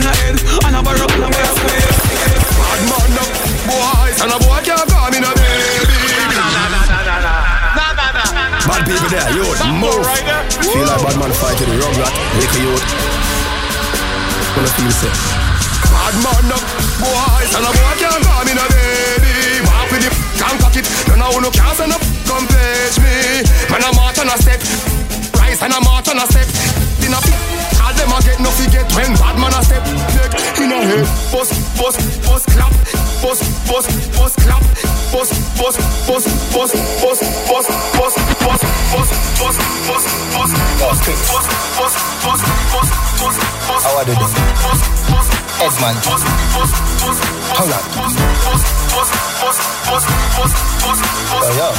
Head, 0.00 0.36
and 0.64 0.76
I'm 0.76 0.86
a 0.86 0.92
rock 0.94 1.12
and 1.12 1.24
I'm 1.24 1.30
Bad 1.30 2.80
man 2.88 3.18
up, 3.20 3.30
boys 3.68 4.16
And 4.22 4.32
a 4.32 4.38
boy 4.38 4.60
can't 4.64 4.88
call 4.88 5.10
me 5.10 5.20
no 5.20 5.30
baby. 5.34 6.00
Bad 8.66 8.82
people 8.86 9.10
there, 9.10 9.30
yo. 9.34 9.44
move. 9.76 10.06
Feel 10.62 10.86
like 10.86 11.02
bad 11.02 11.16
man 11.18 11.32
fighting 11.32 11.68
the 11.68 11.76
rug 11.78 11.96
rat, 11.98 12.14
make 12.38 12.54
a 12.54 12.60
youth. 12.62 12.84
Gonna 14.54 14.68
feel 14.68 14.90
sick. 14.90 15.39
Bad 15.90 16.14
man 16.22 16.52
up, 16.54 16.64
boys, 17.02 17.52
and 17.54 17.66
a 17.66 17.72
boy 17.74 17.94
can't 17.98 18.22
call 18.24 18.44
me 18.46 18.54
no 18.54 18.64
baby. 18.70 19.34
Walk 19.66 19.90
with 19.90 20.02
the 20.06 20.10
can't 20.38 20.58
cock 20.62 20.76
it, 20.76 20.86
none 21.08 21.22
of 21.22 21.42
no 21.42 21.50
can't 21.50 21.74
stand 21.76 21.92
up, 21.92 22.02
come 22.26 22.46
page 22.46 22.96
me. 23.02 23.42
Man 23.70 23.82
a 23.82 23.90
march 23.94 24.18
on 24.18 24.28
a 24.28 24.36
step, 24.38 24.60
rise 25.36 25.62
and 25.62 25.72
a 25.72 25.80
march 25.82 26.08
on 26.08 26.18
a 26.18 26.26
step. 26.30 26.89
In 27.10 27.16
a 27.16 27.18
all 27.82 27.90
them 27.98 28.12
a 28.14 28.22
get 28.22 28.38
no 28.38 28.50
get 28.70 28.86
when 28.94 29.10
bad 29.18 29.34
man 29.34 29.50
a 29.50 29.58
step. 29.66 29.82
Neck 30.14 30.62
in 30.62 30.70
a 30.70 30.78
head, 30.78 31.02
bust, 31.34 31.50
bust, 31.74 31.98
bust, 32.22 32.46
clap, 32.54 32.70
bust, 33.18 33.42
bust, 33.66 33.90
bust, 34.14 34.38
clap, 34.38 34.62
bust, 35.10 35.34
bust, 35.58 35.82
bust, 36.06 36.30
bust, 36.54 36.70
bust, 37.02 37.18
bust, 37.50 37.66
bust, 37.66 37.66
bust, 37.90 38.14
bust, 38.30 38.62
bust, 38.94 39.42
bust, 39.42 39.58
bust, 39.90 40.06
bust, 40.30 41.34
bust, 41.34 41.50
bust, 41.82 41.98
bust, 42.22 42.46
bust, 42.70 42.94
bust, 43.18 43.42
bust. 43.66 43.82
How 43.82 43.98
I 43.98 44.06
do 44.06 44.14
this? 44.14 44.30
Edman. 45.66 45.96
Hold 47.58 47.74
on. 47.74 47.82
Oh, 51.42 51.50
yeah. 51.58 51.74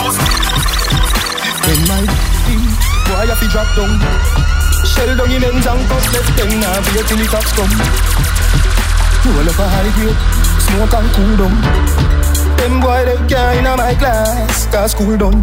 When 1.63 1.79
my 1.87 2.03
feet, 2.43 2.67
boy, 3.07 3.31
I 3.31 3.35
fi 3.39 3.47
drop 3.47 3.71
down. 3.77 4.60
Shell 4.85 5.17
down 5.17 5.31
in 5.31 5.43
ends 5.43 5.67
and 5.67 5.83
cup 5.87 6.05
left 6.13 6.31
them 6.37 6.51
now 6.59 6.77
wait 6.93 7.05
till 7.07 7.17
the 7.17 7.27
cops 7.29 7.51
come. 7.53 7.73
Roll 9.25 9.49
up 9.49 9.59
a 9.59 9.65
high 9.69 9.91
grade, 9.95 10.19
smoke 10.65 10.93
and 10.93 11.09
cool 11.13 11.33
down. 11.37 11.55
Them 12.57 12.79
boy 12.81 13.05
they 13.05 13.17
can't 13.27 13.57
in 13.59 13.77
my 13.77 13.93
class, 13.95 14.67
cause 14.67 14.93
cool 14.93 15.17
down. 15.17 15.41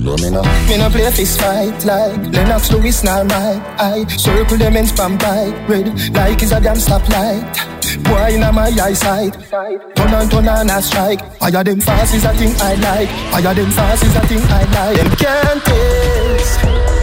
No, 0.00 0.16
me 0.16 0.30
no, 0.30 0.42
me 0.68 0.78
no 0.78 0.88
play 0.88 1.10
fist 1.10 1.40
fight 1.40 1.84
like 1.84 2.32
Lennox 2.32 2.72
Lewis, 2.72 3.04
not 3.04 3.26
my 3.26 3.60
eye. 3.78 4.06
Circle 4.08 4.56
them 4.56 4.76
and 4.76 4.88
spam 4.88 5.18
by 5.18 5.50
red 5.68 5.88
like 6.14 6.42
it's 6.42 6.52
a 6.52 6.60
damn 6.60 6.76
stoplight. 6.76 7.79
Boy 7.98 8.34
in 8.34 8.40
my 8.54 8.70
eyesight, 8.70 9.34
turn 9.50 10.14
and 10.14 10.30
turn 10.30 10.48
and 10.48 10.70
a 10.70 10.80
strike. 10.80 11.20
Fire 11.38 11.64
them 11.64 11.80
fast 11.80 12.14
is 12.14 12.24
a 12.24 12.32
thing 12.34 12.54
I 12.60 12.74
like. 12.74 13.08
Fire 13.32 13.54
them 13.54 13.70
fast 13.70 14.04
is 14.04 14.14
a 14.14 14.20
thing 14.28 14.42
I 14.46 14.62
like. 14.70 14.96
Them 14.96 15.10
can't 15.18 15.64
taste, 15.64 16.60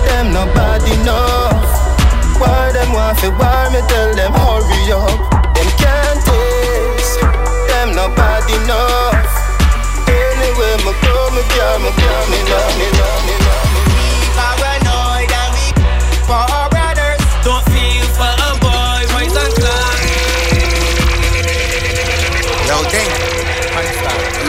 them 0.08 0.32
not 0.32 0.48
bad 0.56 0.84
enough. 0.88 2.40
Why 2.40 2.72
them 2.72 2.94
want 2.94 3.20
to 3.20 3.30
war 3.32 3.70
me? 3.72 3.82
Tell 3.92 4.16
them 4.16 4.32
hurry 4.32 4.92
up. 4.96 5.12
Them 5.56 5.70
can't 5.76 6.20
taste, 6.24 7.20
them 7.68 7.96
not 7.96 8.16
bad 8.16 8.48
enough. 8.48 9.28
Anyway, 10.08 10.76
me 10.88 10.92
go, 11.04 11.16
me 11.36 11.44
care, 11.52 11.80
me 11.84 11.92
care, 12.00 12.26
me 12.32 12.40
love, 12.48 12.74
me 12.80 12.88
love, 12.96 13.26
me 13.28 13.36
love. 13.44 13.47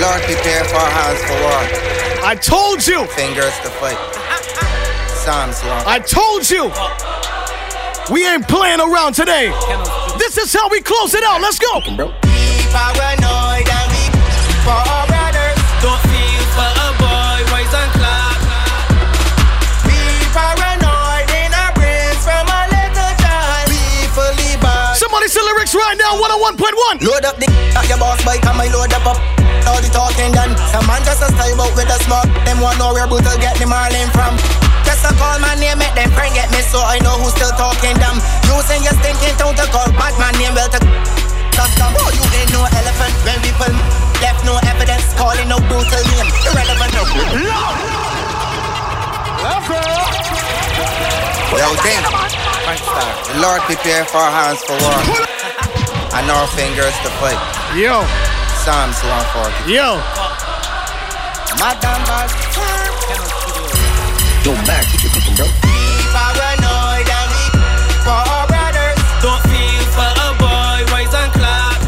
Lord, 0.08 0.22
prepare 0.22 0.64
for 0.64 0.80
hands 0.80 1.20
for 1.28 1.36
war. 1.44 1.60
I 2.24 2.34
told 2.34 2.80
you. 2.86 3.04
Fingers 3.12 3.52
to 3.60 3.68
fight. 3.76 4.00
Psalms 5.20 5.60
one. 5.60 5.84
I 5.84 6.00
told 6.00 6.48
you. 6.48 6.72
We 8.08 8.24
ain't 8.24 8.48
playing 8.48 8.80
around 8.80 9.12
today. 9.12 9.52
This 10.16 10.38
is 10.38 10.48
how 10.54 10.66
we 10.70 10.80
close 10.80 11.12
it 11.12 11.22
out. 11.24 11.42
Let's 11.44 11.58
go. 11.60 11.84
Paranoid 11.84 13.68
and 13.68 13.88
we 13.92 14.08
for 14.64 14.80
our 14.80 15.04
brothers. 15.12 15.60
Don't 15.84 16.00
feel 16.08 16.44
for 16.56 16.70
a 16.72 16.88
boy, 16.96 17.44
rise 17.52 17.74
and 17.76 17.92
clap. 18.00 18.40
We 19.84 20.00
paranoid 20.32 21.28
in 21.36 21.52
our 21.52 21.72
brains 21.76 22.24
from 22.24 22.48
a 22.48 22.64
little 22.72 23.12
child. 23.20 23.68
We 23.68 24.08
fully 24.16 24.56
bad. 24.56 24.96
Somebody 24.96 25.28
say 25.28 25.44
lyrics 25.44 25.74
right 25.76 26.00
now. 26.00 26.16
101.1. 26.16 27.04
Load 27.04 27.28
up 27.28 27.36
the 27.36 27.52
at 27.76 27.86
your 27.90 27.98
boss 27.98 28.24
bike 28.24 28.46
and 28.46 28.56
my 28.56 28.72
load 28.72 28.94
up 28.94 29.04
up. 29.04 29.37
All 29.68 29.76
the 29.84 29.92
talking 29.92 30.32
done. 30.32 30.56
Some 30.72 30.88
man 30.88 31.04
just 31.04 31.20
a 31.20 31.28
style 31.28 31.60
out 31.60 31.76
with 31.76 31.92
a 31.92 31.98
smoke. 32.08 32.24
Them 32.48 32.64
want 32.64 32.80
know 32.80 32.96
where 32.96 33.04
brutal 33.04 33.36
get 33.36 33.60
the 33.60 33.68
marlin 33.68 34.08
from. 34.16 34.32
Just 34.88 35.04
a 35.04 35.12
call 35.20 35.36
my 35.44 35.52
name, 35.60 35.76
make 35.76 35.92
them 35.92 36.08
prank 36.16 36.32
get 36.32 36.48
me 36.48 36.64
so 36.64 36.80
I 36.80 36.96
know 37.04 37.20
who's 37.20 37.36
still 37.36 37.52
talking 37.52 37.92
them. 38.00 38.16
Using 38.48 38.80
your 38.80 38.96
stinking 38.96 39.36
tongue 39.36 39.52
to 39.60 39.68
call 39.68 39.92
back 40.00 40.16
my 40.16 40.32
name, 40.40 40.56
well 40.56 40.72
to 40.72 40.80
just 41.52 41.76
come. 41.76 41.92
Oh, 42.00 42.08
you 42.16 42.24
ain't 42.32 42.48
no 42.56 42.64
elephant 42.64 43.12
when 43.28 43.36
people 43.44 43.68
left 44.24 44.40
no 44.48 44.56
evidence, 44.64 45.12
calling 45.20 45.44
no 45.52 45.60
brutal 45.68 46.00
name. 46.16 46.32
Irrelevant. 46.48 46.88
Yo, 51.60 51.68
think. 51.84 52.00
Lord, 53.36 53.60
prepare 53.68 54.08
for 54.08 54.24
hands 54.24 54.64
for 54.64 54.80
war. 54.80 54.96
And 56.16 56.24
our 56.32 56.46
fingers 56.56 56.96
to 57.04 57.10
fight. 57.20 57.36
Yo. 57.76 58.37
Psalms 58.68 59.00
140. 59.00 59.72
Yo. 59.72 59.96
Madam 61.56 62.04
Boss. 62.04 62.36
Yo, 64.44 64.52
Mac, 64.68 64.84
what 64.92 65.00
you 65.00 65.08
cooking, 65.08 65.36
bro? 65.40 65.48
Paranoid 66.12 67.08
and 67.08 67.30
we 67.32 67.44
for 68.04 68.12
our 68.12 68.44
brothers. 68.44 69.00
Don't 69.24 69.40
feel 69.48 69.84
for 69.96 70.04
a 70.04 70.28
boy, 70.36 70.84
rise 70.92 71.16
and 71.16 71.32
clap. 71.32 71.80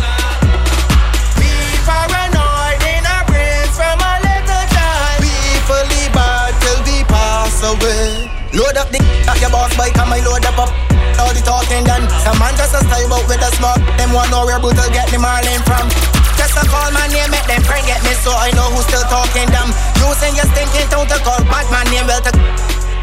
We 1.37 1.53
paranoid 1.85 2.81
in 2.81 3.05
our 3.05 3.28
brains 3.28 3.76
from 3.76 4.01
a 4.01 4.14
little 4.24 4.64
child. 4.72 5.20
We 5.20 5.37
fully 5.68 6.09
bad 6.16 6.57
till 6.64 6.81
we 6.89 7.05
pass 7.05 7.61
away. 7.61 8.24
Load 8.57 8.81
up 8.81 8.89
the 8.89 9.05
at 9.28 9.37
your 9.37 9.53
boss 9.53 9.68
bike 9.76 10.01
and 10.01 10.09
my 10.09 10.24
load 10.24 10.49
up 10.49 10.57
up. 10.57 10.72
All 11.20 11.28
the 11.37 11.45
talking 11.45 11.85
done. 11.85 12.09
Some 12.24 12.41
man 12.41 12.57
just 12.57 12.72
a 12.72 12.81
style 12.81 13.20
out 13.20 13.28
with 13.28 13.45
a 13.45 13.53
smoke. 13.61 13.85
Them 14.01 14.16
want 14.16 14.33
know 14.33 14.49
where 14.49 14.57
brutal 14.57 14.89
get 14.97 15.12
the 15.12 15.20
marlin 15.20 15.61
from. 15.68 16.20
Just 16.41 16.57
a 16.57 16.64
call 16.72 16.88
my 16.97 17.05
name, 17.12 17.28
make 17.28 17.45
them 17.45 17.61
prank 17.68 17.84
get 17.84 18.01
me 18.01 18.16
so 18.16 18.32
I 18.32 18.49
know 18.57 18.72
who's 18.72 18.88
still 18.88 19.05
talking 19.12 19.45
them. 19.53 19.68
Using 20.01 20.32
your 20.41 20.49
stinking 20.57 20.88
tongue 20.88 21.05
to 21.12 21.20
call 21.20 21.45
back 21.53 21.68
my 21.68 21.84
name, 21.93 22.09
well 22.09 22.24
to 22.24 22.32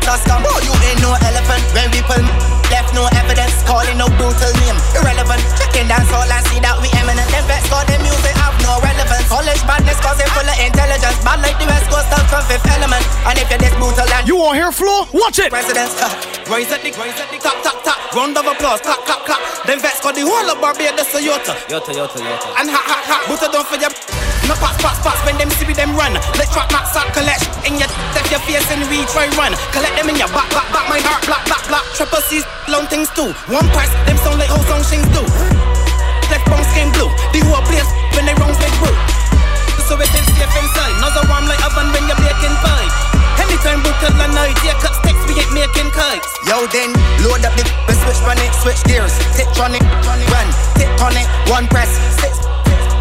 just 0.01 0.25
come. 0.25 0.41
Oh, 0.41 0.57
you 0.65 0.73
ain't 0.89 1.05
no 1.05 1.13
elephant 1.21 1.61
when 1.77 1.85
people 1.93 2.56
left 2.71 2.91
no 2.93 3.07
evidence, 3.15 3.63
calling 3.63 3.97
no 3.97 4.07
brutal 4.17 4.51
name. 4.63 4.77
Irrelevant. 4.97 5.41
Checking 5.57 5.87
dance 5.87 6.11
all 6.11 6.27
and 6.27 6.43
see 6.51 6.59
that 6.63 6.75
we 6.79 6.89
eminent. 6.97 7.27
Them 7.31 7.45
vets 7.47 7.67
got 7.69 7.87
them 7.87 8.01
music 8.03 8.35
have 8.37 8.55
no 8.63 8.79
relevance. 8.83 9.27
College 9.29 9.61
badness 9.67 9.99
cause 9.99 10.17
they 10.19 10.29
full 10.33 10.47
of 10.47 10.57
intelligence. 10.59 11.17
Bad 11.23 11.39
like 11.43 11.57
the 11.59 11.67
West 11.67 11.87
Coast 11.91 12.07
stuff 12.11 12.25
from 12.27 12.43
fifth 12.47 12.67
element. 12.67 13.03
And 13.27 13.35
if 13.39 13.47
you're 13.51 13.61
this 13.61 13.75
brutal 13.75 14.07
and 14.07 14.25
You 14.27 14.37
on 14.43 14.55
here, 14.55 14.71
floor? 14.71 15.07
Watch 15.13 15.39
it. 15.39 15.51
Presidents, 15.51 15.95
uh, 15.99 16.11
rise 16.49 16.71
at 16.71 16.83
the, 16.83 16.91
rise 16.95 17.17
at 17.19 17.27
the, 17.31 17.37
tap, 17.39 17.57
tap, 17.63 17.77
tap. 17.83 17.99
Round 18.15 18.35
of 18.37 18.47
applause, 18.47 18.81
clap, 18.81 19.03
clap, 19.03 19.23
clap. 19.27 19.41
Them 19.67 19.79
vets 19.79 19.99
got 19.99 20.15
the 20.15 20.23
whole 20.23 20.47
of 20.47 20.57
Barbados, 20.63 21.07
so 21.11 21.19
yota. 21.19 21.53
Yota, 21.67 21.91
yota, 21.91 22.19
yota. 22.23 22.47
And 22.59 22.71
ha, 22.71 22.81
ha, 22.81 22.97
ha. 23.03 23.17
Butter 23.27 23.51
don't 23.51 23.67
for 23.67 23.75
your. 23.75 23.91
No 24.47 24.55
pass, 24.63 24.79
pass, 24.79 24.97
pass. 25.03 25.19
When 25.27 25.35
them 25.35 25.51
see 25.59 25.67
them 25.75 25.91
run. 25.91 26.15
Let's 26.39 26.51
trap, 26.55 26.71
max, 26.71 26.95
out, 26.95 27.11
collect. 27.11 27.43
In 27.67 27.75
your, 27.75 27.91
step 28.15 28.31
your 28.31 28.41
face 28.47 28.63
and 28.71 28.87
we 28.87 29.03
try 29.11 29.27
run. 29.35 29.51
Collect 29.75 29.95
them 29.99 30.07
in 30.07 30.15
your 30.15 30.31
back, 30.31 30.47
back, 30.55 30.71
back. 30.71 30.87
My 30.87 31.03
heart, 31.03 31.27
black, 31.27 31.43
black, 31.51 31.63
black. 31.67 31.83
Triple 31.99 32.23
C's, 32.31 32.47
long 32.67 32.87
things 32.87 33.09
too. 33.15 33.31
One 33.51 33.67
price, 33.71 33.91
them 34.07 34.17
sound 34.19 34.39
like 34.39 34.51
whole 34.51 34.63
song 34.67 34.83
shings 34.83 35.07
do. 35.15 35.23
Left 36.31 36.45
bone 36.51 36.63
skin 36.71 36.91
blue. 36.91 37.11
The 37.31 37.41
whole 37.47 37.63
place 37.67 37.87
when 38.15 38.27
they 38.27 38.35
wrongs 38.39 38.59
big 38.59 38.71
brew. 38.79 38.93
So 39.87 39.95
it 39.95 40.11
is 40.11 40.27
safe 40.35 40.55
inside. 40.59 40.93
Nozzle 40.99 41.23
warm 41.31 41.47
like 41.47 41.63
oven 41.63 41.87
when 41.95 42.03
you're 42.11 42.19
baking 42.19 42.57
pie. 42.59 42.89
Anytime 43.39 43.79
brutal 43.79 44.19
and 44.19 44.33
night, 44.35 44.57
yeah, 44.65 44.75
cut 44.83 44.97
sticks, 44.99 45.21
we 45.29 45.39
ain't 45.39 45.53
making 45.55 45.89
kites. 45.95 46.27
Yo, 46.43 46.67
then 46.73 46.91
load 47.23 47.45
up 47.47 47.55
the 47.55 47.63
we 47.87 47.93
switch 47.95 48.19
run 48.27 48.39
it, 48.43 48.51
switch 48.59 48.81
gears. 48.83 49.13
Tick 49.37 49.47
on 49.63 49.71
it, 49.77 49.83
run, 50.03 50.47
tick 50.75 50.91
on 50.99 51.15
it, 51.15 51.27
one 51.47 51.67
press, 51.71 51.87
six 52.19 52.43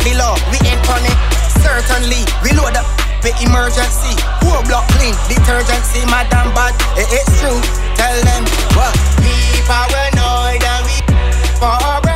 below, 0.07 0.39
we 0.55 0.63
ain't 0.63 0.79
on 0.87 1.03
it. 1.03 1.19
Certainly, 1.67 2.23
we 2.45 2.55
load 2.55 2.79
up 2.79 2.87
with 3.25 3.35
emergency. 3.43 4.15
Whole 4.47 4.63
block 4.71 4.87
clean, 4.95 5.19
detergency, 5.27 6.07
madam 6.07 6.55
bad. 6.55 6.79
It, 6.95 7.11
it's 7.11 7.33
true, 7.43 7.59
tell 7.99 8.15
them 8.23 8.47
what. 8.79 8.95
We 9.19 9.46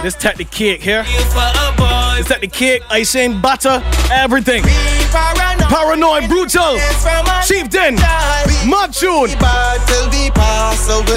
Let's 0.03 0.17
take 0.17 0.37
the 0.37 0.45
kick 0.45 0.81
here. 0.81 1.05
Let's 1.07 2.29
take 2.29 2.41
the 2.41 2.49
kick, 2.51 2.83
icing, 2.91 3.41
butter, 3.41 3.83
everything. 4.11 4.63
Paranoid, 5.13 6.29
brutal, 6.29 6.79
chieftain, 7.47 7.97
Matune. 8.67 9.29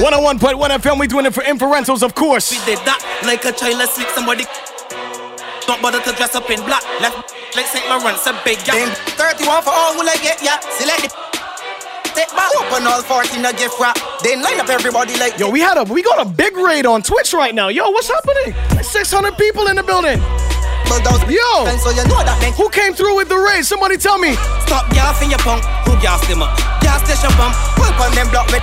101.1 0.01 0.69
FM, 0.69 0.99
we 0.99 1.07
doing 1.07 1.25
it 1.25 1.33
for 1.33 1.43
inferentials, 1.43 2.03
of 2.03 2.13
course. 2.15 2.51
We 2.51 2.57
did 2.65 2.79
that 2.85 2.99
like 3.23 3.45
a 3.45 3.51
child 3.51 3.81
asleep, 3.81 4.07
somebody. 4.09 4.45
Don't 5.65 5.81
bother 5.81 6.01
to 6.01 6.11
dress 6.13 6.35
up 6.35 6.49
in 6.49 6.59
black. 6.65 6.83
Left, 6.99 7.33
like 7.55 7.67
St. 7.67 7.87
Lawrence, 7.87 8.27
a 8.27 8.33
big 8.43 8.57
yeah. 8.67 8.93
31 9.15 9.63
for 9.63 9.71
all 9.71 9.93
who 9.93 10.03
like 10.05 10.23
it, 10.23 10.41
yeah. 10.43 10.59
Select 10.59 11.05
it 11.05 11.42
take 12.13 12.29
back. 12.31 12.51
Open 12.55 12.85
all 12.87 13.01
14 13.01 13.43
a 13.45 13.53
gift 13.53 13.79
wrap. 13.79 13.97
Then 14.23 14.41
line 14.41 14.59
up 14.59 14.69
everybody 14.69 15.17
like 15.17 15.37
Yo, 15.39 15.49
we 15.49 15.59
had 15.59 15.77
a 15.77 15.83
we 15.91 16.01
got 16.01 16.25
a 16.25 16.29
big 16.29 16.55
raid 16.57 16.85
on 16.85 17.01
Twitch 17.01 17.33
right 17.33 17.53
now. 17.53 17.67
Yo, 17.69 17.89
what's 17.89 18.09
happening? 18.09 18.53
600 18.83 19.37
people 19.37 19.67
in 19.67 19.75
the 19.75 19.83
building. 19.83 20.21
Yo, 21.25 21.65
so 21.81 21.89
you 21.89 22.05
know 22.05 22.21
that 22.21 22.37
who 22.53 22.69
came 22.69 22.93
through 22.93 23.15
with 23.17 23.27
the 23.27 23.37
raid? 23.37 23.65
Somebody 23.65 23.97
tell 23.97 24.19
me. 24.19 24.35
Stop 24.67 24.85
gas 24.93 25.17
in 25.23 25.31
your 25.31 25.39
punk. 25.41 25.65
Who 25.89 25.97
gas 25.97 26.21
them 26.27 26.43
up? 26.45 26.53
Gas 26.85 27.01
station 27.01 27.33
pump. 27.33 27.55
pull 27.73 27.89
on 27.97 28.13
them 28.13 28.29
block 28.29 28.45
with 28.53 28.61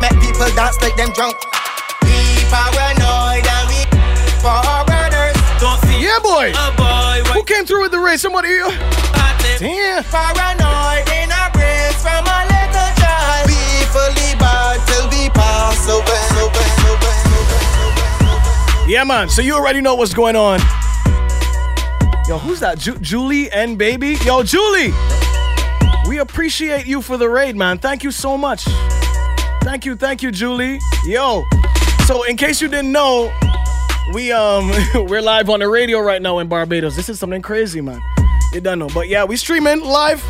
Make 0.00 0.16
people 0.22 0.48
dance 0.56 0.80
like 0.80 0.96
them 0.96 1.12
drunk. 1.12 1.36
We 2.08 2.16
paranoid 2.48 3.44
and 3.44 3.66
we 3.68 3.84
forwarders. 4.40 5.36
Don't 5.60 5.76
see 5.84 6.00
Yeah, 6.00 6.16
boy. 6.24 6.56
boy. 6.80 7.20
Who 7.36 7.44
came 7.44 7.66
through 7.68 7.84
with 7.84 7.92
the 7.92 8.00
race? 8.00 8.22
Somebody. 8.22 8.56
Damn. 9.60 10.04
Paranoid 10.08 11.04
Yeah, 18.88 19.04
man. 19.04 19.28
So 19.28 19.42
you 19.42 19.54
already 19.54 19.80
know 19.80 19.94
what's 19.94 20.14
going 20.14 20.36
on. 20.36 20.60
Yo, 22.28 22.38
who's 22.38 22.60
that? 22.60 22.78
Ju- 22.78 22.98
Julie 22.98 23.50
and 23.50 23.76
baby? 23.78 24.16
Yo, 24.24 24.42
Julie. 24.42 24.92
We 26.08 26.18
appreciate 26.18 26.86
you 26.86 27.02
for 27.02 27.16
the 27.16 27.28
raid, 27.28 27.56
man. 27.56 27.78
Thank 27.78 28.04
you 28.04 28.10
so 28.10 28.36
much. 28.36 28.64
Thank 29.62 29.84
you, 29.84 29.96
thank 29.96 30.22
you, 30.22 30.30
Julie. 30.30 30.80
Yo. 31.04 31.44
So 32.06 32.22
in 32.24 32.36
case 32.36 32.60
you 32.60 32.68
didn't 32.68 32.92
know, 32.92 33.32
we 34.14 34.30
um 34.30 34.70
we're 35.06 35.22
live 35.22 35.50
on 35.50 35.60
the 35.60 35.68
radio 35.68 35.98
right 36.00 36.22
now 36.22 36.38
in 36.38 36.48
Barbados. 36.48 36.94
This 36.94 37.08
is 37.08 37.18
something 37.18 37.42
crazy, 37.42 37.80
man. 37.80 38.00
You 38.52 38.60
don't 38.60 38.78
know, 38.78 38.88
but 38.94 39.08
yeah, 39.08 39.24
we 39.24 39.36
streaming 39.36 39.80
live 39.80 40.22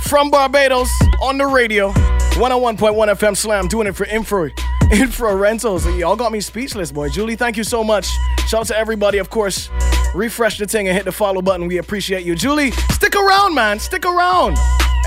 from 0.00 0.30
Barbados 0.30 0.90
on 1.20 1.38
the 1.38 1.46
radio. 1.46 1.92
101.1 2.34 2.78
FM 2.78 3.36
Slam, 3.36 3.68
doing 3.68 3.86
it 3.86 3.94
for 3.94 4.06
Infra, 4.06 4.50
Infra 4.92 5.36
Rentals. 5.36 5.86
Y'all 5.96 6.16
got 6.16 6.32
me 6.32 6.40
speechless, 6.40 6.90
boy. 6.90 7.08
Julie, 7.08 7.36
thank 7.36 7.56
you 7.56 7.62
so 7.62 7.84
much. 7.84 8.08
Shout 8.48 8.62
out 8.62 8.66
to 8.66 8.76
everybody, 8.76 9.18
of 9.18 9.30
course. 9.30 9.70
Refresh 10.16 10.58
the 10.58 10.66
thing 10.66 10.88
and 10.88 10.96
hit 10.96 11.04
the 11.04 11.12
follow 11.12 11.42
button. 11.42 11.68
We 11.68 11.78
appreciate 11.78 12.24
you. 12.24 12.34
Julie, 12.34 12.72
stick 12.90 13.14
around, 13.14 13.54
man. 13.54 13.78
Stick 13.78 14.04
around. 14.04 14.58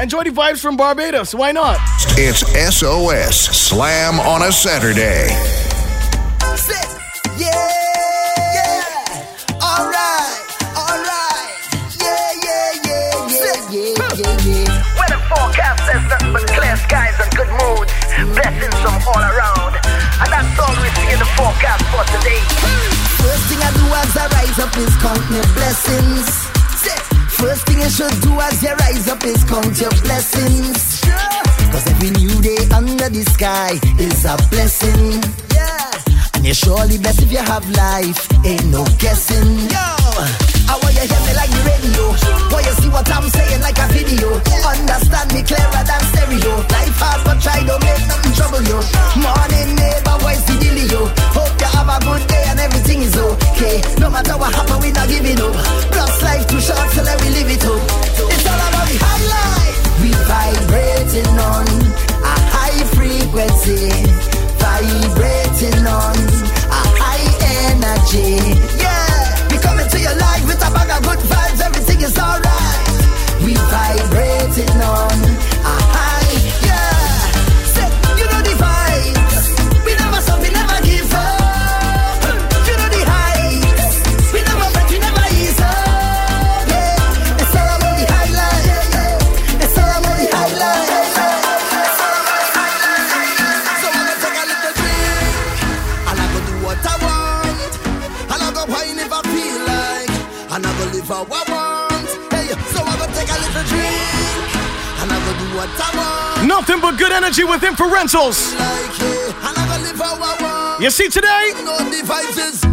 Enjoy 0.02 0.24
the 0.24 0.30
vibes 0.30 0.62
from 0.62 0.78
Barbados. 0.78 1.36
Why 1.36 1.52
not? 1.52 1.80
It's 2.12 2.40
SOS 2.76 3.36
Slam 3.36 4.22
on 4.22 4.44
a 4.44 4.52
Saturday. 4.52 5.28
Good 17.38 17.54
blessings 18.34 18.78
from 18.82 18.98
all 19.06 19.22
around. 19.22 19.74
And 20.18 20.30
that's 20.34 20.58
all 20.58 20.74
we 20.82 20.90
see 20.98 21.10
in 21.14 21.20
the 21.22 21.30
forecast 21.38 21.86
for 21.94 22.04
today. 22.18 22.42
First 23.22 23.46
thing 23.50 23.62
I 23.62 23.70
do 23.78 23.86
as 23.94 24.12
I 24.18 24.26
rise 24.34 24.60
up 24.60 24.74
is 24.78 24.94
count 24.98 25.24
my 25.30 25.42
blessings. 25.54 26.26
First 27.38 27.68
thing 27.68 27.78
you 27.78 27.90
should 27.90 28.18
do 28.22 28.34
as 28.42 28.64
you 28.64 28.74
rise 28.74 29.08
up 29.08 29.24
is 29.24 29.44
count 29.44 29.80
your 29.80 29.94
blessings. 30.02 31.02
Cause 31.70 31.86
every 31.86 32.10
new 32.18 32.34
day 32.42 32.58
under 32.74 33.10
the 33.10 33.24
sky 33.30 33.78
is 34.00 34.26
a 34.26 34.36
blessing. 34.50 35.22
And 36.34 36.44
you're 36.44 36.56
surely 36.56 36.98
blessed 36.98 37.22
if 37.22 37.32
you 37.32 37.38
have 37.38 37.70
life, 37.70 38.28
ain't 38.46 38.66
no 38.68 38.84
guessing. 38.98 40.57
Radio. 41.66 42.06
Want 42.52 42.66
you 42.66 42.76
see 42.82 42.90
what 42.90 43.08
I'm 43.10 43.28
saying 43.30 43.62
like 43.62 43.80
a 43.80 43.88
video. 43.94 44.30
Understand 44.66 45.34
me 45.34 45.42
clearer 45.44 45.84
than 45.86 46.02
stereo. 46.12 46.54
Life 46.70 46.98
hard 47.00 47.22
but 47.26 47.38
try 47.42 47.60
don't 47.66 47.82
make 47.84 48.04
nothing 48.08 48.34
trouble 48.34 48.64
you. 48.64 48.80
Morning 49.22 49.70
neighbor, 49.78 50.18
voice 50.22 50.44
the 50.46 50.54
dealio. 50.62 51.02
Hope 51.34 51.56
you 51.60 51.70
have 51.72 51.90
a 51.90 51.98
good 52.04 52.24
day 52.28 52.44
and 52.52 52.60
everything 52.60 53.02
is 53.02 53.16
okay. 53.18 53.82
No 54.00 54.10
matter 54.10 54.38
what 54.38 54.54
happen, 54.54 54.80
we 54.82 54.92
not 54.92 55.08
giving 55.08 55.40
up. 55.40 55.54
Plus 55.94 56.14
life 56.24 56.46
too 56.48 56.62
short, 56.62 56.90
so 56.92 57.04
let 57.04 57.18
we 57.22 57.30
live 57.30 57.50
it 57.50 57.66
up. 57.66 58.07
Want. 107.98 108.54
You 110.80 110.92
see 110.92 111.10
today? 111.10 112.67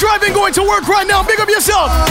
Driving 0.00 0.32
going 0.32 0.54
to 0.54 0.62
work 0.62 0.88
right 0.88 1.06
now, 1.06 1.22
big 1.22 1.38
up 1.38 1.48
yourself. 1.50 2.09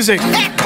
music. 0.00 0.59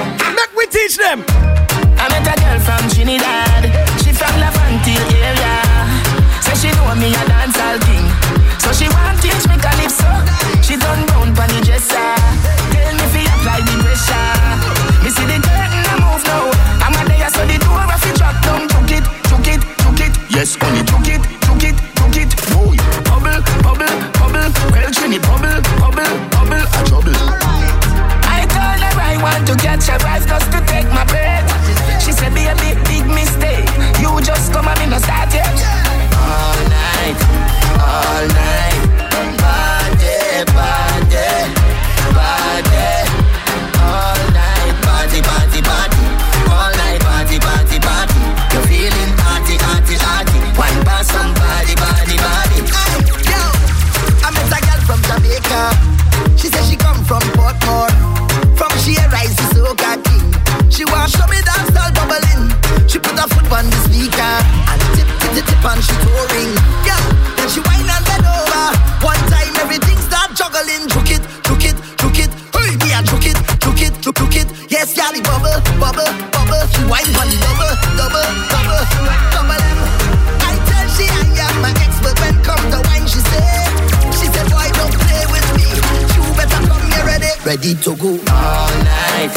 ready 87.54 87.74
to 87.74 87.94
go. 87.96 88.08
All 88.08 88.74
night, 88.82 89.30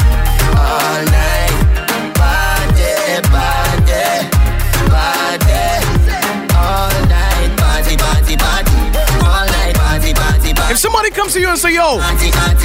all 0.58 1.02
night, 1.14 1.54
party, 2.18 3.22
party, 3.30 4.02
party. 4.90 5.62
All 6.56 6.96
night, 7.14 7.52
party, 7.58 7.96
party, 7.98 8.36
party. 8.38 8.78
All 9.22 9.46
night, 9.46 9.76
party, 9.76 10.14
party, 10.14 10.54
party. 10.54 10.74
If 10.74 10.80
somebody 10.80 11.12
comes 11.12 11.34
to 11.34 11.40
you 11.40 11.50
and 11.50 11.60
say, 11.60 11.74
"Yo, 11.76 12.00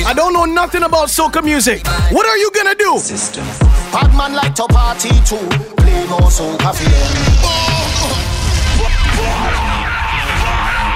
I 0.06 0.12
don't 0.14 0.32
know 0.32 0.46
nothing 0.46 0.84
about 0.84 1.08
soca 1.08 1.42
music," 1.44 1.86
what 2.10 2.26
are 2.26 2.38
you 2.38 2.50
gonna 2.54 2.74
do? 2.74 2.98
System. 2.98 3.44
Bad 3.92 4.14
man 4.16 4.34
like 4.34 4.54
to 4.54 4.66
party 4.68 5.10
too. 5.28 5.46
Play 5.76 6.06
soca. 6.30 6.72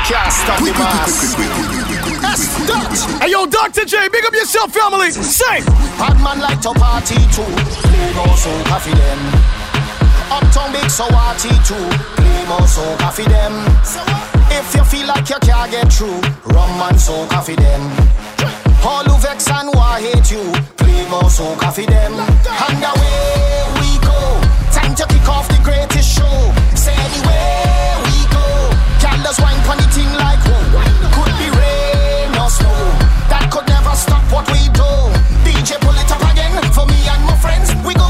Can't 0.09 0.33
stop 0.33 0.61
the. 0.61 1.86
That's 2.27 2.67
Dutch. 2.67 3.23
Hey, 3.23 3.31
yo, 3.31 3.47
Dr. 3.47 3.85
J, 3.85 4.09
big 4.11 4.25
up 4.25 4.35
yourself, 4.35 4.75
family. 4.75 5.11
Say. 5.13 5.63
bad 5.95 6.19
man 6.19 6.41
like 6.41 6.61
to 6.63 6.73
party 6.75 7.15
too. 7.31 7.47
Play 7.87 8.13
more 8.19 8.37
so 8.37 8.51
coffee 8.67 8.91
them. 8.91 9.21
Uptown 10.35 10.73
big 10.73 10.91
so 10.91 11.07
arty 11.07 11.55
too. 11.63 11.87
Play 12.19 12.45
more 12.51 12.67
so 12.67 12.83
coffee 12.99 13.29
them. 13.31 13.55
If 14.51 14.75
you 14.75 14.85
feel 14.85 15.07
like 15.07 15.29
you 15.31 15.39
can't 15.39 15.71
get 15.71 15.93
through, 15.93 16.19
rum 16.51 16.83
and 16.91 17.01
so 17.01 17.27
coffee 17.29 17.55
them. 17.55 17.83
All 18.83 19.05
who 19.05 19.17
vex 19.23 19.49
and 19.51 19.71
who 19.71 19.81
hate 20.03 20.31
you, 20.31 20.43
play 20.77 21.09
more 21.09 21.31
so 21.31 21.55
coffee 21.57 21.87
them. 21.87 22.13
Hand 22.43 22.83
away. 22.83 23.46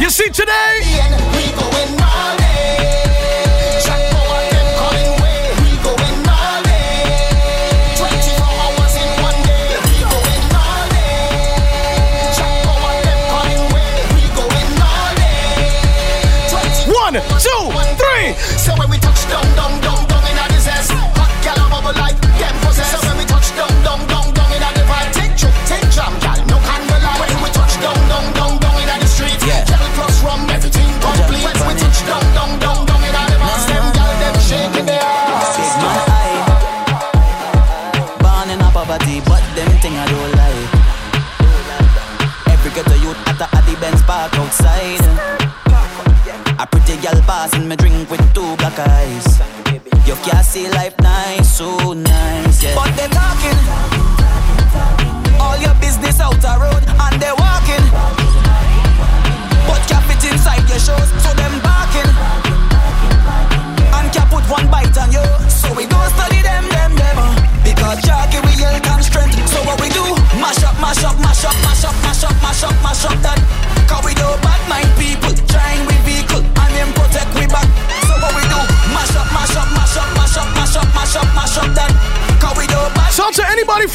You 0.07 0.11
see 0.11 0.31
today? 0.31 1.76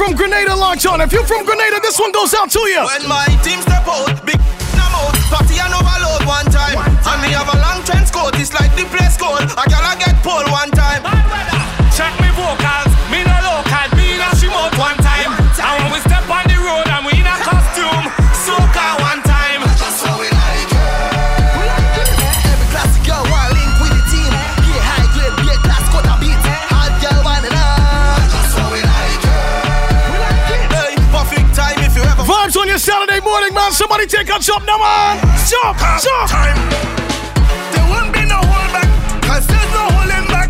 from 0.02 0.18
Grenada 0.18 0.56
launch 0.56 0.86
on. 0.88 1.00
If 1.00 1.14
you're 1.14 1.26
from 1.26 1.46
Grenada, 1.46 1.78
this 1.80 2.00
one 2.00 2.12
goes 2.12 2.34
out 2.34 2.50
to 2.58 2.62
you. 2.66 2.82
When 2.82 3.06
my 3.06 3.30
team 3.46 3.62
step 3.62 3.86
out, 3.86 4.10
big 4.26 4.42
I'm 4.74 4.98
out. 4.98 5.14
Party 5.30 5.62
and 5.62 5.70
overload 5.78 6.26
one 6.26 6.50
time. 6.50 6.74
one 6.74 6.90
time. 7.06 7.14
And 7.14 7.18
we 7.22 7.30
have 7.38 7.46
a 7.46 7.58
long 7.62 7.86
trench 7.86 8.10
coat, 8.10 8.34
it's 8.42 8.50
like 8.50 8.74
the 8.74 8.90
place 8.90 9.14
cold. 9.14 9.46
I 9.54 9.64
gotta 9.70 9.94
get 10.02 10.18
pulled 10.26 10.50
one 10.50 10.74
time. 10.74 11.06
Check 11.94 12.18
me 12.18 12.34
vocals, 12.34 12.90
me 13.14 13.22
no 13.22 13.38
local, 13.46 13.86
me 13.94 14.18
no 14.18 14.26
remote 14.42 14.74
one 14.82 14.98
time. 15.06 15.38
One 15.38 15.54
time. 15.54 15.70
And 15.70 15.76
when 15.86 15.90
we 15.94 16.00
step 16.02 16.26
on 16.26 16.51
Morning, 33.24 33.54
man. 33.54 33.72
Somebody 33.72 34.06
take 34.08 34.30
a 34.30 34.40
jump 34.40 34.66
now, 34.66 34.78
man. 34.78 35.18
Jump, 35.48 35.78
Half 35.78 36.04
jump. 36.04 36.30
Time. 36.30 36.58
There 37.74 37.86
won't 37.90 38.12
be 38.14 38.26
no 38.26 38.38
hold 38.42 38.72
back, 38.74 38.90
cause 39.24 39.46
there's 39.48 39.72
no 39.72 39.84
holding 39.96 40.28
back. 40.28 40.50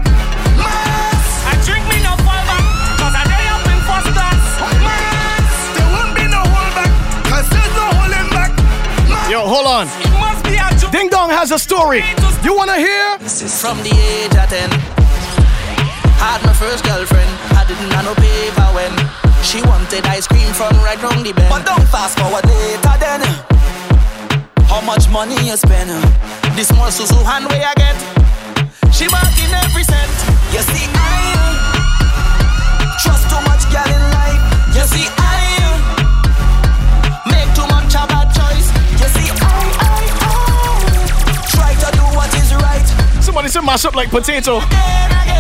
Mass. 0.58 1.46
I 1.48 1.54
drink 1.68 1.84
me 1.92 2.02
no 2.02 2.14
fall 2.26 2.42
back, 2.50 2.64
cause 2.98 3.14
I 3.16 3.24
day 3.28 3.46
up 3.52 3.64
in 3.68 3.80
first 3.86 4.10
class. 4.16 4.42
Mass. 4.82 5.54
There 5.78 5.90
won't 5.94 6.14
be 6.16 6.26
no 6.32 6.42
hold 6.42 6.74
back, 6.76 6.92
cause 7.28 7.48
there's 7.52 7.74
no 7.76 7.86
holding 8.00 8.30
back. 8.34 8.52
Mass. 9.10 9.30
Yo, 9.30 9.40
hold 9.46 9.68
on. 9.68 9.86
Ju- 10.80 10.90
Ding 10.92 11.10
Dong 11.10 11.30
has 11.30 11.52
a 11.52 11.60
story. 11.60 12.04
You 12.44 12.56
wanna 12.56 12.78
hear? 12.78 13.18
This 13.20 13.42
is 13.42 13.54
from 13.62 13.78
the 13.84 13.92
age 13.94 14.34
of 14.36 14.50
10. 14.50 14.70
Had 16.20 16.42
my 16.46 16.54
first 16.54 16.84
girlfriend, 16.86 17.30
I 17.58 17.66
didn't 17.68 17.92
have 17.92 18.06
no 18.06 18.16
paper 18.16 18.68
when. 18.74 19.21
She 19.52 19.62
wanted 19.64 20.06
ice 20.06 20.28
cream 20.28 20.48
from 20.54 20.72
right 20.80 20.96
round 21.04 21.26
the 21.26 21.34
bend. 21.34 21.50
But 21.52 21.66
don't 21.66 21.84
fast 21.92 22.18
forward 22.18 22.48
later 22.48 22.96
then 23.04 23.20
How 24.72 24.80
much 24.80 25.10
money 25.10 25.36
you 25.44 25.58
spend? 25.58 25.92
This 26.56 26.72
more 26.72 26.88
Susu 26.88 27.20
hand 27.20 27.52
way 27.52 27.60
I 27.60 27.76
get. 27.76 28.00
She 28.96 29.12
back 29.12 29.28
in 29.44 29.52
every 29.52 29.84
cent. 29.84 30.08
You 30.56 30.64
see 30.72 30.88
I 30.96 31.36
Trust 33.04 33.28
too 33.28 33.44
much 33.44 33.68
girl 33.68 33.92
in 33.92 34.04
life. 34.16 34.40
You 34.72 34.88
see 34.88 35.12
I 35.20 35.44
Make 37.28 37.52
too 37.52 37.68
much 37.68 37.92
of 37.92 38.08
a 38.08 38.24
bad 38.24 38.32
choice. 38.32 38.72
You 39.04 39.08
see 39.20 39.36
I, 39.36 39.60
I, 39.84 40.00
I 40.16 40.48
Try 41.52 41.76
to 41.76 41.90
do 41.92 42.04
what 42.16 42.32
is 42.40 42.56
right. 42.56 42.88
Somebody 43.20 43.50
said 43.50 43.68
mash 43.68 43.84
up 43.84 43.96
like 43.96 44.12
potato. 44.12 44.64
Again, 44.64 45.12
again, 45.12 45.32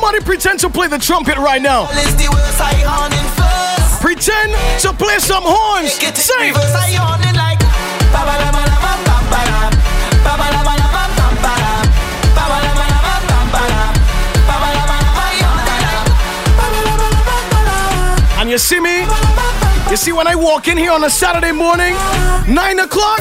ba 0.00 0.20
pretend 0.24 0.60
to 0.60 0.70
play 0.70 0.88
the 0.88 0.98
trumpet 0.98 1.36
right 1.36 1.60
now. 1.60 1.86
Pretend 4.00 4.52
to 4.80 4.92
play 4.94 5.18
some 5.18 5.44
horns. 5.44 5.98
da 5.98 6.20
And 18.40 18.48
you 18.48 18.56
see 18.56 18.80
me? 18.80 19.04
You 19.90 19.96
see 19.96 20.12
when 20.12 20.26
I 20.26 20.34
walk 20.34 20.66
in 20.68 20.78
here 20.78 20.92
on 20.92 21.04
a 21.04 21.10
Saturday 21.10 21.52
morning, 21.52 21.94
9 22.48 22.78
o'clock? 22.80 23.20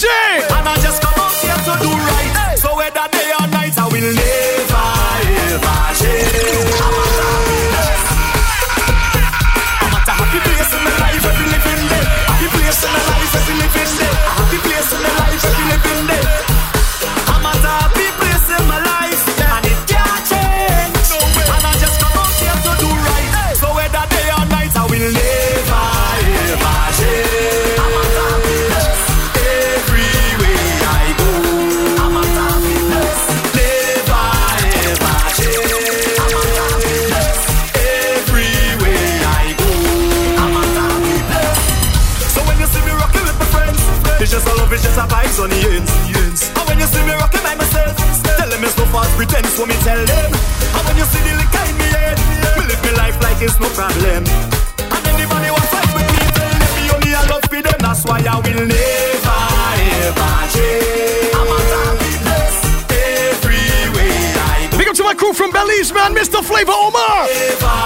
J! 0.00 0.08
And 0.56 0.66
I 0.66 0.76
just 0.80 0.99
tell 49.90 50.06
them. 50.06 50.30
And 50.76 50.82
when 50.86 50.96
you 51.00 51.06
see 51.12 51.22
the 51.26 51.34
liquor 51.40 51.64
in 51.70 51.76
me 51.80 51.88
head, 51.90 52.16
me 52.58 52.64
live 52.70 52.82
my 52.86 52.92
life 53.02 53.16
like 53.26 53.38
it's 53.42 53.58
no 53.58 53.68
problem. 53.78 54.22
And 54.94 55.02
anybody 55.14 55.50
want 55.50 55.66
fight 55.74 55.90
with 55.96 56.08
me, 56.14 56.24
tell 56.38 56.54
them 56.62 56.72
me 56.78 56.84
only 56.94 57.12
a 57.18 57.22
love 57.30 57.44
for 57.50 57.60
them. 57.66 57.78
That's 57.86 58.02
why 58.06 58.18
I 58.22 58.36
will 58.44 58.64
never 58.70 59.40
ever 60.06 60.34
change. 60.54 61.34
I'm 61.38 61.50
a 61.54 61.58
happy 61.74 62.14
place 62.24 62.60
everywhere 63.10 64.30
I 64.50 64.68
go. 64.70 64.78
Big 64.78 64.88
up 64.90 64.96
to 65.00 65.04
my 65.10 65.14
crew 65.14 65.32
from 65.32 65.50
Belize, 65.50 65.92
man, 65.92 66.14
Mr. 66.14 66.38
Flavor 66.48 66.76
Omar. 66.86 67.26
Never 67.26 67.78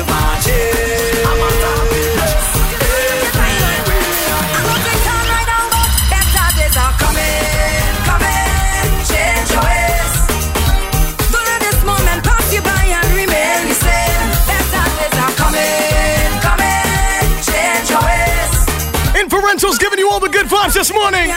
ever 0.00 0.24
change. 0.44 1.28
I'm 1.28 1.40
a 1.48 1.83
Inferentials 19.64 19.80
giving 19.80 19.98
you 19.98 20.10
all 20.10 20.20
the 20.20 20.28
good 20.28 20.46
vibes 20.46 20.74
this 20.74 20.92
morning. 20.92 21.32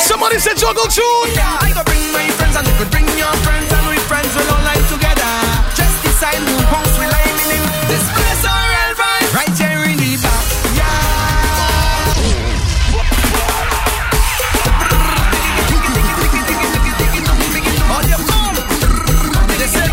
Somebody 0.00 0.38
said 0.38 0.56
juggle 0.56 0.88
tune. 0.88 1.04
I 1.36 1.72
go 1.74 1.84
bring 1.84 2.00
my 2.12 2.24
friends 2.32 2.56
and 2.56 2.66
you 2.66 2.72
could 2.78 2.90
bring 2.90 3.04
your 3.18 3.32
friends 3.44 3.70
and 3.70 3.86
we 3.88 3.96
friends 4.08 4.32
will 4.32 4.48
all 4.48 4.64
together. 4.88 5.28
Just 5.76 6.00
decide 6.00 6.40
who 6.40 6.56
we 6.56 7.04
lime 7.04 7.36
in 7.52 7.60
this 7.92 8.06
place 8.16 8.44
or 8.48 8.56
real 8.72 8.92
vibe. 8.96 9.28
Right 9.36 9.52
here 9.60 9.84
in 9.92 9.96
the 10.00 10.16
back. 10.24 10.44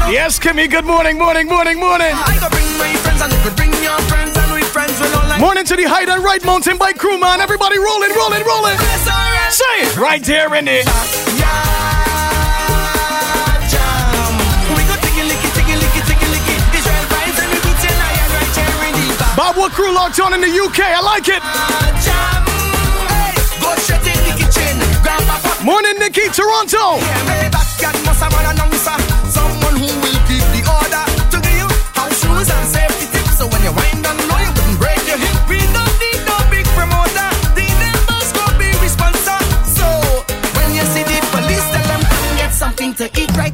Yes, 0.10 0.40
Kimmy, 0.40 0.70
good 0.70 0.86
morning, 0.86 1.18
morning, 1.18 1.48
morning, 1.48 1.80
morning. 1.80 2.14
Morning 5.44 5.66
to 5.66 5.76
the 5.76 5.84
Hide 5.84 6.08
and 6.08 6.24
Right 6.24 6.40
Mountain 6.46 6.78
Bike 6.78 6.96
crew, 6.96 7.20
man. 7.20 7.42
Everybody 7.42 7.76
rolling, 7.76 8.16
rolling, 8.16 8.48
rolling. 8.48 8.80
Say 9.52 9.76
it 9.84 9.98
right 10.00 10.24
there 10.24 10.56
in 10.56 10.72
it. 10.72 10.88
Bob 19.36 19.60
Wood 19.60 19.74
crew 19.76 19.92
locked 19.94 20.22
on 20.24 20.32
in 20.32 20.40
the 20.40 20.48
UK. 20.48 20.80
I 20.80 21.04
like 21.04 21.28
it. 21.28 21.44
Morning, 25.60 26.00
Nikki, 26.00 26.32
Toronto. 26.32 27.04
Eat 43.18 43.32
right 43.38 43.53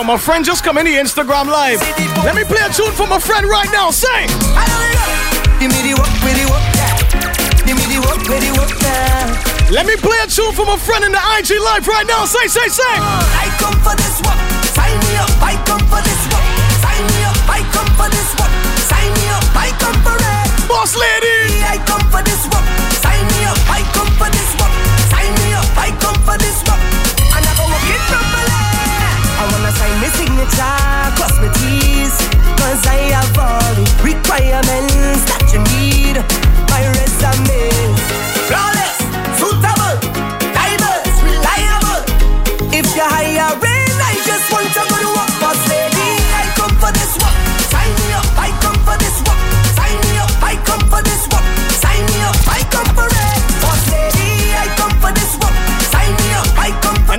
Yo, 0.00 0.04
my 0.04 0.16
friend 0.16 0.42
just 0.42 0.64
come 0.64 0.78
in 0.78 0.86
the 0.86 0.96
Instagram 0.96 1.44
live. 1.44 1.76
Let 2.24 2.34
me 2.34 2.42
play 2.42 2.64
a 2.64 2.72
tune 2.72 2.90
for 2.96 3.06
my 3.06 3.20
friend 3.20 3.44
right 3.44 3.68
now. 3.68 3.90
Say. 3.90 4.24
Give 5.60 5.68
me 5.68 5.80
the 5.84 5.92
work, 5.92 6.08
with 6.24 6.40
the 6.40 6.48
work. 6.48 6.64
Give 7.68 7.76
me 7.76 7.84
the 7.84 8.00
work, 8.00 8.24
with 8.24 8.40
the 8.40 8.48
work. 8.56 8.72
Let 9.68 9.84
me 9.84 10.00
play 10.00 10.16
a 10.24 10.26
tune 10.26 10.56
from 10.56 10.72
a 10.72 10.78
friend 10.80 11.04
in 11.04 11.12
the 11.12 11.20
IG 11.36 11.60
live 11.60 11.84
right 11.86 12.06
now. 12.08 12.24
Say, 12.24 12.48
say, 12.48 12.68
say. 12.72 12.94
I 12.96 13.52
come 13.60 13.76
for 13.84 13.92
this 13.92 14.16
one. 14.24 14.40
Sign 14.72 14.96
me 15.04 15.20
up. 15.20 15.36
I 15.44 15.60
come 15.68 15.84
for 15.92 16.00
this 16.00 16.22
one. 16.32 16.48
Sign 16.80 17.04
me 17.04 17.20
up. 17.28 17.36
I 17.44 17.60
come 17.68 17.92
for 18.00 18.08
this 18.08 18.30
one. 18.40 18.52
Sign 18.88 19.10
me 19.20 19.28
up. 19.36 19.44
I 19.52 19.68
come 19.84 20.00
for 20.00 20.16
it. 20.16 20.48
Boss 20.64 20.96
lady. 20.96 21.60
I 21.60 21.76
come 21.84 22.08
for 22.08 22.24
this 22.24 22.48
one. 22.48 22.69
My 30.40 30.46
signature, 30.46 31.16
cross 31.16 31.36
my 31.40 31.48
T's 31.52 32.16
Cause 32.56 32.86
I 32.86 33.12
have 33.12 33.38
all 33.38 33.74
the 33.74 33.84
requirements 34.04 35.24
that 35.28 35.44
you 35.52 35.60
need. 35.76 36.16
My 36.68 36.82
resume. 36.96 37.72
Flawless, 38.48 38.98
suitable, 39.40 39.96
diverse, 40.52 41.16
reliable. 41.24 42.00
If 42.72 42.86
you're 42.96 43.08
hiring, 43.08 43.96
I 44.00 44.14
just 44.24 44.52
want 44.52 44.68
to 44.68 44.82
go 44.88 44.96
to 44.96 45.10
work 45.16 45.32
Boss 45.40 45.60
lady, 45.68 46.10
I 46.36 46.44
come 46.56 46.74
for 46.76 46.92
this 46.92 47.16
work. 47.16 47.36
Sign 47.72 47.90
me 47.96 48.12
up, 48.12 48.28
I 48.36 48.52
come 48.60 48.78
for 48.84 48.96
this 49.00 49.16
work. 49.24 49.40
Sign 49.76 49.96
me 50.04 50.12
up, 50.20 50.32
I 50.44 50.54
come 50.68 50.84
for 50.88 51.00
this 51.02 51.24
work. 51.32 51.46
Sign 51.80 52.04
me 52.12 52.18
up, 52.28 52.36
I 52.48 52.60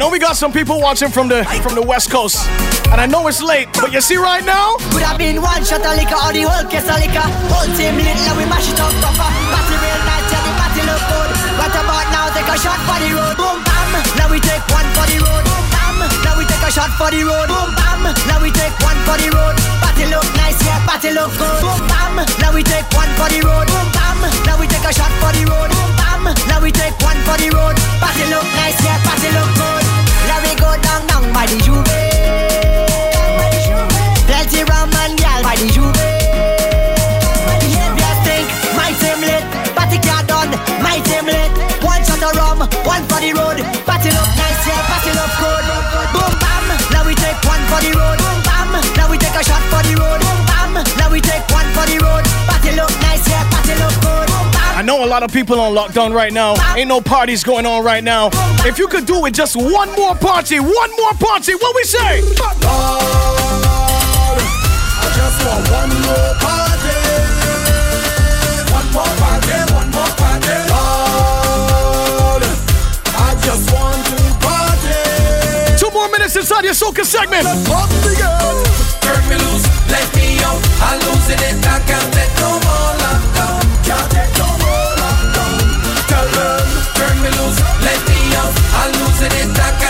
know 0.02 0.10
we 0.10 0.18
got 0.18 0.36
some 0.36 0.52
people 0.52 0.82
watching 0.82 1.10
from 1.10 1.28
the 1.28 1.46
from 1.62 1.76
the 1.76 1.82
West 1.82 2.10
Coast, 2.10 2.50
and 2.90 2.98
I 3.00 3.06
know 3.06 3.28
it's 3.28 3.44
late, 3.44 3.70
but 3.78 3.94
you 3.94 4.02
see 4.02 4.18
right 4.18 4.44
now. 4.44 4.78
Could 4.90 5.06
have 5.06 5.20
been 5.20 5.38
one 5.38 5.62
shot 5.64 5.86
of 5.86 5.94
liquor 5.94 6.18
or 6.18 6.34
the 6.34 6.42
whole 6.42 6.66
case 6.66 6.90
of 6.90 6.98
liquor. 6.98 7.28
Whole 7.54 7.70
team 7.78 8.02
lit, 8.02 8.18
now 8.26 8.34
we 8.34 8.46
mash 8.50 8.66
it 8.66 8.82
up 8.82 8.90
proper. 8.98 9.30
Party 9.54 9.78
real 9.78 10.02
the 10.02 10.52
party 10.58 10.82
look 10.90 11.04
good. 11.06 11.30
About 11.72 12.08
now? 12.12 12.34
Take 12.34 12.50
a 12.50 12.58
shot 12.58 12.82
for 12.84 12.98
the 12.98 13.14
road. 13.14 13.38
Boom 13.38 13.64
bam. 13.64 13.90
Now 14.18 14.28
we 14.28 14.40
take 14.42 14.66
one 14.74 14.90
for 14.98 15.06
the 15.06 15.22
road. 15.22 15.61
Shot 16.72 16.90
for 16.96 17.12
the 17.12 17.20
road. 17.28 17.52
Boom 17.52 17.76
bam. 17.76 18.04
Now 18.32 18.40
we 18.40 18.50
take 18.56 18.72
one 18.80 18.96
for 19.04 19.20
the 19.20 19.28
road. 19.36 19.56
Party 19.84 20.08
look 20.08 20.24
nice, 20.40 20.56
yeah, 20.64 20.80
party 20.88 21.12
look 21.12 21.36
good. 21.36 21.60
Boom 21.60 21.84
bam. 21.92 22.16
Now 22.40 22.56
we 22.56 22.64
take 22.64 22.88
one 22.96 23.12
for 23.20 23.28
the 23.28 23.44
road. 23.44 23.68
Boom 23.68 23.88
bam. 23.92 24.24
Now 24.48 24.56
we 24.56 24.66
take 24.72 24.88
a 24.88 24.92
shot 24.96 25.12
for 25.20 25.36
the 25.36 25.44
road. 25.52 25.68
Boom 25.68 25.92
bam. 26.00 26.24
Now 26.48 26.64
we 26.64 26.72
take 26.72 26.96
one 27.04 27.20
for 27.28 27.36
the 27.36 27.52
road. 27.52 27.76
Party 28.00 28.24
look 28.32 28.48
nice, 28.56 28.80
yeah, 28.80 28.98
party 29.04 29.30
look 29.36 29.52
good. 29.60 29.84
Now 30.32 30.40
we 30.40 30.56
go 30.56 30.72
down, 30.80 31.04
down 31.12 31.28
by 31.36 31.44
the 31.52 31.60
Juve. 31.60 31.84
Plenty 34.32 34.64
rum 34.64 34.96
and 35.04 35.20
gal 35.20 35.44
by 35.44 35.60
the 35.60 35.68
Juve. 35.76 35.92
Behavior 37.60 38.14
stink, 38.24 38.48
my 38.80 38.96
team 38.96 39.20
lit. 39.28 39.44
Party 39.76 40.00
car 40.00 40.24
done, 40.24 40.56
my 40.80 41.04
team 41.04 41.28
lit. 41.28 41.52
One 41.84 42.00
shot 42.08 42.24
of 42.24 42.32
rum, 42.40 42.64
one 42.88 43.04
for 43.12 43.20
the 43.20 43.36
road. 43.36 43.60
Party 43.84 44.10
a 49.42 49.44
shot 49.44 49.62
for 49.74 49.82
the 49.88 49.96
road. 49.98 50.22
Bam, 50.48 50.74
now 50.98 51.10
we 51.12 51.20
take 51.20 51.42
one 51.50 51.66
for 51.74 51.86
the 51.90 51.98
road. 51.98 52.24
Party 52.48 52.72
look 52.78 52.92
nice, 53.02 53.28
yeah, 53.28 53.44
party 53.50 53.74
look 53.82 53.94
good. 54.02 54.28
Bam. 54.54 54.78
I 54.78 54.82
know 54.84 55.04
a 55.04 55.10
lot 55.10 55.24
of 55.24 55.34
people 55.34 55.60
on 55.60 55.74
lockdown 55.74 56.14
right 56.14 56.32
now. 56.32 56.56
Ain't 56.76 56.88
no 56.88 57.02
parties 57.02 57.44
going 57.44 57.66
on 57.66 57.84
right 57.84 58.04
now. 58.04 58.30
If 58.66 58.78
you 58.78 58.88
could 58.88 59.06
do 59.06 59.26
it 59.26 59.34
just 59.34 59.56
one 59.56 59.92
more 59.96 60.16
party, 60.16 60.60
one 60.60 60.92
more 60.98 61.14
party, 61.20 61.56
what 61.56 61.76
we 61.76 61.84
say? 61.84 62.22
I 64.94 65.06
just 65.18 65.38
want 65.46 65.70
one 65.80 65.90
more 66.06 66.34
party. 66.46 66.98
One 68.72 68.88
more 68.94 69.14
party, 69.18 69.50
one 69.50 69.58
more 69.58 69.66
party. 69.66 69.71
Minutes 76.34 76.50
inside 76.50 76.64
your 76.64 76.74
soca 76.74 77.04
segment. 77.04 77.44
Turn 77.44 79.22
me 79.28 79.36
loose, 79.36 79.68
let 79.92 80.08
me 80.16 80.40
out. 80.48 80.64
I'm 80.80 80.96
losing 81.04 81.44
it, 81.44 81.60
I 81.60 81.76
can't 81.84 82.08
take 82.16 82.32
no 82.40 82.56
more 82.56 82.92
lockdown. 83.04 83.60
Can't 83.84 84.08
take 84.16 84.32
no 84.40 84.48
more 84.64 84.92
lockdown. 84.96 85.60
Tell 86.08 86.28
them. 86.32 86.64
Turn 86.96 87.16
me 87.20 87.30
loose, 87.36 87.60
let 87.84 88.00
me 88.08 88.20
out. 88.40 88.54
I'm 88.80 88.92
losing 89.04 89.34
it, 89.44 89.60
I 89.60 89.81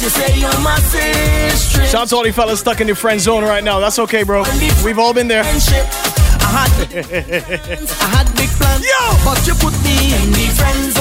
You 0.00 0.08
say 0.08 0.40
my 0.62 0.78
sister. 0.78 1.84
Shout 1.84 1.94
out 2.02 2.08
to 2.08 2.16
all 2.16 2.26
you 2.26 2.32
fellas 2.32 2.60
stuck 2.60 2.80
in 2.80 2.86
your 2.86 2.96
friend 2.96 3.20
zone 3.20 3.44
right 3.44 3.62
now. 3.62 3.80
That's 3.80 3.98
okay, 3.98 4.22
bro. 4.22 4.44
We've 4.82 4.98
all 4.98 5.12
been 5.12 5.28
there. 5.28 5.42
I 5.42 5.46
had, 5.46 6.70
I 6.96 8.08
had 8.08 8.26
big 8.34 8.48
plans. 8.56 8.82
Yo! 8.82 9.24
But 9.24 9.46
you 9.46 9.52
put 9.60 9.76
me 9.84 10.14
in 10.16 10.32
the 10.32 10.48
friend 10.56 10.92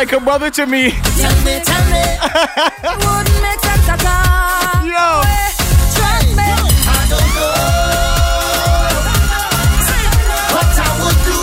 like 0.00 0.12
a 0.12 0.20
brother 0.20 0.48
to 0.48 0.64
me. 0.64 0.92
Tell 1.20 1.36
me, 1.44 1.60
tell 1.60 1.84
me. 1.92 2.00
Wouldn't 3.04 3.40
make 3.44 3.60
sense 3.60 3.84
at 3.84 4.00
all. 4.00 4.80
Yo. 4.88 5.20
Trust 5.92 6.32
me. 6.40 6.48
I 6.88 7.04
don't 7.12 7.36
know 7.36 7.52
what 10.56 10.72
I 10.72 10.90
would 11.04 11.20
do 11.28 11.40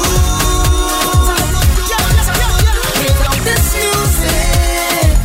without 2.97 3.37
this 3.45 3.65
music. 3.77 5.21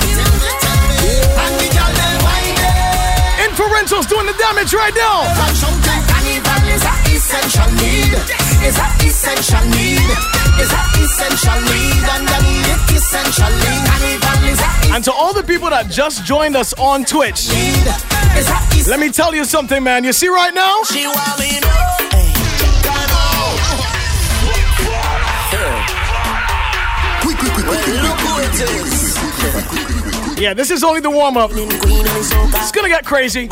And 1.41 1.53
the 1.57 1.69
girl 1.73 1.89
them 1.89 2.15
whining. 2.29 3.49
Infra 3.49 3.67
Rentals 3.73 4.05
doing 4.13 4.27
the 4.27 4.37
damage 4.37 4.75
right 4.75 4.93
now. 4.93 5.25
And 5.25 5.57
shouting 5.57 6.05
carnival 6.05 6.69
is 6.69 6.85
a 6.85 6.95
essential 7.17 7.71
need. 7.81 8.13
Is 8.61 8.77
a 8.77 8.89
essential 9.09 9.65
need. 9.73 10.42
And 14.95 15.03
to 15.05 15.13
all 15.13 15.33
the 15.33 15.43
people 15.43 15.71
that 15.71 15.91
just 15.91 16.25
joined 16.25 16.55
us 16.57 16.73
on 16.75 17.05
Twitch, 17.05 17.49
let 18.89 19.01
me 19.01 19.11
tell 19.11 19.35
you 19.35 19.45
something, 19.45 19.83
man. 19.83 20.05
You 20.05 20.13
see 20.13 20.29
right 20.29 20.55
now? 20.55 20.83
Yeah, 30.39 30.55
this 30.55 30.71
is 30.71 30.83
only 30.83 31.01
the 31.01 31.11
warm 31.11 31.37
up. 31.37 31.51
It's 31.55 32.73
gonna 32.73 32.89
get 32.89 33.05
crazy. 33.05 33.49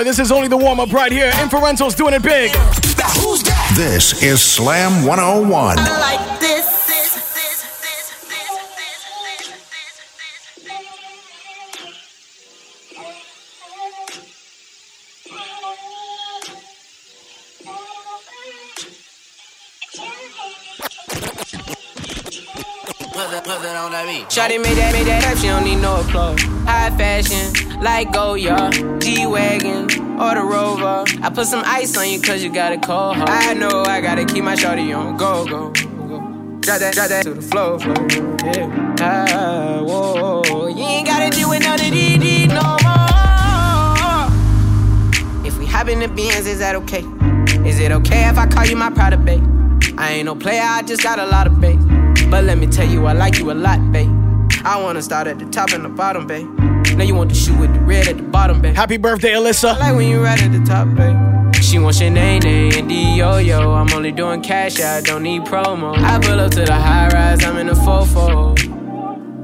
Boy, 0.00 0.04
this 0.04 0.18
is 0.18 0.32
only 0.32 0.48
the 0.48 0.56
warm 0.56 0.80
up 0.80 0.94
right 0.94 1.12
here. 1.12 1.30
Infra 1.42 1.60
Rentals 1.60 1.94
doing 1.94 2.14
it 2.14 2.22
big. 2.22 2.52
This 3.76 4.22
is 4.22 4.40
Slam 4.40 5.04
101. 5.04 6.29
Like 23.20 23.44
this. 23.44 24.34
Shawty 24.34 24.56
made 24.62 24.78
that, 24.78 24.92
made 24.94 25.06
that 25.06 25.26
up, 25.26 25.36
she 25.36 25.48
don't 25.48 25.64
need 25.64 25.76
no 25.76 26.00
applause. 26.00 26.40
High 26.64 26.88
fashion, 26.96 27.52
like 27.82 28.10
Goya, 28.14 28.70
G-Wagon, 28.98 30.18
or 30.18 30.34
the 30.34 30.42
Rover. 30.42 31.04
I 31.22 31.28
put 31.28 31.46
some 31.46 31.62
ice 31.66 31.94
on 31.98 32.08
you 32.08 32.18
cause 32.22 32.42
you 32.42 32.50
got 32.50 32.72
a 32.72 32.78
cold 32.78 33.16
heart. 33.16 33.28
I 33.28 33.52
know 33.52 33.82
I 33.82 34.00
gotta 34.00 34.24
keep 34.24 34.42
my 34.42 34.54
shawty 34.54 34.96
on 34.96 35.18
go, 35.18 35.44
go. 35.44 35.70
Drop 36.60 36.78
that, 36.78 36.94
drop 36.94 37.08
that 37.08 37.24
to 37.24 37.34
the 37.34 37.42
floor, 37.42 37.78
floor, 37.78 37.94
yeah. 38.54 38.96
Ah, 39.00 39.82
whoa, 39.82 40.68
you 40.68 40.82
ain't 40.82 41.06
gotta 41.06 41.28
deal 41.28 41.50
with 41.50 41.60
none 41.62 41.78
of 41.78 41.90
these, 41.90 42.48
no 42.48 42.78
more. 42.80 44.30
If 45.46 45.58
we 45.58 45.66
hop 45.66 45.88
in 45.88 46.00
the 46.00 46.08
Benz, 46.08 46.46
is 46.46 46.60
that 46.60 46.74
okay? 46.74 47.04
Is 47.68 47.80
it 47.80 47.92
okay 47.92 48.30
if 48.30 48.38
I 48.38 48.46
call 48.46 48.64
you 48.64 48.76
my 48.76 48.88
pride 48.88 49.22
babe? 49.26 49.44
I 49.98 50.12
ain't 50.12 50.24
no 50.24 50.34
player, 50.34 50.62
I 50.64 50.80
just 50.80 51.02
got 51.02 51.18
a 51.18 51.26
lot 51.26 51.46
of 51.46 51.60
bass. 51.60 51.89
But 52.30 52.44
let 52.44 52.58
me 52.58 52.68
tell 52.68 52.88
you, 52.88 53.06
I 53.06 53.12
like 53.12 53.38
you 53.38 53.50
a 53.50 53.54
lot, 53.54 53.90
babe. 53.90 54.08
I 54.64 54.80
wanna 54.80 55.02
start 55.02 55.26
at 55.26 55.38
the 55.40 55.46
top 55.46 55.72
and 55.72 55.84
the 55.84 55.88
bottom, 55.88 56.26
babe. 56.28 56.46
Now 56.96 57.02
you 57.02 57.14
want 57.14 57.30
the 57.30 57.34
shoe 57.34 57.56
with 57.58 57.72
the 57.74 57.80
red 57.80 58.06
at 58.06 58.18
the 58.18 58.22
bottom, 58.22 58.60
babe. 58.60 58.76
Happy 58.76 58.98
birthday, 58.98 59.32
Alyssa. 59.32 59.74
I 59.74 59.78
like 59.78 59.96
when 59.96 60.08
you 60.08 60.22
right 60.22 60.40
at 60.40 60.52
the 60.52 60.60
top, 60.60 60.86
babe. 60.94 61.16
She 61.62 61.78
wants 61.78 62.00
your 62.00 62.10
name, 62.10 62.42
and 62.44 62.90
the 62.90 62.94
yo 62.94 63.38
yo. 63.38 63.72
I'm 63.72 63.92
only 63.92 64.12
doing 64.12 64.42
cash, 64.42 64.80
I 64.80 65.00
don't 65.00 65.24
need 65.24 65.42
promo. 65.42 65.96
I 65.96 66.20
pull 66.20 66.38
up 66.38 66.52
to 66.52 66.64
the 66.64 66.74
high 66.74 67.08
rise, 67.08 67.44
I'm 67.44 67.56
in 67.58 67.66
the 67.66 67.74
fofo. 67.74 68.56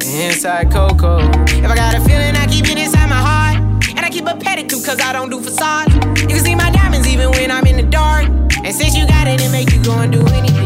Inside 0.05 0.71
Coco. 0.71 1.19
If 1.19 1.65
I 1.65 1.75
got 1.75 1.95
a 1.95 2.01
feeling, 2.01 2.37
I 2.37 2.47
keep 2.47 2.67
it 2.67 2.79
inside 2.79 3.09
my 3.09 3.17
heart. 3.17 3.57
And 3.97 4.01
I 4.01 4.11
keep 4.11 4.27
a 4.27 4.35
pedicure, 4.35 4.85
cause 4.87 5.01
I 5.01 5.13
don't 5.13 5.31
do 5.31 5.41
facade. 5.41 5.93
You 6.21 6.29
can 6.29 6.45
see 6.45 6.55
my 6.55 6.71
diamonds 6.71 7.09
even 7.09 7.31
when 7.33 7.51
I'm 7.51 7.67
in 7.67 7.77
the 7.77 7.83
dark. 7.83 8.27
And 8.65 8.75
since 8.75 8.97
you 8.97 9.07
got 9.07 9.27
it, 9.27 9.41
it 9.43 9.51
make 9.51 9.73
you 9.73 9.83
go 9.83 9.99
and 9.99 10.13
do 10.13 10.21
anything 10.21 10.55
you 10.55 10.63
want. 10.63 10.66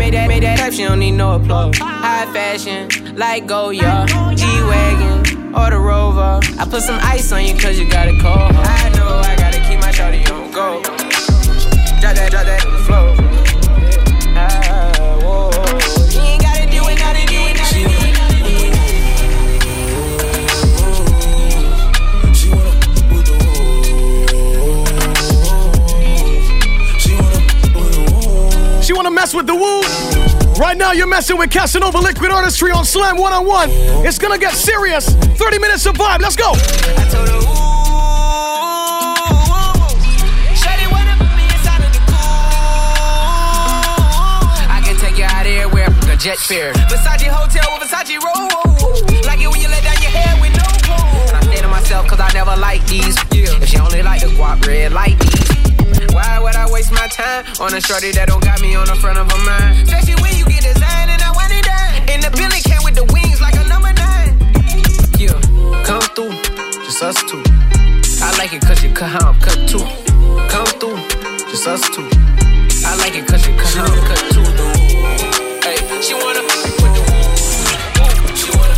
made 0.00 0.14
that, 0.14 0.28
made 0.28 0.42
that 0.42 0.58
type, 0.58 0.72
she 0.72 0.82
don't 0.82 0.98
need 0.98 1.12
no 1.12 1.34
applause. 1.34 1.76
High 1.76 2.24
fashion, 2.32 3.14
like 3.16 3.46
go, 3.46 3.66
Goya, 3.66 4.06
G-Wagon, 4.34 5.54
or 5.54 5.68
the 5.68 5.78
Rover. 5.78 6.40
I 6.58 6.66
put 6.68 6.82
some 6.82 6.98
ice 7.02 7.30
on 7.32 7.44
you 7.44 7.54
cause 7.54 7.78
you 7.78 7.88
got 7.88 8.08
a 8.08 8.12
cold. 8.12 8.52
I 8.64 8.88
know 8.96 9.20
I 9.22 9.36
gotta 9.36 9.60
keep 9.60 9.78
my 9.78 9.92
shawty 9.92 10.24
on 10.32 10.50
go. 10.52 10.82
Drop 12.00 12.14
that, 12.16 12.30
drop 12.30 12.46
that 12.46 12.62
to 12.62 13.09
mess 29.30 29.34
with 29.34 29.46
the 29.46 29.54
woo? 29.54 30.60
Right 30.60 30.76
now, 30.76 30.92
you're 30.92 31.06
messing 31.06 31.38
with 31.38 31.50
Casanova 31.50 31.98
Liquid 31.98 32.30
Artistry 32.30 32.70
on 32.72 32.84
Slam 32.84 33.16
101. 33.16 33.70
It's 34.06 34.18
gonna 34.18 34.38
get 34.38 34.54
serious. 34.54 35.08
30 35.10 35.58
minutes 35.58 35.86
of 35.86 35.94
vibe. 35.94 36.20
Let's 36.20 36.36
go. 36.36 36.52
Jet 46.20 46.36
fare. 46.36 46.74
Versace 46.74 47.28
hotel 47.28 47.78
with 47.78 47.88
Versace 47.88 48.20
roll. 48.20 49.24
Like 49.24 49.40
it 49.40 49.48
when 49.48 49.58
you 49.58 49.68
let 49.68 49.82
down 49.82 50.02
your 50.02 50.10
hair 50.10 50.38
with 50.38 50.52
no 50.52 50.64
clothes. 50.84 51.30
And 51.30 51.36
I 51.38 51.40
stay 51.40 51.62
to 51.62 51.68
myself 51.68 52.06
cause 52.08 52.20
I 52.20 52.30
never 52.34 52.54
like 52.60 52.86
these. 52.86 53.16
If 53.32 53.66
she 53.70 53.78
only 53.78 54.02
like 54.02 54.20
the 54.20 54.26
guap 54.26 54.66
red 54.66 54.92
like 54.92 55.18
these. 55.18 55.59
Why 56.08 56.40
would 56.40 56.56
I 56.56 56.64
waste 56.70 56.92
my 56.92 57.06
time 57.08 57.44
on 57.60 57.74
a 57.74 57.80
shorty 57.80 58.10
that 58.12 58.28
don't 58.28 58.42
got 58.42 58.60
me 58.62 58.74
on 58.74 58.86
the 58.86 58.96
front 58.96 59.18
of 59.18 59.28
a 59.28 59.38
mind? 59.44 59.84
Especially 59.84 60.16
when 60.24 60.32
you 60.32 60.48
get 60.48 60.64
designed 60.64 61.12
and 61.12 61.20
I 61.20 61.30
want 61.36 61.52
it 61.52 61.60
done. 61.60 62.08
And 62.08 62.24
the 62.24 62.32
Billy 62.32 62.64
came 62.64 62.80
with 62.80 62.96
the 62.96 63.04
wings 63.12 63.40
like 63.40 63.52
a 63.60 63.64
number 63.68 63.92
nine. 63.92 64.32
Yeah, 65.20 65.36
come 65.84 66.00
through, 66.16 66.32
just 66.88 67.04
us 67.04 67.20
two. 67.28 67.44
I 68.24 68.32
like 68.40 68.56
it 68.56 68.64
cause 68.64 68.82
you 68.82 68.88
cut 68.96 69.12
how 69.12 69.28
I'm 69.28 69.38
cut 69.44 69.68
too. 69.68 69.84
Come 70.48 70.72
through, 70.80 70.96
just 71.52 71.68
us 71.68 71.84
two. 71.92 72.08
I 72.88 72.96
like 72.96 73.12
it 73.12 73.28
cause 73.28 73.44
you 73.44 73.52
cut 73.60 73.76
how 73.76 73.84
I'm 73.84 74.00
cut 74.08 74.24
too. 74.32 74.48
Hey, 75.60 75.76
she 76.00 76.16
wanna 76.16 76.40
with 76.80 76.96
the 76.96 77.04
She 78.40 78.48
wanna 78.56 78.72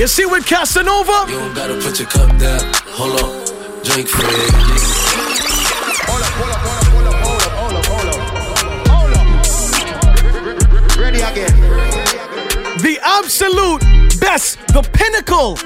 You 0.00 0.06
see 0.06 0.24
with 0.24 0.46
Casanova? 0.46 1.28
You 1.28 1.38
don't 1.38 1.54
gotta 1.54 1.76
put 1.76 1.98
your 2.00 2.08
cup 2.08 2.32
down. 2.38 2.64
Hold 2.96 3.20
on. 3.20 3.47
Drink 3.88 4.08
for 4.08 4.22
it. 4.22 4.52
Ready 10.98 11.20
again. 11.20 11.54
The 12.82 12.98
absolute 13.02 13.80
best, 14.20 14.58
the 14.68 14.82
pinnacle 14.92 15.56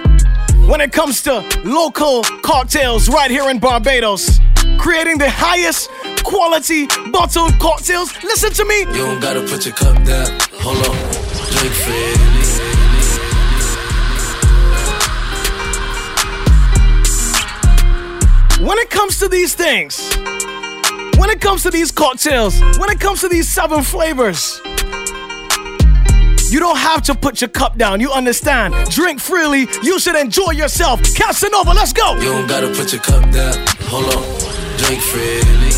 when 0.69 0.81
it 0.81 0.93
comes 0.93 1.23
to 1.23 1.45
local 1.65 2.23
cocktails 2.43 3.09
right 3.09 3.31
here 3.31 3.51
in 3.51 3.59
Barbados. 3.59 4.39
Creating 4.79 5.19
the 5.19 5.29
highest 5.29 5.91
quality 6.23 6.87
bottled 7.11 7.59
cocktails. 7.59 8.13
Listen 8.23 8.53
to 8.53 8.65
me. 8.65 8.81
You 8.81 9.05
don't 9.05 9.21
gotta 9.21 9.41
put 9.41 9.67
your 9.67 9.75
cup 9.75 9.97
down. 10.05 10.39
Hold 10.61 10.79
on. 10.79 10.97
Drink 11.59 11.75
for 11.75 11.91
it. 11.91 12.22
When 18.63 18.79
it 18.79 18.91
comes 18.91 19.19
to 19.19 19.27
these 19.27 19.55
things, 19.55 19.99
when 21.19 21.31
it 21.31 21.41
comes 21.41 21.65
to 21.65 21.71
these 21.71 21.91
cocktails, 21.91 22.61
when 22.79 22.91
it 22.91 23.01
comes 23.01 23.21
to 23.23 23.29
these 23.29 23.49
seven 23.49 23.83
flavors, 23.83 24.61
you 26.49 26.61
don't 26.61 26.77
have 26.79 27.03
to 27.03 27.15
put 27.17 27.41
your 27.41 27.49
cup 27.51 27.77
down. 27.77 27.99
You 27.99 28.13
understand? 28.13 28.73
Drink 28.89 29.19
freely. 29.19 29.67
You 29.83 29.99
should 29.99 30.15
enjoy 30.15 30.53
yourself. 30.53 31.01
Casanova, 31.17 31.73
let's 31.73 31.93
go. 31.93 32.15
You 32.15 32.31
don't 32.31 32.47
gotta 32.47 32.69
put 32.69 32.93
your 32.93 33.03
cup 33.03 33.29
down. 33.33 33.55
Hold 33.91 34.15
on. 34.15 34.23
Drink 34.79 35.03
freely. 35.03 35.73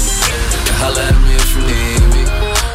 Holla 0.77 1.05
at 1.09 1.17
me 1.25 1.33
if 1.41 1.49
you 1.57 1.63
need 1.73 2.05
me. 2.13 2.23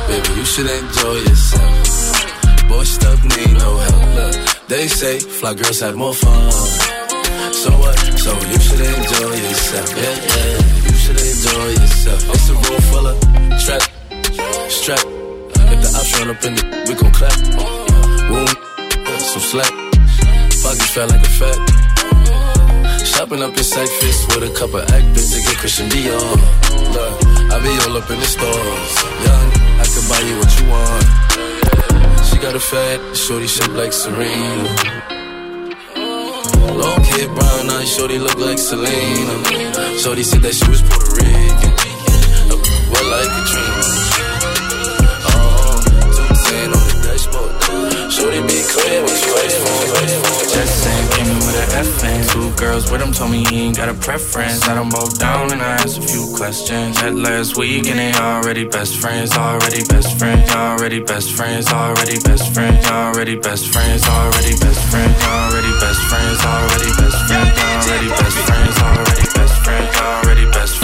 Baby, 0.10 0.40
you 0.40 0.46
should 0.46 0.70
enjoy 0.72 1.18
yourself. 1.30 2.68
Boy, 2.68 2.84
stuck 2.84 3.24
need 3.26 3.54
no 3.54 3.78
help. 3.78 4.68
They 4.68 4.88
say 4.88 5.20
fly 5.20 5.54
girls 5.54 5.82
have 5.82 5.96
more 5.96 6.16
fun. 6.16 6.52
So 7.54 7.70
what? 7.78 7.99
So 8.30 8.36
you 8.46 8.60
should 8.60 8.82
enjoy 8.82 9.34
yourself. 9.42 9.90
Yeah, 9.98 10.16
yeah. 10.30 10.86
You 10.86 10.94
should 11.02 11.18
enjoy 11.18 11.68
yourself. 11.82 12.22
It's 12.30 12.50
a 12.50 12.54
room 12.54 12.82
full 12.90 13.08
of 13.08 13.18
trap, 13.64 13.82
strap. 14.70 15.04
If 15.72 15.78
the 15.82 15.90
ops 15.98 16.12
run 16.20 16.30
up 16.30 16.46
in 16.46 16.54
the, 16.54 16.64
we 16.86 16.94
gon' 16.94 17.12
clap. 17.12 17.34
Room, 18.30 18.50
some 19.18 19.46
slack. 19.50 19.74
Pockets 20.62 20.92
fat 20.94 21.10
like 21.10 21.26
a 21.26 21.34
fat. 21.40 21.58
Shopping 23.04 23.42
up 23.42 23.58
in 23.58 23.64
Cyphers 23.64 24.20
with 24.30 24.46
a 24.46 24.54
couple 24.54 24.80
actors 24.80 25.34
to 25.34 25.42
get 25.42 25.58
Christian 25.58 25.90
Dior. 25.90 26.22
Look, 26.94 27.14
I 27.50 27.58
be 27.66 27.72
all 27.82 27.98
up 27.98 28.10
in 28.12 28.20
the 28.20 28.30
stores. 28.30 28.94
Young, 29.26 29.50
I 29.82 29.86
can 29.90 30.06
buy 30.06 30.22
you 30.22 30.38
what 30.38 30.52
you 30.54 30.66
want. 30.70 32.26
She 32.28 32.38
got 32.38 32.54
a 32.54 32.60
fat, 32.60 33.18
shorty 33.18 33.48
shaped 33.48 33.74
like 33.74 33.92
Serena. 33.92 34.99
Long 36.84 37.04
hair, 37.04 37.28
brown 37.28 37.70
eyes, 37.70 37.94
shorty 37.96 38.20
look 38.20 38.38
like 38.38 38.58
Selena. 38.58 39.36
Shorty 39.98 40.24
said 40.24 40.42
that 40.44 40.54
she 40.54 40.68
was 40.70 40.82
Puerto 40.82 41.12
Rican. 41.16 41.74
Well, 42.92 43.06
like 43.12 43.29
Shorty 48.10 48.42
be 48.42 48.58
clear 48.66 49.06
when 49.06 49.16
she 49.22 49.30
waits 49.38 49.54
for 49.62 50.02
Just 50.50 50.82
came 50.82 51.06
in 51.22 51.30
with 51.46 51.62
an 51.62 51.86
F 51.86 52.04
and 52.04 52.28
two 52.30 52.50
girls 52.58 52.90
with 52.90 53.02
him 53.02 53.12
told 53.12 53.30
me 53.30 53.46
he 53.46 53.68
ain't 53.68 53.78
got 53.78 53.88
a 53.88 53.94
preference. 53.94 54.68
I 54.68 54.74
them 54.74 54.90
both 54.90 55.20
down 55.20 55.52
and 55.52 55.62
I 55.62 55.78
asked 55.78 56.00
a 56.00 56.02
few 56.02 56.26
questions. 56.36 57.00
Had 57.00 57.14
last 57.14 57.56
week 57.56 57.86
and 57.86 58.00
they 58.00 58.12
already 58.14 58.66
best 58.66 58.98
friends, 58.98 59.38
already 59.38 59.86
best 59.86 60.18
friends, 60.18 60.50
already 60.50 61.02
best 61.04 61.38
friends, 61.38 61.70
already 61.70 62.18
best 62.20 62.50
friends, 62.50 62.90
already 62.90 63.36
best 63.36 63.68
friends, 63.70 64.04
already 64.10 64.56
best 64.58 64.88
friends, 64.90 65.22
already 65.30 65.72
best 65.78 66.02
friends, 66.10 66.42
already 66.42 66.90
best 66.98 67.22
friends, 67.30 67.54
already 67.62 68.10
best 68.10 68.38
friends, 68.50 68.78
already 68.82 69.26
best 69.38 69.54
friends, 69.62 69.98
already 70.02 70.46
best 70.50 70.74
friends, 70.74 70.79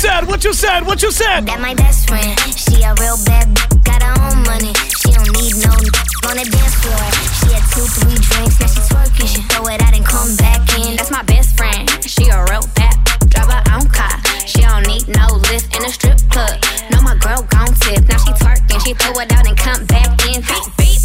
said? 0.00 0.26
What 0.26 0.42
you 0.44 0.54
said? 0.54 0.86
What 0.86 1.02
you 1.02 1.12
said? 1.12 1.44
That 1.44 1.60
my 1.60 1.76
best 1.76 2.08
friend. 2.08 2.32
She 2.56 2.80
a 2.80 2.96
real 2.96 3.20
bad 3.28 3.52
b- 3.52 3.60
got 3.84 4.00
her 4.00 4.16
own 4.32 4.40
money. 4.48 4.72
She 4.96 5.12
don't 5.12 5.28
need 5.36 5.52
no 5.60 5.76
on 6.24 6.40
the 6.40 6.46
dance 6.48 6.76
floor. 6.80 7.04
She 7.44 7.52
had 7.52 7.60
two, 7.68 7.84
three 7.84 8.16
drinks, 8.16 8.56
now 8.64 8.72
she 8.72 8.80
twerking. 8.88 9.28
She 9.28 9.40
throw 9.52 9.68
it 9.68 9.76
out 9.84 9.92
and 9.92 10.00
come 10.00 10.32
back 10.40 10.64
in. 10.80 10.96
That's 10.96 11.12
my 11.12 11.20
best 11.28 11.52
friend. 11.52 11.84
She 12.00 12.32
a 12.32 12.40
real 12.48 12.64
bad 12.80 12.96
drive 13.28 13.52
her 13.52 13.64
own 13.76 13.92
car. 13.92 14.16
She 14.48 14.64
don't 14.64 14.88
need 14.88 15.04
no 15.04 15.36
lift 15.52 15.68
in 15.76 15.84
a 15.84 15.92
strip 15.92 16.16
club. 16.32 16.56
No, 16.88 17.04
my 17.04 17.20
girl 17.20 17.44
gon' 17.52 17.68
tip. 17.84 18.00
Now 18.08 18.16
she 18.24 18.32
twerking. 18.40 18.80
She 18.80 18.96
throw 18.96 19.12
it 19.20 19.28
out 19.36 19.44
and 19.44 19.56
come 19.60 19.84
back 19.84 20.16
in. 20.32 20.40
Beep, 20.40 20.64
beep. 20.80 21.00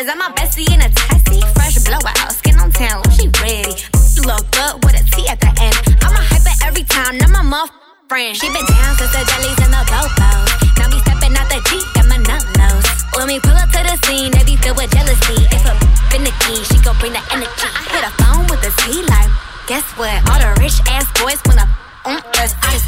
Is 0.00 0.08
that 0.08 0.16
my 0.16 0.32
bestie 0.32 0.64
in 0.72 0.80
a 0.80 0.88
testy? 0.88 1.44
Fresh 1.52 1.84
blowout, 1.84 2.32
skin 2.32 2.56
on 2.56 2.72
town. 2.72 3.04
She 3.20 3.28
ready. 3.44 3.76
Look 4.24 4.48
good 4.56 4.80
with 4.80 4.96
a 4.96 5.04
T 5.12 5.28
at 5.28 5.44
the 5.44 5.52
end. 5.60 5.76
I'm 6.00 6.16
a 6.16 6.24
hyper 6.24 6.56
every 6.64 6.88
time. 6.88 7.20
Now 7.20 7.28
my 7.28 7.44
muff 7.44 7.79
friend. 8.10 8.34
She 8.34 8.50
been 8.50 8.66
down 8.66 8.98
since 8.98 9.14
the 9.14 9.22
jellies 9.22 9.60
and 9.62 9.70
the 9.70 9.86
bobos. 9.86 10.50
Now 10.82 10.90
me 10.90 10.98
stepping 10.98 11.30
out 11.38 11.46
the 11.46 11.62
Jeep, 11.70 11.86
got 11.94 12.10
my 12.10 12.18
nut 12.26 12.42
nose. 12.58 12.82
When 13.14 13.30
we 13.30 13.38
pull 13.38 13.54
up 13.54 13.70
to 13.70 13.86
the 13.86 13.94
scene, 14.02 14.34
they 14.34 14.42
be 14.42 14.58
filled 14.58 14.82
with 14.82 14.90
jealousy. 14.90 15.46
If 15.54 15.62
a 15.62 15.78
finicky, 16.10 16.58
she 16.66 16.82
gon' 16.82 16.98
bring 16.98 17.14
the 17.14 17.22
energy. 17.30 17.70
I 17.70 17.86
hit 17.94 18.02
a 18.02 18.10
phone 18.18 18.50
with 18.50 18.66
a 18.66 18.72
T 18.82 19.06
like, 19.06 19.30
guess 19.70 19.86
what? 19.94 20.18
All 20.26 20.42
the 20.42 20.50
rich 20.58 20.82
ass 20.90 21.06
boys 21.22 21.38
wanna 21.46 21.70
on 22.02 22.18
us. 22.42 22.50
I 22.66 22.82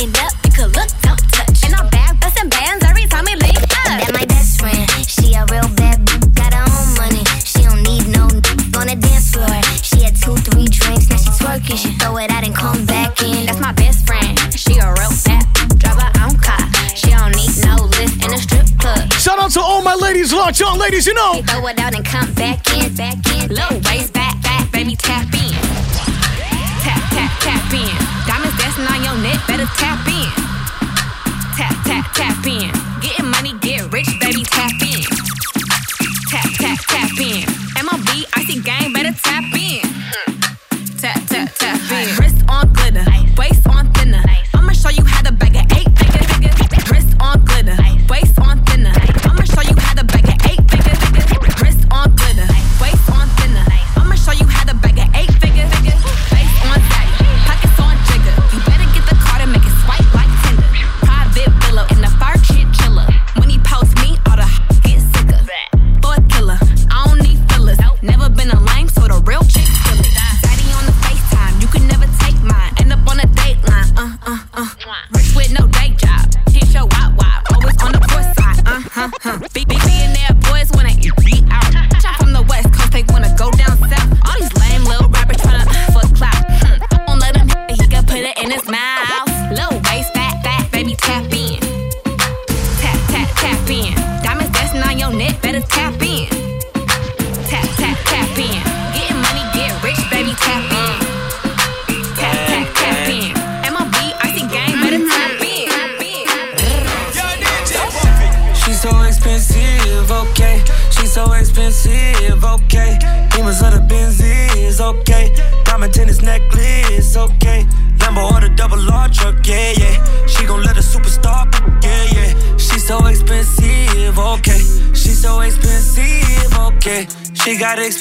end 0.00 0.16
up, 0.24 0.32
you 0.40 0.50
could 0.56 0.72
look, 0.72 0.88
don't 1.04 1.20
touch. 1.36 1.68
And 1.68 1.76
I'm 1.76 1.92
back 1.92 2.16
busting 2.24 2.48
bands 2.48 2.80
every 2.88 3.04
time 3.12 3.28
we 3.28 3.36
link 3.36 3.60
up. 3.60 4.00
That 4.00 4.08
my 4.16 4.24
best 4.24 4.56
friend. 4.56 4.88
She 5.04 5.36
a 5.36 5.44
real 5.52 5.68
bad 5.76 6.00
b- 6.00 6.32
got 6.32 6.56
her 6.56 6.64
own 6.64 6.88
money. 6.96 7.20
She 7.44 7.60
don't 7.60 7.84
need 7.84 8.08
no 8.08 8.24
on 8.80 8.88
the 8.88 8.96
dance 8.96 9.36
floor. 9.36 9.52
She 9.84 10.00
had 10.00 10.16
two, 10.16 10.32
three 10.48 10.64
drinks, 10.64 11.12
now 11.12 11.20
she 11.20 11.28
twerking. 11.36 11.76
She 11.76 11.92
throw 12.00 12.16
it 12.16 12.32
out 12.32 12.40
and 12.40 12.56
come 12.56 12.88
back 12.88 13.20
in. 13.20 13.44
That's 13.44 13.60
my 13.60 13.76
Shout 19.22 19.38
out 19.38 19.52
to 19.52 19.60
all 19.60 19.82
my 19.82 19.94
ladies 19.94 20.32
locked 20.32 20.60
on, 20.62 20.80
ladies, 20.80 21.06
you 21.06 21.14
know. 21.14 21.40
Throw 21.46 21.64
it 21.68 21.78
out 21.78 21.94
and 21.94 22.04
come 22.04 22.34
back 22.34 22.58
in, 22.74 22.92
back 22.96 23.14
in. 23.38 23.54
Low 23.54 23.70
waist, 23.84 24.12
back, 24.12 24.42
back, 24.42 24.72
baby, 24.72 24.96
tap 24.96 25.32
in. 25.32 25.52
Tap, 26.82 26.98
tap, 27.14 27.30
tap 27.38 27.72
in. 27.72 27.94
Diamonds 28.26 28.58
dancing 28.58 28.84
on 28.84 29.00
your 29.04 29.16
neck, 29.22 29.38
better 29.46 29.66
tap 29.78 30.04
in. 30.08 30.26
Tap, 31.54 31.76
tap, 31.86 32.12
tap 32.14 32.44
in. 32.44 32.68
Getting 33.00 33.30
money, 33.30 33.52
get 33.60 33.92
rich, 33.92 34.08
baby, 34.18 34.42
tap 34.42 34.72
in. 34.82 34.91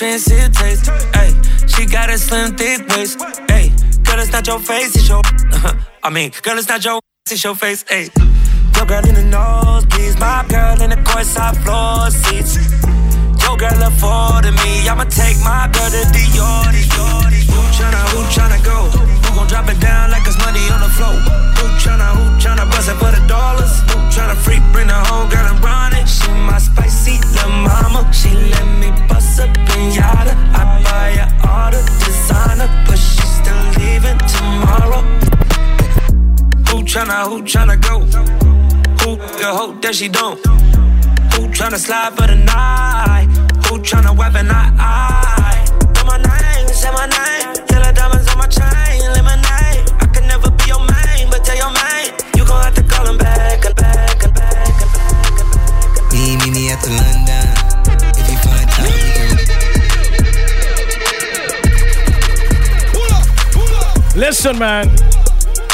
Expensive 0.01 0.51
taste. 0.53 0.89
She 1.75 1.85
got 1.85 2.09
a 2.09 2.17
slim, 2.17 2.55
thick 2.57 2.87
waist, 2.89 3.19
ayy. 3.49 3.69
Girl, 4.03 4.19
it's 4.19 4.31
not 4.31 4.47
your 4.47 4.59
face, 4.59 4.95
it's 4.95 5.07
your. 5.07 5.21
I 6.03 6.09
mean, 6.09 6.31
girl, 6.41 6.57
it's 6.57 6.67
not 6.67 6.83
your. 6.83 6.99
It's 7.29 7.43
your 7.43 7.55
face, 7.55 7.83
ayy. 7.85 8.09
Your 8.75 8.85
girl 8.87 9.07
in 9.07 9.15
the 9.15 9.37
nosebleeds, 9.37 10.19
my 10.19 10.43
girl 10.49 10.81
in 10.81 10.89
the 10.89 10.95
courtside 10.97 11.55
floor 11.63 12.09
seats. 12.09 12.57
Your 13.43 13.57
girl 13.57 13.81
affording 13.83 14.55
me, 14.55 14.87
I'ma 14.87 15.05
take 15.05 15.37
my 15.39 15.69
girl 15.73 15.89
to 15.89 16.01
the 16.15 16.23
yardy. 16.37 16.83
Who 17.51 17.61
tryna, 17.75 18.01
who 18.13 18.19
tryna 18.33 18.63
go? 18.63 18.89
Who 18.89 19.35
gon' 19.35 19.47
drop 19.47 19.69
it 19.69 19.79
down 19.79 20.11
like 20.11 20.25
it's 20.27 20.37
money 20.39 20.63
on 20.69 20.81
the 20.81 20.89
floor? 20.89 21.15
Who 21.57 21.65
tryna, 21.81 22.15
who 22.15 22.23
tryna 22.39 22.69
bust 22.71 22.89
it 22.89 22.97
for 23.01 23.11
the 23.11 23.21
dollars? 23.27 23.73
Who 23.91 23.97
tryna 24.13 24.35
freak, 24.35 24.63
bring 24.71 24.87
the 24.87 24.93
whole 24.93 25.27
girl 25.27 25.45
and 25.51 25.63
run 25.63 25.93
it? 25.95 26.07
She 26.07 26.29
my 26.31 26.57
spicy 26.59 27.19
little 27.33 27.51
mama, 27.51 28.07
she 28.13 28.29
let 28.29 28.67
me 28.79 28.89
bust 29.07 29.39
a 29.39 29.47
pinata. 29.67 30.33
I 30.53 30.81
buy 30.85 31.11
her 31.19 31.29
all 31.49 31.71
the 31.71 31.81
designer, 32.03 32.69
but 32.87 32.97
she 32.97 33.23
still 33.39 33.63
leaving 33.79 34.19
tomorrow. 34.35 35.01
Who 36.69 36.83
tryna, 36.83 37.27
who 37.29 37.41
tryna 37.43 37.77
go? 37.81 37.99
Who 39.01 39.17
the 39.39 39.49
hope 39.59 39.81
that 39.81 39.95
she 39.95 40.07
don't? 40.07 40.39
Who 41.33 41.47
tryna 41.47 41.79
slide 41.79 42.13
for 42.13 42.27
the 42.27 42.35
night? 42.35 43.27
Who 43.71 43.79
tryna 43.79 44.11
weapon 44.17 44.51
I, 44.51 44.67
I. 44.77 45.65
Know 45.95 46.03
my 46.03 46.17
name, 46.17 46.67
say 46.75 46.91
my 46.91 47.05
name. 47.07 47.55
Yellow 47.71 47.93
diamonds 47.93 48.27
on 48.27 48.37
my 48.37 48.47
chain, 48.47 48.99
lemonade. 49.15 49.87
I 49.97 50.07
could 50.13 50.25
never 50.25 50.51
be 50.51 50.65
your 50.67 50.79
main, 50.79 51.29
but 51.29 51.45
tell 51.45 51.55
your 51.55 51.71
main. 51.71 52.11
You 52.35 52.43
gon' 52.45 52.61
have 52.65 52.75
to 52.75 52.83
call 52.83 53.07
him 53.07 53.17
back, 53.17 53.63
and 53.63 53.73
back, 53.73 54.23
and 54.25 54.33
back, 54.33 54.81
and 54.83 54.91
back. 54.91 56.11
Me, 56.11 56.35
me, 56.35 56.51
me 56.51 56.69
at 56.69 56.81
the 56.83 56.89
London. 56.99 57.47
If 58.19 58.27
you 58.27 58.35
find 58.43 58.67
time, 58.75 58.91
we 58.91 58.99
can. 64.11 64.19
Listen, 64.19 64.59
man. 64.59 65.10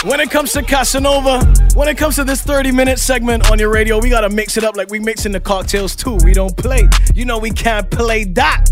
When 0.07 0.21
it 0.21 0.31
comes 0.31 0.53
to 0.53 0.63
Casanova, 0.63 1.41
when 1.75 1.89
it 1.89 1.97
comes 1.97 2.15
to 2.15 2.23
this 2.23 2.41
30 2.41 2.71
minute 2.71 2.97
segment 2.97 3.51
on 3.51 3.59
your 3.59 3.69
radio, 3.69 3.99
we 3.99 4.09
gotta 4.09 4.29
mix 4.29 4.55
it 4.55 4.63
up 4.63 4.77
like 4.77 4.89
we 4.89 4.99
mixing 4.99 5.33
the 5.33 5.39
cocktails 5.41 5.97
too. 5.97 6.17
We 6.23 6.33
don't 6.33 6.55
play. 6.55 6.87
You 7.13 7.25
know 7.25 7.37
we 7.37 7.51
can't 7.51 7.91
play 7.91 8.23
that. 8.23 8.63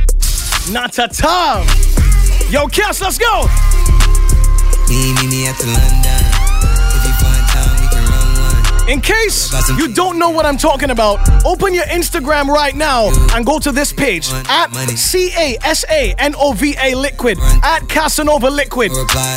Not 0.71 0.97
a 0.97 1.09
time. 1.09 1.67
Yo, 2.49 2.67
Cass, 2.67 3.01
let's 3.01 3.17
go. 3.17 3.41
Me, 4.87 5.13
me, 5.15 5.27
me 5.27 5.47
at 5.47 5.57
the 5.57 5.67
London. 5.67 6.34
In 8.87 9.01
case 9.01 9.51
you 9.79 9.91
don't 9.93 10.19
know 10.19 10.29
what 10.29 10.45
I'm 10.45 10.57
talking 10.57 10.91
about, 10.91 11.17
open 11.43 11.73
your 11.73 11.85
Instagram 11.85 12.47
right 12.47 12.75
now 12.75 13.09
and 13.35 13.43
go 13.43 13.57
to 13.57 13.71
this 13.71 13.91
page 13.91 14.27
at 14.47 14.67
C 14.95 15.31
A 15.35 15.57
S 15.63 15.83
A 15.89 16.13
N 16.19 16.35
O 16.37 16.53
V 16.53 16.75
A 16.79 16.93
Liquid 16.93 17.39
at 17.63 17.89
Casanova 17.89 18.49
Liquid. 18.49 18.91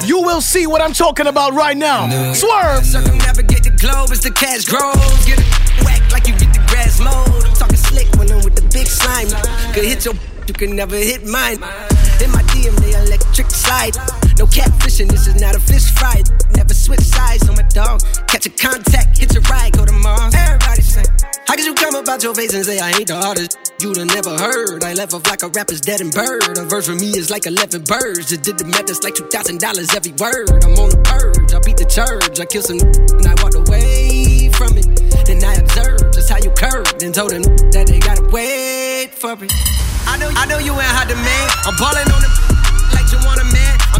You 0.04 0.20
will 0.20 0.42
see 0.42 0.66
what 0.66 0.82
I'm 0.82 0.92
talking 0.92 1.28
about 1.28 1.54
right 1.54 1.76
now. 1.76 2.32
Swerve. 2.34 2.84
Circumnavigate 2.84 3.64
the 3.64 3.70
globe 3.80 4.10
as 4.10 4.20
the 4.20 4.30
cash 4.30 4.66
grows. 4.66 4.94
Get 5.24 5.38
whack 5.82 6.12
like 6.12 6.26
you 6.28 6.34
get 6.36 6.52
the 6.52 6.64
grass 6.68 7.00
mowed. 7.00 7.44
I'm 7.44 7.54
talking 7.54 7.76
slick 7.76 8.08
when 8.16 8.30
I'm 8.30 8.44
with 8.44 8.54
the 8.54 8.68
big 8.70 8.86
slime. 8.86 9.28
Could 9.72 9.84
hit 9.84 10.04
your, 10.04 10.14
you 10.46 10.52
can 10.52 10.76
never 10.76 10.96
hit 10.96 11.24
mine. 11.26 11.56
In 12.20 12.30
my 12.32 12.42
DM, 12.52 12.76
electric 13.38 13.50
slide. 13.56 13.96
No 14.38 14.46
catfishing, 14.46 15.08
this 15.08 15.26
is 15.26 15.40
not 15.40 15.54
a 15.54 15.60
fish 15.60 15.90
fry. 15.92 16.22
Never 16.56 16.74
switch 16.74 17.00
sides 17.00 17.48
on 17.48 17.54
my 17.54 17.62
dog. 17.62 18.00
Catch 18.26 18.46
a 18.46 18.50
contact, 18.50 19.18
hit 19.18 19.32
your 19.32 19.42
ride, 19.42 19.72
go 19.72 19.84
to 19.84 19.92
Mars. 19.92 20.34
Everybody 20.34 20.82
say, 20.82 21.04
How 21.46 21.54
could 21.54 21.64
you 21.64 21.74
come 21.74 21.94
about 21.94 22.22
your 22.22 22.34
face 22.34 22.54
and 22.54 22.64
say 22.64 22.78
I 22.80 22.90
ain't 22.90 23.06
the 23.06 23.16
hardest? 23.16 23.72
You'd 23.80 23.96
have 23.96 24.06
never 24.06 24.36
heard. 24.36 24.82
I 24.82 24.94
left 24.94 25.14
off 25.14 25.26
like 25.28 25.42
a 25.42 25.48
rapper's 25.48 25.80
dead 25.80 26.00
and 26.00 26.12
bird. 26.12 26.58
A 26.58 26.64
verse 26.64 26.86
for 26.86 26.94
me 26.94 27.10
is 27.16 27.30
like 27.30 27.46
11 27.46 27.84
birds. 27.84 28.30
Just 28.30 28.42
did 28.42 28.58
the 28.58 28.64
math, 28.64 28.90
it's 28.90 29.02
like 29.04 29.14
$2,000 29.14 29.94
every 29.94 30.12
word. 30.18 30.64
I'm 30.64 30.74
on 30.74 30.90
the 30.90 31.00
purge, 31.06 31.54
I 31.54 31.60
beat 31.60 31.76
the 31.76 31.86
church. 31.86 32.40
I 32.40 32.46
killed 32.46 32.66
some 32.66 32.82
and 32.82 33.26
I 33.26 33.34
walked 33.42 33.54
away 33.54 34.50
from 34.50 34.76
it. 34.78 34.86
Then 35.26 35.44
I 35.44 35.54
observed 35.54 36.14
just 36.14 36.30
how 36.30 36.38
you 36.38 36.50
curved 36.50 37.02
and 37.02 37.14
told 37.14 37.30
them 37.30 37.42
that 37.70 37.86
they 37.86 38.00
gotta 38.00 38.26
wait 38.32 39.14
for 39.14 39.32
it. 39.38 39.52
I 40.08 40.16
know, 40.18 40.30
I 40.34 40.46
know 40.46 40.58
you 40.58 40.72
ain't 40.72 40.94
hot 40.96 41.06
demand. 41.06 41.52
I'm 41.66 41.76
balling 41.76 42.08
on 42.10 42.22
the 42.22 42.47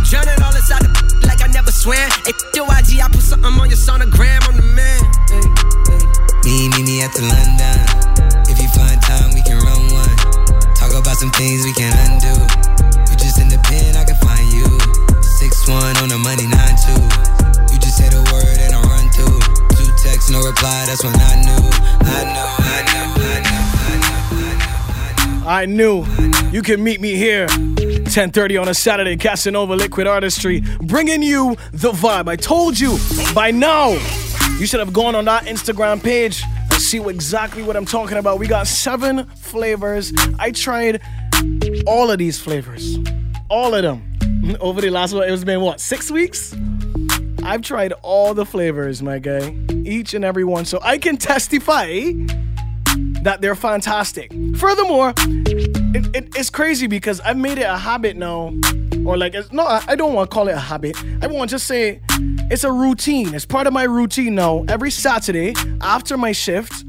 drowning 0.09 0.41
all 0.41 0.57
inside 0.57 0.81
the 0.81 0.91
like 1.29 1.45
I 1.45 1.49
never 1.53 1.71
swam. 1.71 2.09
Hey, 2.25 2.33
your 2.57 2.65
IG, 2.65 3.05
I 3.05 3.09
put 3.13 3.21
something 3.21 3.53
on 3.53 3.69
your 3.69 3.77
sonogram. 3.77 4.41
I'm 4.49 4.57
the 4.57 4.65
man. 4.73 5.01
Hey, 5.29 5.45
hey. 5.93 6.01
Me, 6.49 6.73
me, 6.73 6.81
me 6.89 6.97
at 7.05 7.13
the 7.13 7.29
London. 7.29 7.79
If 8.49 8.57
you 8.57 8.69
find 8.73 8.97
time, 9.05 9.37
we 9.37 9.45
can 9.45 9.61
run 9.61 9.85
one. 9.93 10.17
Talk 10.73 10.97
about 10.97 11.21
some 11.21 11.31
things 11.37 11.61
we 11.69 11.77
can 11.77 11.93
undo. 12.09 12.33
You 13.05 13.15
just 13.21 13.37
in 13.37 13.53
the 13.53 13.61
pen, 13.69 14.01
I 14.01 14.09
can 14.09 14.17
find 14.25 14.49
you. 14.49 14.67
Six 15.21 15.69
one 15.69 15.95
on 16.01 16.09
the 16.09 16.19
money, 16.25 16.49
nine 16.49 16.77
two. 16.81 17.05
You 17.69 17.77
just 17.77 18.01
say 18.01 18.09
the 18.09 18.25
word 18.33 18.59
and 18.65 18.73
I 18.73 18.81
run 18.89 19.13
through. 19.13 19.39
Two 19.77 19.93
texts, 20.01 20.33
no 20.33 20.41
reply. 20.41 20.89
That's 20.89 21.05
when 21.05 21.13
I 21.21 21.37
knew. 21.45 21.65
I 22.09 22.25
knew. 22.25 22.49
I 22.65 22.81
knew. 22.89 23.13
I 23.21 23.45
knew. 23.45 23.65
I 25.49 25.65
knew 25.65 26.05
you 26.51 26.63
can 26.63 26.83
meet 26.83 27.01
me 27.01 27.15
here 27.15 27.47
10:30 28.09 28.57
on 28.57 28.69
a 28.69 28.75
Saturday 28.75 29.17
Casanova 29.17 29.77
Liquid 29.77 30.07
Artistry 30.07 30.63
bringing 30.81 31.23
you 31.23 31.57
the 31.73 31.93
vibe. 31.93 32.27
I 32.27 32.37
told 32.37 32.81
you 32.81 32.99
by 33.35 33.51
now 33.51 33.91
you 34.59 34.67
should 34.67 34.81
have 34.81 34.95
gone 34.95 35.15
on 35.15 35.27
that 35.27 35.45
Instagram 35.45 36.03
page 36.03 36.43
and 36.71 36.81
see 36.81 36.99
exactly 36.99 37.63
what 37.63 37.77
I'm 37.77 37.85
talking 37.85 38.17
about. 38.17 38.39
We 38.39 38.47
got 38.47 38.67
7 38.67 39.27
flavors. 39.37 40.13
I 40.39 40.53
tried 40.53 41.03
all 41.87 42.11
of 42.11 42.19
these 42.19 42.41
flavors. 42.41 42.99
All 43.51 43.75
of 43.75 43.83
them. 43.83 44.57
Over 44.61 44.81
the 44.81 44.89
last 44.89 45.13
it 45.13 45.31
was 45.31 45.45
been 45.45 45.61
what? 45.61 45.79
6 45.79 46.11
weeks? 46.11 46.57
I've 47.43 47.61
tried 47.61 47.93
all 48.03 48.33
the 48.33 48.47
flavors, 48.47 49.03
my 49.03 49.19
guy. 49.19 49.55
Each 49.85 50.15
and 50.15 50.25
every 50.25 50.45
one. 50.45 50.65
So 50.65 50.81
I 50.83 50.97
can 50.97 51.19
testify 51.19 52.13
that 53.23 53.41
they're 53.43 53.55
fantastic. 53.55 54.33
Furthermore, 54.57 55.13
it, 55.99 56.17
it- 56.17 56.37
it's 56.37 56.51
crazy 56.51 56.87
because 56.87 57.21
I've 57.21 57.37
made 57.37 57.59
it 57.59 57.63
a 57.63 57.77
habit 57.77 58.17
now, 58.17 58.53
or 59.05 59.17
like, 59.17 59.35
it's, 59.35 59.53
no, 59.53 59.67
I 59.67 59.95
don't 59.97 60.15
want 60.15 60.31
to 60.31 60.35
call 60.35 60.49
it 60.49 60.53
a 60.53 60.59
habit. 60.59 60.97
I 61.23 61.27
want 61.27 61.51
to 61.51 61.55
just 61.55 61.67
say 61.67 62.01
it's 62.51 62.65
a 62.65 62.73
routine. 62.73 63.35
It's 63.35 63.45
part 63.47 63.67
of 63.67 63.73
my 63.73 63.85
routine 63.85 64.35
now. 64.35 64.65
Every 64.69 64.91
Saturday 64.91 65.55
after 65.81 66.17
my 66.17 66.33
shift, 66.33 66.85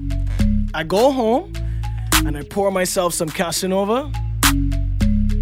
I 0.73 0.83
go 0.83 1.11
home 1.11 1.53
and 2.25 2.37
I 2.37 2.43
pour 2.43 2.71
myself 2.71 3.13
some 3.13 3.29
Casanova, 3.29 4.11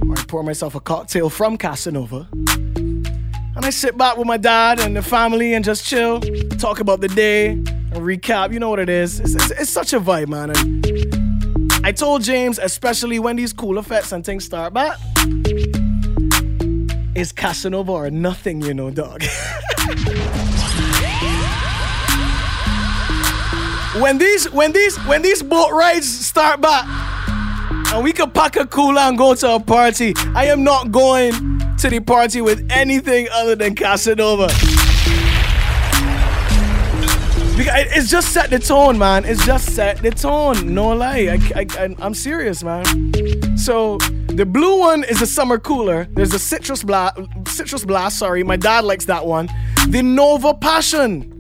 or 0.07 0.13
I 0.17 0.23
pour 0.27 0.43
myself 0.43 0.75
a 0.75 0.79
cocktail 0.79 1.29
from 1.29 1.57
Casanova. 1.57 2.27
And 2.33 3.65
I 3.65 3.71
sit 3.71 3.97
back 3.97 4.17
with 4.17 4.27
my 4.27 4.37
dad 4.37 4.79
and 4.79 4.95
the 4.95 5.01
family 5.01 5.53
and 5.55 5.65
just 5.65 5.83
chill, 5.85 6.21
talk 6.59 6.79
about 6.79 7.01
the 7.01 7.07
day, 7.07 7.49
and 7.49 7.93
recap. 7.93 8.53
You 8.53 8.59
know 8.59 8.69
what 8.69 8.79
it 8.79 8.89
is. 8.89 9.19
It's, 9.19 9.33
it's, 9.33 9.51
it's 9.51 9.69
such 9.71 9.93
a 9.93 9.99
vibe, 9.99 10.27
man. 10.27 10.51
And 10.51 11.16
I 11.87 11.93
told 11.93 12.21
James, 12.21 12.59
especially 12.59 13.17
when 13.17 13.37
these 13.37 13.53
cool 13.53 13.79
effects 13.79 14.11
and 14.11 14.25
things 14.25 14.43
start 14.43 14.73
back, 14.73 14.97
it's 17.15 17.31
Casanova 17.31 17.93
or 17.93 18.11
nothing, 18.11 18.61
you 18.61 18.73
know, 18.73 18.91
dog. 18.91 19.23
when 24.01 24.17
these 24.17 24.51
when 24.51 24.73
these 24.73 24.97
when 25.05 25.21
these 25.21 25.41
boat 25.41 25.71
rides 25.71 26.09
start 26.09 26.59
back 26.59 26.83
and 27.93 28.03
we 28.03 28.11
can 28.11 28.31
pack 28.31 28.57
a 28.57 28.67
cooler 28.67 28.99
and 28.99 29.17
go 29.17 29.33
to 29.35 29.55
a 29.55 29.59
party, 29.61 30.13
I 30.35 30.47
am 30.47 30.65
not 30.65 30.91
going 30.91 31.31
to 31.77 31.89
the 31.89 32.01
party 32.01 32.41
with 32.41 32.69
anything 32.69 33.29
other 33.31 33.55
than 33.55 33.75
Casanova. 33.75 34.49
Because 37.57 37.87
it's 37.87 38.09
just 38.11 38.33
set 38.33 38.51
the 38.51 38.59
tone, 38.59 38.99
man. 38.99 39.25
It's 39.25 39.43
just 39.43 39.73
set 39.73 40.03
the 40.03 40.11
tone. 40.11 40.75
No 40.75 40.89
lie. 40.89 41.39
I, 41.55 41.61
I, 41.61 41.65
I, 41.79 42.05
am 42.05 42.13
serious, 42.13 42.63
man. 42.63 42.85
So 43.57 43.97
the 44.27 44.45
blue 44.45 44.77
one 44.77 45.03
is 45.03 45.19
the 45.19 45.25
summer 45.25 45.57
cooler. 45.57 46.07
There's 46.11 46.29
the 46.29 46.37
citrus 46.37 46.83
blast. 46.83 47.17
Citrus 47.47 47.83
blast. 47.83 48.19
Sorry, 48.19 48.43
my 48.43 48.57
dad 48.57 48.83
likes 48.83 49.05
that 49.05 49.25
one. 49.25 49.49
The 49.89 50.03
Nova 50.03 50.53
Passion. 50.53 51.33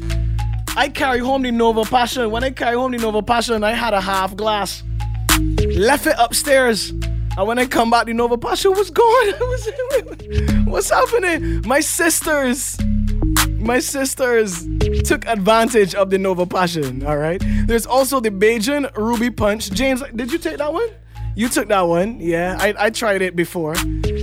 I 0.75 0.89
carry 0.89 1.19
home 1.19 1.43
the 1.43 1.51
Nova 1.51 1.83
Passion. 1.83 2.31
When 2.31 2.43
I 2.43 2.49
carry 2.49 2.75
home 2.75 2.93
the 2.93 2.97
Nova 2.97 3.21
Passion, 3.21 3.63
I 3.63 3.73
had 3.73 3.93
a 3.93 4.01
half 4.01 4.35
glass. 4.35 4.83
Left 5.75 6.07
it 6.07 6.15
upstairs. 6.17 6.89
And 7.37 7.47
when 7.47 7.59
I 7.59 7.67
come 7.67 7.91
back, 7.91 8.07
the 8.07 8.13
Nova 8.13 8.39
Passion 8.39 8.71
was 8.71 8.89
gone. 8.89 9.33
What's 10.65 10.89
happening? 10.89 11.61
My 11.67 11.79
sisters, 11.79 12.75
my 13.67 13.79
sisters 13.79 14.65
took 15.03 15.27
advantage 15.27 15.93
of 15.93 16.09
the 16.09 16.17
Nova 16.17 16.45
Passion. 16.45 17.05
All 17.05 17.17
right. 17.17 17.43
There's 17.65 17.85
also 17.85 18.21
the 18.21 18.31
Bajan 18.31 18.95
Ruby 18.95 19.29
Punch. 19.29 19.69
James, 19.71 20.01
did 20.15 20.31
you 20.31 20.37
take 20.37 20.57
that 20.57 20.71
one? 20.71 20.87
You 21.35 21.49
took 21.49 21.67
that 21.67 21.81
one. 21.81 22.19
Yeah, 22.21 22.57
I, 22.59 22.73
I 22.79 22.89
tried 22.89 23.21
it 23.21 23.35
before. 23.35 23.75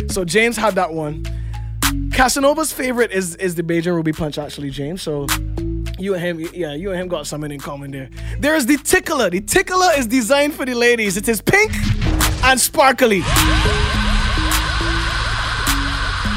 So 0.09 0.25
James 0.25 0.57
had 0.57 0.75
that 0.77 0.95
one. 0.95 1.25
Casanova's 2.11 2.73
favorite 2.73 3.13
is 3.13 3.37
is 3.37 3.55
the 3.55 3.63
Bajan 3.63 3.95
Ruby 3.95 4.13
Punch, 4.13 4.39
actually, 4.39 4.71
James. 4.71 5.03
So 5.03 5.27
you 5.99 6.15
and 6.15 6.23
him, 6.23 6.49
yeah, 6.55 6.73
you 6.73 6.91
and 6.91 7.01
him 7.01 7.09
got 7.09 7.27
something 7.27 7.51
in 7.51 7.61
common 7.61 7.91
there. 7.91 8.09
There 8.41 8.57
is 8.57 8.65
the 8.65 8.79
tickler. 8.79 9.29
The 9.29 9.43
tickler 9.43 9.91
is 9.97 10.07
designed 10.07 10.55
for 10.55 10.65
the 10.65 10.75
ladies. 10.75 11.19
It 11.19 11.29
is 11.29 11.43
pink 11.43 11.71
and 12.43 12.59
sparkly. 12.59 13.23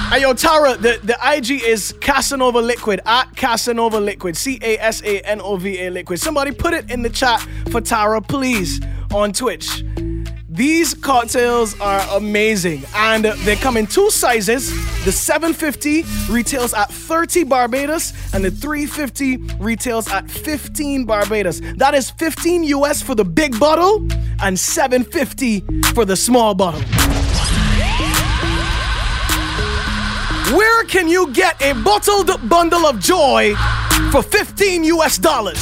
Hey, 0.10 0.22
yo, 0.22 0.34
Tara, 0.34 0.78
the, 0.78 1.02
the 1.04 1.18
IG 1.22 1.64
is 1.64 1.94
Casanova 2.00 2.62
Liquid 2.62 3.02
at 3.06 3.36
Casanova 3.36 4.00
Liquid. 4.00 4.38
C 4.38 4.58
A 4.62 4.78
S 4.78 5.02
A 5.04 5.20
N 5.28 5.42
O 5.42 5.58
V 5.58 5.86
A 5.86 5.90
Liquid. 5.90 6.18
Somebody 6.18 6.52
put 6.52 6.74
it 6.74 6.90
in 6.90 7.02
the 7.02 7.10
chat 7.10 7.46
for 7.72 7.82
Tara, 7.82 8.22
please, 8.22 8.80
on 9.14 9.34
Twitch. 9.34 9.84
These 10.48 10.94
cocktails 10.94 11.78
are 11.82 12.00
amazing 12.18 12.84
and 12.96 13.26
they 13.26 13.58
come 13.58 13.76
in 13.76 13.86
two 13.86 14.10
sizes. 14.10 14.72
The 15.04 15.12
750 15.12 16.06
retails 16.32 16.74
at 16.74 16.90
30 16.90 17.44
Barbados 17.44 18.14
and 18.34 18.46
the 18.46 18.52
350 18.52 19.38
retails 19.60 20.10
at 20.10 20.32
15 20.32 21.04
Barbados. 21.04 21.60
That 21.76 21.94
is 21.94 22.12
15 22.12 22.64
US 22.64 23.02
for 23.02 23.14
the 23.14 23.26
big 23.26 23.60
bottle 23.60 24.08
and 24.42 24.58
750 24.58 25.60
for 25.94 26.06
the 26.06 26.16
small 26.16 26.56
bottle. 26.56 26.82
Where 30.52 30.86
can 30.86 31.10
you 31.10 31.32
get 31.34 31.61
a 31.61 31.74
bottled 31.74 32.48
bundle 32.48 32.86
of 32.86 32.99
joy 32.99 33.53
for 34.11 34.22
15 34.24 34.86
US 34.86 35.18
dollars? 35.18 35.57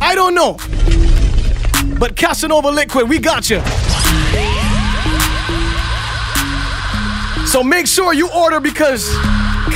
I 0.00 0.14
don't 0.16 0.34
know. 0.34 0.56
But 1.98 2.16
Casanova 2.16 2.70
Liquid, 2.70 3.08
we 3.08 3.20
got 3.20 3.48
you. 3.50 3.60
So 7.46 7.62
make 7.62 7.86
sure 7.86 8.12
you 8.12 8.28
order 8.32 8.58
because 8.58 9.08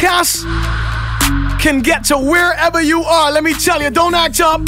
Cass 0.01 0.43
can 1.63 1.81
get 1.81 2.03
to 2.07 2.19
wherever 2.19 2.83
you 2.83 3.03
are. 3.03 3.31
Let 3.31 3.45
me 3.45 3.55
tell 3.55 3.81
you, 3.81 3.91
don't 3.91 4.15
act 4.15 4.41
up. 4.41 4.63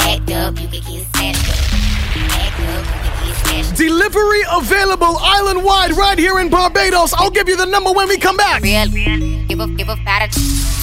Delivery 3.77 4.43
available 4.53 5.17
island 5.19 5.65
wide 5.65 5.97
right 5.97 6.17
here 6.17 6.39
in 6.39 6.49
Barbados. 6.49 7.13
I'll 7.15 7.31
give 7.31 7.49
you 7.49 7.57
the 7.57 7.67
number 7.67 7.91
when 7.91 8.09
we 8.09 8.19
come 8.19 8.37
back. 8.37 8.63
Real, 8.63 8.87
give 9.49 9.59
a, 9.59 9.67
give 9.67 9.89
a 9.89 9.97
fat 9.97 10.31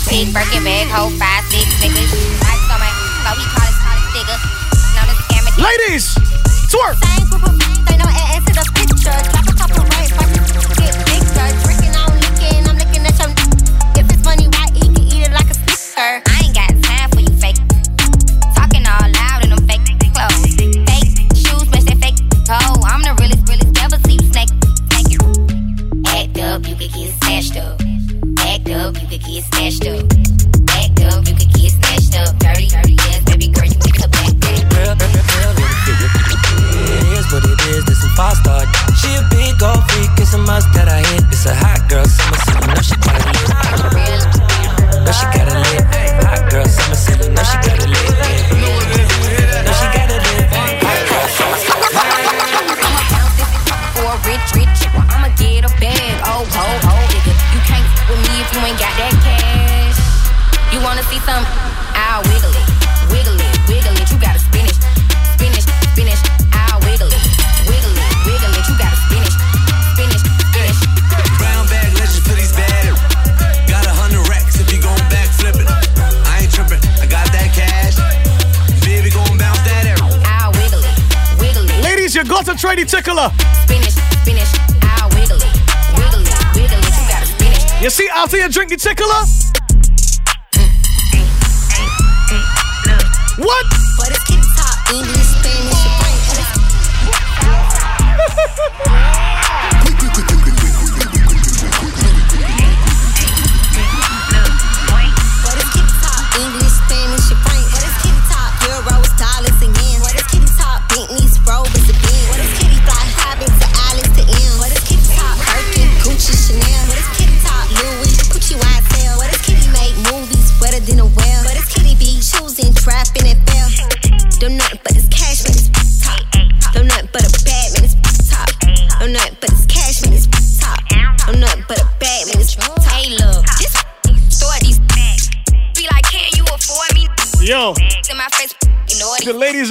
Big 0.09 0.34
Birkin 0.34 0.63
bag, 0.63 0.88
hold 0.88 1.13
five, 1.13 1.45
six 1.45 1.72
niggas. 1.80 2.11
Ice 2.43 2.68
on 2.68 2.80
my, 2.84 2.91
so 3.23 3.31
we 3.39 3.47
call 3.47 3.63
call 3.80 3.95
it 3.95 4.11
digger. 4.11 4.39
Known 4.91 5.07
as 5.07 5.18
scammer. 5.23 5.55
Ladies, 5.63 6.15
twerk. 6.68 6.99
Same 6.99 7.30
group 7.30 7.47
of, 7.47 7.55
they 7.88 7.95
know 7.95 8.11
add 8.11 8.43
to 8.45 8.53
the 8.53 8.65
picture. 8.76 9.40
You 27.31 27.47
could 27.47 27.51
get 27.51 27.53
snatched 27.53 27.57
up. 27.57 27.81
Act 28.39 28.69
up, 28.69 29.01
you 29.01 29.07
could 29.07 29.23
get 29.23 29.43
snatched 29.43 29.87
up. 29.87 30.03
Act 30.75 30.99
up, 31.07 31.27
you 31.27 31.35
could 31.35 31.53
get 31.53 31.71
snatched 31.71 32.15
up. 32.19 32.37
Dirty, 32.39 32.67
dirty 32.67 32.95
ass, 33.07 33.23
baby 33.25 33.47
girl, 33.47 33.65
you 33.65 33.79
get 33.79 33.95
the 33.95 34.07
back. 34.11 34.35
Real, 34.75 34.95
real, 34.99 35.23
real, 35.31 35.53
real, 35.55 35.79
It 36.91 37.07
is 37.17 37.31
what 37.31 37.43
it 37.45 37.61
is, 37.71 37.85
this 37.85 38.01
some 38.01 38.11
fast 38.15 38.43
start. 38.43 38.67
She 38.99 39.15
a 39.15 39.23
big 39.31 39.63
old 39.63 39.79
freak, 39.91 40.11
it's 40.17 40.33
a 40.33 40.37
must 40.37 40.73
that 40.73 40.89
I 40.89 40.99
hit. 40.99 41.23
It's 41.31 41.45
a 41.45 41.55
hot 41.55 41.87
girl 41.89 42.05
summer, 42.05 42.37
so 42.43 42.51
you 42.51 42.67
know 42.67 42.81
she 42.83 42.95
got 42.99 43.15
it 43.15 43.25
lit. 43.95 44.23
Know 45.05 45.11
she 45.11 45.25
got 45.31 45.47
it 45.47 45.55
lit. 45.55 45.83
Hot 46.27 46.51
girl 46.51 46.65
summer, 46.65 46.95
so 46.95 47.11
you 47.15 47.29
know 47.31 47.43
she 47.43 47.57
got 47.63 47.79
it 47.79 47.89
lit. 47.89 48.10
Wanna 61.01 61.13
see 61.13 61.25
some? 61.25 61.45
I'll 61.97 62.21
wiggle 62.29 62.53
it, 62.53 62.67
wiggle 63.09 63.33
it, 63.33 63.53
wiggle 63.67 63.95
it. 63.97 64.11
You 64.11 64.19
gotta 64.19 64.39
spin 64.39 64.65
it, 64.65 64.77
spin 65.33 65.51
it, 65.53 65.65
spin 65.65 66.07
it. 66.07 66.19
I'll 66.53 66.79
wiggle 66.85 67.09
it, 67.09 67.23
wiggle 67.65 67.95
it, 67.95 68.11
wiggle 68.25 68.53
it. 68.53 68.65
You 68.69 68.75
gotta 68.77 68.99
spin 69.09 69.23
it, 69.25 69.33
spin 69.93 70.09
it, 70.13 70.21
spin 70.21 70.65
it. 70.69 70.77
Brown 71.41 71.65
bag 71.73 71.89
legends 71.97 72.21
for 72.21 72.35
these 72.37 72.53
bad. 72.53 72.93
Got 73.65 73.85
a 73.85 73.93
hundred 73.97 74.27
racks 74.29 74.59
if 74.59 74.69
you 74.69 74.81
gon' 74.81 74.97
back 75.09 75.29
flip 75.41 75.55
it. 75.57 75.67
I 76.29 76.45
ain't 76.45 76.53
tripping, 76.53 76.81
I 77.01 77.05
got 77.09 77.25
that 77.33 77.49
cash. 77.49 77.97
Baby 78.85 79.09
gon' 79.09 79.37
bounce 79.41 79.61
that 79.65 79.89
arrow. 79.89 80.11
I'll 80.37 80.53
wiggle 80.53 80.85
it, 80.85 80.95
wiggle 81.41 81.65
it. 81.65 81.81
Ladies, 81.81 82.13
you 82.13 82.23
got 82.25 82.45
to 82.45 82.53
try 82.53 82.75
the 82.75 82.85
tickler. 82.85 83.33
Spin 83.65 83.81
it, 83.81 83.95
spin 84.21 84.37
it. 84.37 84.49
I'll 84.85 85.09
wiggle 85.17 85.41
it, 85.41 85.53
wiggle 85.97 86.21
it, 86.21 86.37
wiggle 86.53 86.77
it. 86.77 86.93
You 86.93 87.05
gotta 87.09 87.25
spin 87.25 87.51
it. 87.57 87.81
You 87.81 87.89
see, 87.89 88.07
after 88.13 88.37
you 88.37 88.49
drink 88.49 88.69
the 88.69 88.77
tickler, 88.77 89.25
what? 93.41 93.65
But 93.97 94.11
it's 94.30 94.55
top, 94.55 94.93
English, 94.93 95.27
Spanish, 95.34 95.81
What 99.07 99.27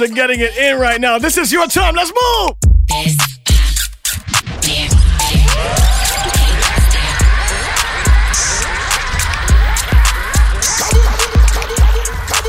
are 0.01 0.07
getting 0.07 0.39
it 0.39 0.55
in 0.57 0.79
right 0.79 0.99
now. 0.99 1.19
This 1.19 1.37
is 1.37 1.51
your 1.51 1.67
time. 1.67 1.95
Let's 1.95 2.11
move. 2.11 2.55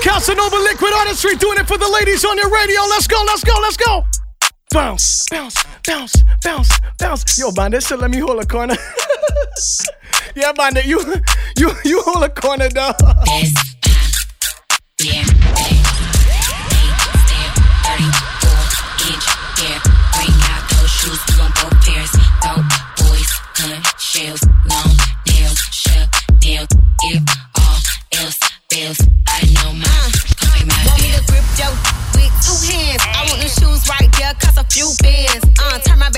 Casanova 0.03 0.57
Liquid 0.57 0.93
Artistry 0.95 1.37
doing 1.37 1.59
it 1.59 1.69
for 1.69 1.79
the 1.79 1.89
ladies 1.89 2.24
on 2.24 2.37
your 2.39 2.51
radio. 2.51 2.81
Let's 2.83 3.07
go, 3.07 3.23
let's 3.27 3.45
go, 3.45 3.55
let's 3.61 3.77
go. 3.77 4.05
Bounce, 4.70 5.27
bounce, 5.31 5.65
bounce, 5.87 6.23
bounce, 6.43 6.70
bounce. 6.99 7.39
Yo, 7.39 7.53
Bandit, 7.53 7.83
so 7.83 7.97
let 7.97 8.11
me 8.11 8.19
hold 8.19 8.43
a 8.43 8.47
corner. 8.47 8.77
yeah, 10.35 10.53
Bandit, 10.53 10.87
you, 10.87 11.01
you, 11.59 11.70
you 11.85 12.01
hold 12.03 12.24
a 12.24 12.29
corner, 12.31 12.69
dog. 12.69 12.97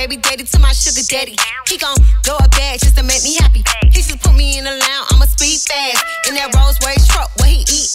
Baby 0.07 0.21
daddy 0.21 0.45
to 0.45 0.59
my 0.59 0.71
sugar 0.73 1.01
daddy. 1.09 1.35
He 1.67 1.79
gon' 1.79 1.97
blow 2.25 2.37
a 2.37 2.49
bag 2.49 2.81
just 2.81 2.95
to 2.97 3.03
make 3.03 3.25
me 3.25 3.37
happy. 3.41 3.65
He 3.89 4.03
just 4.05 4.21
put 4.21 4.37
me 4.37 4.59
in 4.59 4.67
a 4.67 4.71
lounge, 4.71 5.07
I'ma 5.13 5.25
speed 5.25 5.61
fast. 5.65 6.05
In 6.29 6.35
that 6.35 6.53
Rolls 6.53 6.77
Royce 6.85 7.09
truck, 7.09 7.33
where 7.41 7.49
he 7.49 7.65
eat. 7.65 7.89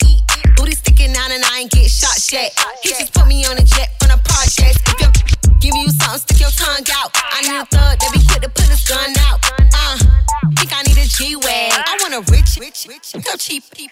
Booty 0.58 0.74
sticking 0.74 1.14
out 1.14 1.30
and 1.30 1.46
I 1.46 1.60
ain't 1.62 1.72
get 1.72 1.92
shot 1.92 2.18
yet. 2.34 2.58
He 2.82 2.90
just 2.90 3.14
put 3.14 3.28
me 3.28 3.46
on 3.46 3.58
a 3.58 3.64
jet 3.64 3.94
from 4.02 4.10
the 4.10 4.18
projects. 4.26 4.82
If 4.90 4.98
you 4.98 5.06
give 5.62 5.76
you 5.78 5.94
something, 6.02 6.26
stick 6.26 6.42
your 6.42 6.50
tongue 6.58 6.82
out. 6.98 7.14
I 7.14 7.46
need 7.46 7.62
a 7.62 7.66
thug 7.70 8.02
that 8.02 8.10
be 8.10 8.26
quick 8.26 8.42
to 8.42 8.50
put 8.50 8.66
his 8.66 8.82
gun 8.90 9.14
out. 9.30 9.46
Uh, 9.70 10.02
think 10.58 10.74
I 10.74 10.82
need 10.90 10.98
a 10.98 11.06
G-Wag. 11.06 11.78
I 11.78 11.94
want 12.02 12.18
a 12.18 12.26
rich, 12.34 12.58
rich, 12.58 12.90
rich, 12.90 13.14
no 13.22 13.38
cheap. 13.38 13.70
Pull 13.70 13.86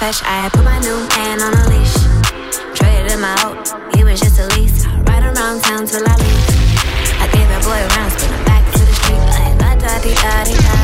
I 0.00 0.48
put 0.52 0.62
my 0.64 0.78
new 0.78 1.08
man 1.08 1.42
on 1.42 1.52
a 1.54 1.68
leash. 1.68 1.92
Traded 2.78 3.10
him 3.10 3.24
out, 3.24 3.68
he 3.96 4.04
was 4.04 4.20
just 4.20 4.38
a 4.38 4.46
lease. 4.54 4.86
Ride 4.86 5.24
around 5.24 5.60
town 5.62 5.86
till 5.86 6.04
I 6.06 6.14
leave. 6.14 6.48
I 7.20 7.26
gave 7.32 7.48
that 7.48 7.64
boy 7.64 7.82
spin 8.20 8.32
him 8.32 8.44
back 8.44 8.64
to 8.74 8.78
the 8.78 8.94
street. 8.94 9.18
Like 9.18 9.58
da 9.58 9.74
di 9.98 10.14
da 10.14 10.44
di 10.44 10.54
da. 10.54 10.78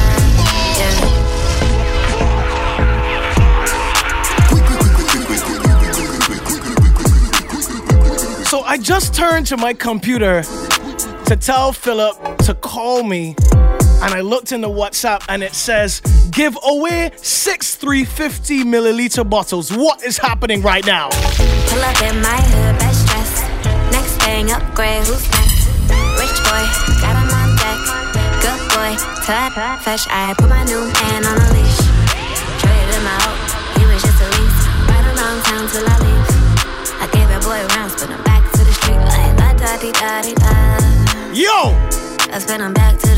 Yeah. 8.34 8.42
So 8.44 8.62
I 8.62 8.78
just 8.78 9.14
turned 9.14 9.46
to 9.46 9.56
my 9.56 9.74
computer 9.74 10.42
to 10.42 11.36
tell 11.36 11.72
Philip 11.72 12.38
to 12.38 12.54
call 12.54 13.04
me. 13.04 13.36
And 14.04 14.12
I 14.12 14.20
looked 14.20 14.52
in 14.52 14.60
the 14.60 14.68
WhatsApp 14.68 15.24
and 15.30 15.42
it 15.42 15.54
says, 15.54 16.02
give 16.30 16.58
away 16.62 17.10
six 17.16 17.74
350 17.74 18.62
milliliter 18.64 19.24
bottles. 19.24 19.72
What 19.72 20.04
is 20.04 20.18
happening 20.18 20.60
right 20.60 20.84
now? 20.84 21.08
Pull 21.08 21.80
up 21.80 21.96
in 22.04 22.20
my 22.20 22.36
hood, 22.36 22.76
best 22.84 23.08
dress. 23.08 23.40
Next 23.96 24.20
thing, 24.20 24.52
upgrade, 24.52 25.08
who's 25.08 25.24
next? 25.32 25.72
Rich 26.20 26.36
boy, 26.44 26.62
got 27.00 27.16
him 27.16 27.32
on 27.32 27.56
deck. 27.56 27.80
Good 28.44 28.60
boy, 28.76 28.92
fresh. 29.80 30.04
I 30.12 30.36
put 30.36 30.52
my 30.52 30.68
new 30.68 30.84
man 30.84 31.24
on 31.24 31.40
a 31.40 31.48
leash. 31.56 31.80
Traded 32.60 32.92
him 32.92 33.08
out, 33.08 33.40
he 33.80 33.88
was 33.88 34.04
just 34.04 34.20
a 34.20 34.28
lease. 34.36 34.60
Right 34.84 35.06
around 35.16 35.40
town 35.48 35.64
till 35.72 35.88
I 35.88 35.96
leave. 36.04 36.28
I 37.00 37.08
gave 37.08 37.28
that 37.32 37.40
boy 37.40 37.56
rounds, 37.72 37.96
back 38.28 38.52
to 38.52 38.60
the 38.68 38.74
street. 38.84 39.00
Like 39.00 39.32
da 39.40 39.56
da 39.56 40.20
di 40.20 40.36
da. 40.36 40.52
Yo! 41.32 41.72
I 42.30 42.38
spin 42.38 42.60
him 42.60 42.74
back 42.74 42.98
to. 42.98 43.13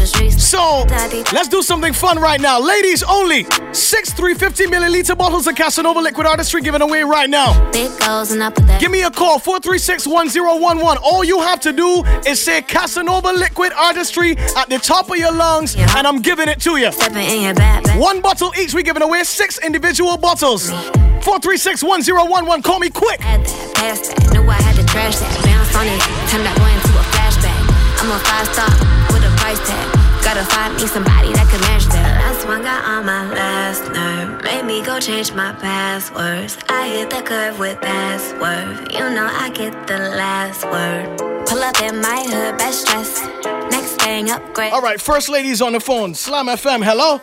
So 0.46 0.86
let's 1.32 1.48
do 1.48 1.60
something 1.60 1.92
fun 1.92 2.18
right 2.18 2.40
now. 2.40 2.58
Ladies 2.58 3.02
only. 3.02 3.46
Six 3.72 4.12
350 4.12 4.66
milliliter 4.66 5.16
bottles 5.16 5.46
of 5.46 5.54
Casanova 5.54 6.00
liquid 6.00 6.26
artistry 6.26 6.62
given 6.62 6.80
away 6.80 7.02
right 7.02 7.28
now. 7.28 7.70
Big 7.72 7.90
goals 8.00 8.30
and 8.30 8.42
I 8.42 8.50
put 8.50 8.66
that. 8.66 8.80
Give 8.80 8.90
me 8.90 9.02
a 9.02 9.10
call 9.10 9.38
436 9.38 10.06
1011. 10.06 11.02
All 11.04 11.24
you 11.24 11.40
have 11.40 11.60
to 11.60 11.72
do 11.72 12.02
is 12.26 12.40
say 12.40 12.62
Casanova 12.62 13.32
liquid 13.32 13.72
artistry 13.74 14.36
at 14.56 14.68
the 14.70 14.78
top 14.78 15.10
of 15.10 15.16
your 15.16 15.32
lungs, 15.32 15.76
and 15.76 16.06
I'm 16.06 16.22
giving 16.22 16.48
it 16.48 16.60
to 16.60 16.76
you. 16.78 16.86
in 16.88 17.42
your 17.42 17.54
back, 17.54 17.84
back. 17.84 18.00
One 18.00 18.20
bottle 18.22 18.52
each. 18.58 18.72
we're 18.72 18.82
giving 18.82 19.02
away 19.02 19.24
six 19.24 19.58
individual 19.64 20.16
bottles. 20.16 20.70
436 20.70 21.82
1011. 21.82 22.62
Call 22.62 22.78
me 22.78 22.88
quick. 22.88 23.20
Had 23.20 23.44
that, 23.44 23.74
past 23.74 24.16
that. 24.16 24.32
Knew 24.32 24.48
I 24.48 24.54
had 24.54 24.76
to 24.76 24.86
trash 24.86 25.16
that. 25.16 25.44
Bounce 25.44 25.74
on 25.76 25.86
it. 25.86 26.00
Turn 26.30 26.42
that 26.44 26.56
boy 26.56 26.70
into 26.72 26.92
a 26.96 27.04
flashback. 27.12 27.60
I'm 28.00 28.12
a 28.12 28.18
five 28.24 28.46
star 28.54 28.70
with 29.12 29.24
a 29.24 29.36
price 29.36 29.58
tag. 29.68 29.95
Gotta 30.26 30.44
find 30.46 30.74
me 30.74 30.88
somebody 30.88 31.32
that 31.34 31.46
can 31.52 31.60
match 31.60 31.84
that. 31.94 32.18
Last 32.18 32.48
one 32.48 32.62
got 32.62 32.84
on 32.84 33.06
my 33.06 33.30
last 33.32 33.82
nerve. 33.92 34.42
Made 34.42 34.64
me 34.64 34.82
go 34.84 34.98
change 34.98 35.32
my 35.32 35.52
passwords. 35.52 36.58
I 36.68 36.88
hit 36.88 37.10
the 37.10 37.22
curve 37.22 37.60
with 37.60 37.80
password. 37.80 38.92
You 38.92 39.08
know 39.08 39.30
I 39.30 39.50
get 39.54 39.86
the 39.86 39.98
last 39.98 40.64
word. 40.64 41.16
Pull 41.46 41.62
up 41.62 41.80
in 41.80 42.00
my 42.00 42.24
hood, 42.26 42.58
best 42.58 42.88
dress. 42.88 43.22
Next 43.70 44.02
thing, 44.02 44.28
upgrade. 44.28 44.72
All 44.72 44.82
right, 44.82 45.00
first 45.00 45.28
ladies 45.28 45.62
on 45.62 45.74
the 45.74 45.80
phone. 45.80 46.12
Slam 46.12 46.46
FM. 46.46 46.82
Hello. 46.84 47.20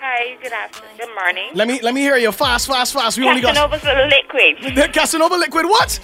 Hi, 0.00 0.36
good 0.42 0.52
afternoon. 0.52 0.90
Good 0.98 1.14
morning. 1.14 1.50
Let 1.54 1.68
me 1.68 1.78
let 1.82 1.94
me 1.94 2.00
hear 2.00 2.16
you. 2.16 2.32
Fast, 2.32 2.66
fast, 2.66 2.92
fast. 2.94 3.16
We 3.16 3.28
only 3.28 3.42
got 3.42 3.54
Casanova's 3.54 3.84
liquid. 4.10 4.74
The 4.74 4.88
Casanova 4.92 5.36
liquid. 5.36 5.66
What? 5.66 6.00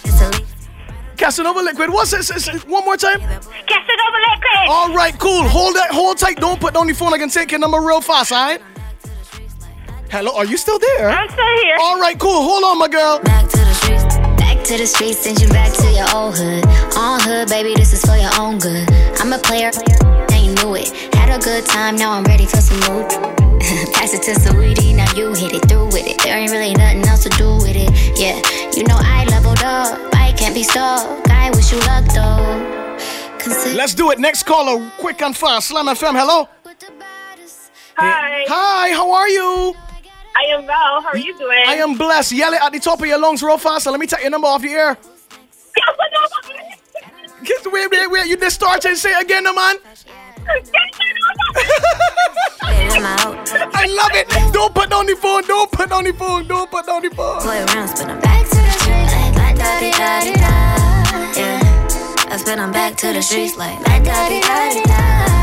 Casanova 1.17 1.59
liquid. 1.61 1.89
What's 1.89 2.13
it? 2.13 2.19
It's- 2.29 2.47
it's- 2.47 2.65
One 2.67 2.85
more 2.85 2.97
time. 2.97 3.19
Casanova 3.19 4.19
liquid. 4.29 4.67
All 4.69 4.93
right, 4.93 5.17
cool. 5.19 5.43
Hold 5.47 5.75
that. 5.75 5.91
Hold 5.91 6.17
tight. 6.17 6.39
Don't 6.39 6.59
put 6.59 6.73
down 6.73 6.87
the 6.87 6.93
phone. 6.93 7.13
I 7.13 7.17
can 7.17 7.29
take 7.29 7.51
your 7.51 7.59
number 7.59 7.79
real 7.81 8.01
fast. 8.01 8.31
All 8.31 8.45
right. 8.45 8.61
Hello. 10.11 10.31
Are 10.35 10.45
you 10.45 10.57
still 10.57 10.79
there? 10.79 11.09
I'm 11.09 11.29
still 11.29 11.57
here. 11.63 11.77
All 11.81 11.99
right, 11.99 12.17
cool. 12.17 12.41
Hold 12.43 12.63
on, 12.63 12.77
my 12.79 12.87
girl. 12.87 13.19
Back 13.19 13.49
to 13.49 13.57
the 13.57 13.73
streets. 13.73 14.15
Back 14.39 14.63
to 14.65 14.77
the 14.77 14.87
streets, 14.87 15.19
send 15.19 15.41
you 15.41 15.49
back 15.49 15.73
to 15.73 15.87
your 15.91 16.07
old 16.15 16.37
hood. 16.37 16.63
On 16.97 17.19
hood, 17.19 17.49
baby, 17.49 17.73
this 17.75 17.91
is 17.93 18.01
for 18.05 18.15
your 18.15 18.31
own 18.39 18.57
good. 18.59 18.87
I'm 19.19 19.33
a 19.33 19.37
player, 19.39 19.71
and 20.31 20.45
you 20.45 20.53
knew 20.55 20.75
it. 20.75 20.89
Had 21.15 21.29
a 21.35 21.39
good 21.43 21.65
time, 21.65 21.95
now 21.97 22.11
I'm 22.13 22.23
ready 22.23 22.45
for 22.45 22.61
some 22.61 22.79
more. 22.87 23.07
Pass 23.93 24.13
it 24.13 24.23
to 24.23 24.31
Saweetie, 24.39 24.95
now 24.95 25.11
you 25.15 25.33
hit 25.33 25.53
it 25.53 25.67
through 25.69 25.87
with 25.87 26.07
it. 26.07 26.17
There 26.23 26.37
ain't 26.37 26.51
really 26.51 26.73
nothing 26.73 27.03
else 27.07 27.23
to 27.23 27.29
do 27.29 27.55
with 27.55 27.75
it. 27.75 27.89
Yeah, 28.17 28.39
you 28.75 28.83
know 28.85 28.95
I 28.97 29.25
leveled 29.25 29.61
up. 29.63 29.99
I 30.57 30.61
can't 30.61 30.65
be 30.65 30.71
stopped. 30.71 31.29
I 31.29 31.51
wish 31.51 31.71
you 31.71 31.79
luck 31.81 32.05
though. 32.15 33.37
Consider- 33.37 33.75
Let's 33.75 33.93
do 33.93 34.09
it. 34.11 34.17
Next 34.17 34.43
caller, 34.43 34.91
quick 34.97 35.21
and 35.21 35.37
fast. 35.37 35.67
Slam 35.67 35.85
FM. 35.87 36.15
Hello. 36.17 36.49
Hi. 37.95 38.43
Hi. 38.47 38.89
How 38.93 39.11
are 39.11 39.29
you? 39.29 39.75
I 40.35 40.43
am 40.55 40.65
well. 40.65 41.01
How 41.01 41.09
are 41.09 41.17
you 41.17 41.37
doing? 41.37 41.63
I 41.67 41.75
am 41.75 41.95
blessed. 41.95 42.31
Yell 42.31 42.53
it 42.53 42.61
at 42.61 42.71
the 42.71 42.79
top 42.79 42.99
of 43.01 43.05
your 43.07 43.19
lungs 43.19 43.43
real 43.43 43.57
fast. 43.59 43.85
And 43.85 43.91
let 43.91 43.99
me 43.99 44.07
take 44.07 44.21
your 44.21 44.31
number 44.31 44.47
off 44.47 44.61
the 44.63 44.69
air. 44.71 44.97
Get, 47.43 47.65
wait, 47.71 47.91
wait, 47.91 48.09
wait. 48.11 48.25
You 48.27 48.37
just 48.37 48.55
started. 48.55 48.95
Say 48.97 49.11
it 49.11 49.21
again, 49.23 49.43
no, 49.43 49.53
man. 49.53 49.75
I 53.73 53.85
love 53.89 54.11
it. 54.15 54.27
Don't 54.53 54.73
put 54.73 54.89
down 54.89 55.05
the 55.05 55.15
phone. 55.15 55.43
Don't 55.45 55.71
put 55.71 55.89
down 55.89 56.03
the 56.03 56.13
phone. 56.13 56.47
Don't 56.47 56.69
put 56.71 56.85
down 56.87 57.01
the 57.03 57.09
phone. 57.11 57.41
Play 57.41 57.63
around, 57.63 57.87
spin 57.89 58.09
'em 58.09 58.19
back 58.21 58.46
da 59.67 59.79
di 59.79 59.91
da 59.91 60.19
di 60.23 60.33
da. 60.43 60.53
Yeah, 61.35 62.33
I 62.33 62.37
spin 62.37 62.59
'em 62.59 62.71
back 62.71 62.95
to 62.97 63.11
the 63.13 63.21
streets 63.21 63.57
like 63.57 63.79
da 63.83 64.29
di 64.29 64.39
da 64.39 64.57
di 64.73 64.81
da. 64.87 65.36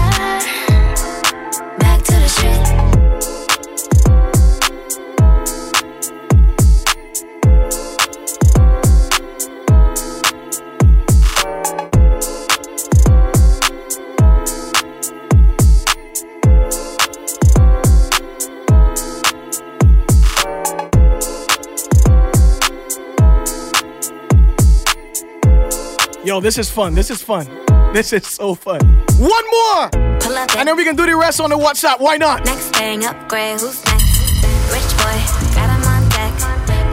Yo, 26.24 26.40
this 26.40 26.56
is 26.56 26.70
fun. 26.70 26.94
This 26.94 27.10
is 27.10 27.22
fun. 27.22 27.46
This 27.92 28.14
is 28.14 28.26
so 28.26 28.55
fun. 28.55 28.80
One 29.18 29.44
more. 29.51 29.90
Pull 30.20 30.34
up 30.36 30.56
And 30.56 30.66
then 30.66 30.74
we 30.74 30.82
can 30.82 30.96
do 30.96 31.05
the 31.05 31.14
rest 31.14 31.38
on 31.38 31.51
the 31.51 31.56
WhatsApp. 31.56 32.01
Why 32.01 32.16
not? 32.16 32.46
Next 32.46 32.70
thing, 32.70 33.05
upgrade, 33.05 33.60
who's 33.60 33.84
next? 33.84 34.42
Rich 34.72 34.90
boy, 34.96 35.20
got 35.55 35.68
him 35.68 35.84
on 35.84 36.09
deck. 36.09 36.32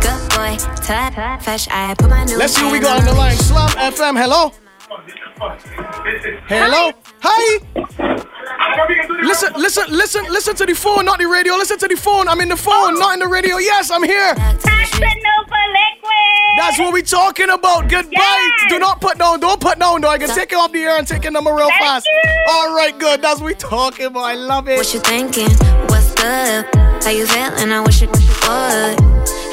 Good 0.03 0.29
boy, 0.35 0.57
top, 0.83 1.41
fresh. 1.43 1.69
I 1.71 1.95
put 1.97 2.09
my 2.09 2.25
new 2.25 2.37
Let's 2.37 2.55
see 2.55 2.63
what 2.63 2.73
we 2.73 2.79
got 2.79 2.99
on 2.99 3.05
the 3.05 3.13
line. 3.13 3.37
Slam 3.37 3.69
FM. 3.69 4.19
Hello. 4.19 4.51
Hello. 6.49 6.91
Hi. 6.91 7.10
Listen, 9.23 9.53
listen, 9.55 9.85
listen, 9.89 10.25
listen 10.25 10.55
to 10.55 10.65
the 10.65 10.73
phone, 10.73 11.05
not 11.05 11.19
the 11.19 11.25
radio. 11.25 11.53
Listen 11.55 11.77
to 11.79 11.87
the 11.87 11.95
phone. 11.95 12.27
I'm 12.27 12.41
in 12.41 12.49
the 12.49 12.57
phone, 12.57 12.97
not 12.99 13.13
in 13.13 13.19
the 13.19 13.27
radio. 13.27 13.57
Yes, 13.57 13.91
I'm 13.91 14.03
here. 14.03 14.33
Casanova 14.35 15.61
liquid. 15.71 16.57
That's 16.57 16.79
what 16.79 16.93
we 16.93 17.01
talking 17.01 17.49
about. 17.49 17.89
Goodbye. 17.89 18.49
Do 18.69 18.79
not 18.79 18.99
put 19.01 19.17
down. 19.17 19.39
Don't 19.39 19.59
put 19.59 19.79
down. 19.79 20.01
Though 20.01 20.09
I 20.09 20.17
can 20.17 20.29
take 20.29 20.51
it 20.51 20.55
off 20.55 20.71
the 20.71 20.81
air 20.83 20.97
and 20.97 21.07
take 21.07 21.23
your 21.23 21.31
number 21.31 21.53
real 21.53 21.69
fast. 21.79 22.07
All 22.49 22.75
right, 22.75 22.97
good. 22.97 23.21
That's 23.21 23.39
what 23.39 23.47
we 23.47 23.55
talking 23.55 24.07
about. 24.07 24.23
I 24.23 24.35
love 24.35 24.67
it. 24.67 24.77
What 24.77 24.93
you 24.93 24.99
thinking? 24.99 25.49
What's 25.87 26.13
good? 26.15 26.65
How 27.03 27.09
you 27.09 27.25
feeling? 27.25 27.71
I 27.71 27.81
wish 27.81 28.01
you 28.01 28.07
would. 28.09 28.21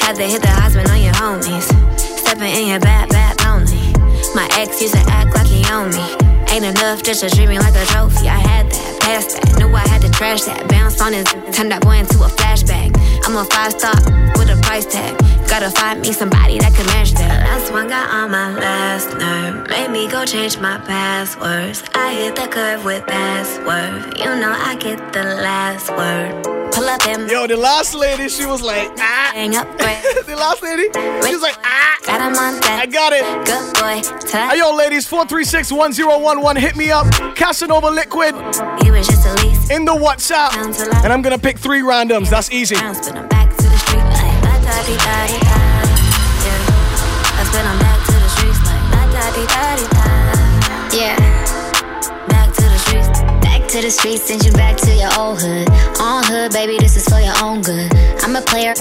Had 0.03 0.17
to 0.17 0.23
hit 0.25 0.43
the 0.43 0.49
husband 0.49 0.89
on 0.91 1.01
your 1.01 1.15
homies. 1.15 1.69
Stepping 1.99 2.55
in 2.55 2.69
your 2.69 2.81
bad, 2.81 3.11
bad 3.11 3.41
lonely. 3.45 3.93
My 4.35 4.49
ex 4.53 4.81
used 4.83 4.95
to 4.95 5.01
act 5.09 5.35
like 5.35 5.47
he 5.47 5.65
owned 5.71 5.95
me. 5.95 6.28
Ain't 6.51 6.65
enough 6.65 7.03
just 7.03 7.21
to 7.21 7.31
treat 7.31 7.49
like 7.49 7.75
a 7.75 7.85
trophy. 7.87 8.29
I 8.29 8.39
had 8.39 8.71
that, 8.71 9.01
passed 9.01 9.37
that. 9.37 9.59
Knew 9.59 9.69
I 9.75 9.87
had 9.87 10.01
to 10.03 10.11
trash 10.11 10.43
that. 10.45 10.69
Bounced 10.69 11.01
on 11.03 11.13
his, 11.13 11.27
turned 11.53 11.71
that 11.73 11.83
boy 11.83 11.97
into 11.97 12.19
a 12.25 12.29
flashback. 12.29 12.97
I'm 13.27 13.37
a 13.37 13.45
five 13.45 13.73
star 13.73 13.95
with 14.39 14.49
a 14.49 14.59
price 14.63 14.87
tag. 14.87 15.38
Gotta 15.49 15.71
find 15.71 16.03
me 16.03 16.13
somebody 16.13 16.59
that 16.59 16.75
can 16.75 16.87
match 16.87 17.13
that. 17.13 17.43
Last 17.47 17.73
one 17.73 17.89
got 17.89 18.11
on 18.11 18.31
my 18.31 18.53
last 18.53 19.09
nerve. 19.17 19.69
Made 19.69 19.91
me 19.91 20.07
go 20.07 20.25
change 20.25 20.59
my 20.59 20.79
passwords. 20.79 21.83
I 21.95 22.13
hit 22.13 22.37
the 22.37 22.47
curve 22.49 22.85
with 22.85 23.07
password. 23.07 24.19
You 24.19 24.27
know 24.37 24.55
I 24.55 24.77
get 24.77 25.13
the 25.13 25.25
last 25.25 25.91
word. 25.91 26.45
Pull 26.73 26.85
up 26.85 27.05
in 27.07 27.29
Yo, 27.29 27.47
the 27.47 27.57
last 27.57 27.95
lady, 27.95 28.29
she 28.29 28.47
was 28.47 28.63
like, 28.63 28.91
ah. 28.99 29.31
Hang 29.35 29.57
up, 29.57 29.67
the 29.79 30.37
last 30.37 30.63
lady, 30.63 30.85
she 31.27 31.33
was 31.35 31.43
like, 31.43 31.57
ah. 31.65 31.97
Got 32.05 32.21
him 32.21 32.37
on 32.37 32.61
deck. 32.61 32.81
I 32.81 32.87
got 32.87 33.13
it. 33.13 33.25
Good 33.45 33.75
boy. 33.75 34.29
Hey, 34.31 34.59
yo, 34.59 34.75
ladies, 34.75 35.07
436 35.07 35.73
1011. 35.73 36.63
Hit 36.63 36.77
me 36.77 36.91
up. 36.91 37.07
Casanova 37.35 37.91
Liquid. 37.91 38.35
He 38.83 38.91
was 38.91 39.07
just 39.07 39.27
a 39.27 39.35
lease. 39.45 39.71
In 39.71 39.85
the 39.85 39.93
WhatsApp. 39.93 40.55
And 41.05 41.13
I'm 41.13 41.21
going 41.21 41.37
to 41.37 41.43
pick 41.43 41.59
three 41.59 41.81
randoms. 41.81 42.31
That's 42.31 42.51
easy. 42.51 42.77
Di 44.89 44.97
da 44.97 45.27
di 45.27 45.39
da. 45.45 45.61
Yeah, 46.45 47.41
I 47.41 47.45
spin 47.45 47.67
'em 47.67 47.79
back 47.79 48.01
to 48.07 48.13
the 48.25 48.29
streets 48.37 48.61
like 48.69 48.85
la 48.95 49.03
da 49.13 49.25
di 49.37 49.45
da 49.53 49.77
di 49.77 49.87
da. 49.97 50.07
Yeah, 50.97 51.17
back 52.29 52.49
to 52.57 52.63
the 52.63 52.79
streets. 52.79 53.21
Back 53.45 53.69
to 53.69 53.83
the 53.83 53.91
streets, 53.91 54.23
send 54.29 54.45
you 54.45 54.53
back 54.53 54.77
to 54.79 54.91
your 54.95 55.13
old 55.19 55.43
hood. 55.43 55.69
On 56.01 56.25
hood, 56.25 56.53
baby, 56.53 56.79
this 56.79 56.97
is 56.97 57.05
for 57.05 57.21
your 57.21 57.37
own 57.43 57.61
good. 57.61 57.93
I'm 58.25 58.35
a 58.37 58.41
player, 58.41 58.73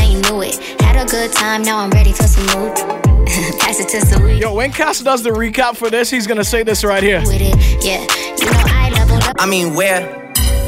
and 0.00 0.08
you 0.12 0.20
knew 0.22 0.40
it. 0.40 0.56
Had 0.80 0.96
a 0.96 1.04
good 1.04 1.32
time, 1.32 1.62
now 1.62 1.78
I'm 1.80 1.90
ready 1.90 2.12
for 2.12 2.26
some 2.26 2.46
more. 2.56 2.72
Pass 3.60 3.78
it 3.80 3.88
to 3.90 4.00
some 4.06 4.26
Yo, 4.28 4.54
when 4.54 4.72
Cass 4.72 5.00
does 5.00 5.22
the 5.22 5.30
recap 5.30 5.76
for 5.76 5.90
this, 5.90 6.08
he's 6.10 6.26
going 6.26 6.38
to 6.38 6.44
say 6.44 6.62
this 6.62 6.82
right 6.82 7.02
here. 7.02 7.20
with 7.20 7.40
it. 7.40 7.84
Yeah, 7.84 8.00
you 8.40 8.46
know 8.50 8.64
I 8.66 8.90
leveled 8.90 9.22
up. 9.24 9.36
I 9.38 9.44
mean, 9.46 9.74
where 9.74 10.00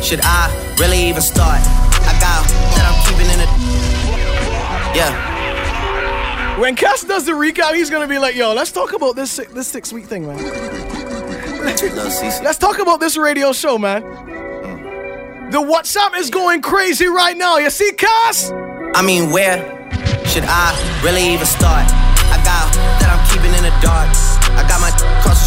should 0.03 0.21
I 0.23 0.53
really 0.79 1.09
even 1.09 1.23
start? 1.23 1.61
I 2.07 2.13
got 2.21 2.64
Yeah. 4.95 6.59
When 6.59 6.77
Cass 6.77 7.03
does 7.03 7.25
the 7.27 7.33
recap, 7.33 7.75
he's 7.75 7.91
gonna 7.91 8.07
be 8.07 8.19
like, 8.19 8.37
"Yo, 8.37 8.53
let's 8.53 8.71
talk 8.71 8.93
about 8.93 9.17
this 9.17 9.37
this 9.53 9.67
six 9.67 9.93
week 9.93 10.07
thing, 10.07 10.27
man. 10.27 10.39
let's 12.45 12.59
talk 12.59 12.79
about 12.79 13.01
this 13.01 13.17
radio 13.17 13.53
show, 13.53 13.79
man. 13.79 14.03
The 15.51 15.59
WhatsApp 15.61 16.17
is 16.17 16.31
going 16.31 16.63
crazy 16.63 17.07
right 17.07 17.37
now. 17.37 17.59
You 17.59 17.71
see, 17.71 17.93
Cass? 17.93 18.53
I 18.95 19.03
mean, 19.03 19.31
where 19.31 19.59
should 20.27 20.45
I 20.47 21.01
really 21.05 21.33
even 21.33 21.47
start? 21.47 21.87
I 22.31 22.37
got 22.45 22.73
that 23.01 23.11
I'm 23.11 23.23
keeping 23.31 23.54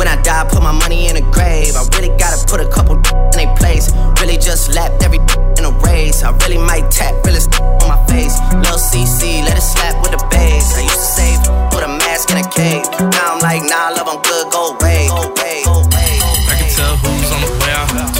When 0.00 0.08
I 0.08 0.16
die, 0.22 0.48
put 0.48 0.62
my 0.62 0.72
money 0.72 1.08
in 1.08 1.18
a 1.18 1.20
grave. 1.20 1.76
I 1.76 1.84
really 1.92 2.08
gotta 2.16 2.40
put 2.48 2.58
a 2.58 2.66
couple 2.72 2.96
in 2.96 3.38
a 3.44 3.54
place. 3.56 3.92
Really 4.18 4.38
just 4.38 4.74
lapped 4.74 5.02
every 5.02 5.18
in 5.58 5.66
a 5.68 5.72
race. 5.84 6.22
I 6.22 6.32
really 6.40 6.56
might 6.56 6.90
tap 6.90 7.12
really 7.26 7.44
on 7.84 7.86
my 7.86 8.00
face. 8.08 8.32
Lil 8.64 8.80
CC, 8.80 9.44
let 9.44 9.58
it 9.58 9.60
slap 9.60 10.00
with 10.00 10.12
the 10.12 10.26
bass. 10.30 10.72
I 10.78 10.80
used 10.88 10.94
to 10.94 11.10
save, 11.20 11.40
put 11.70 11.84
a 11.84 11.88
mask 11.88 12.30
in 12.30 12.38
a 12.38 12.48
cave. 12.48 12.88
Now 13.12 13.34
I'm 13.34 13.40
like, 13.40 13.60
nah, 13.68 13.90
love, 13.90 14.08
I'm 14.08 14.22
good, 14.22 14.50
go 14.50 14.72
away, 14.72 15.08
go 15.08 15.28
away, 15.28 15.64
go 15.66 15.84
away. 15.84 15.99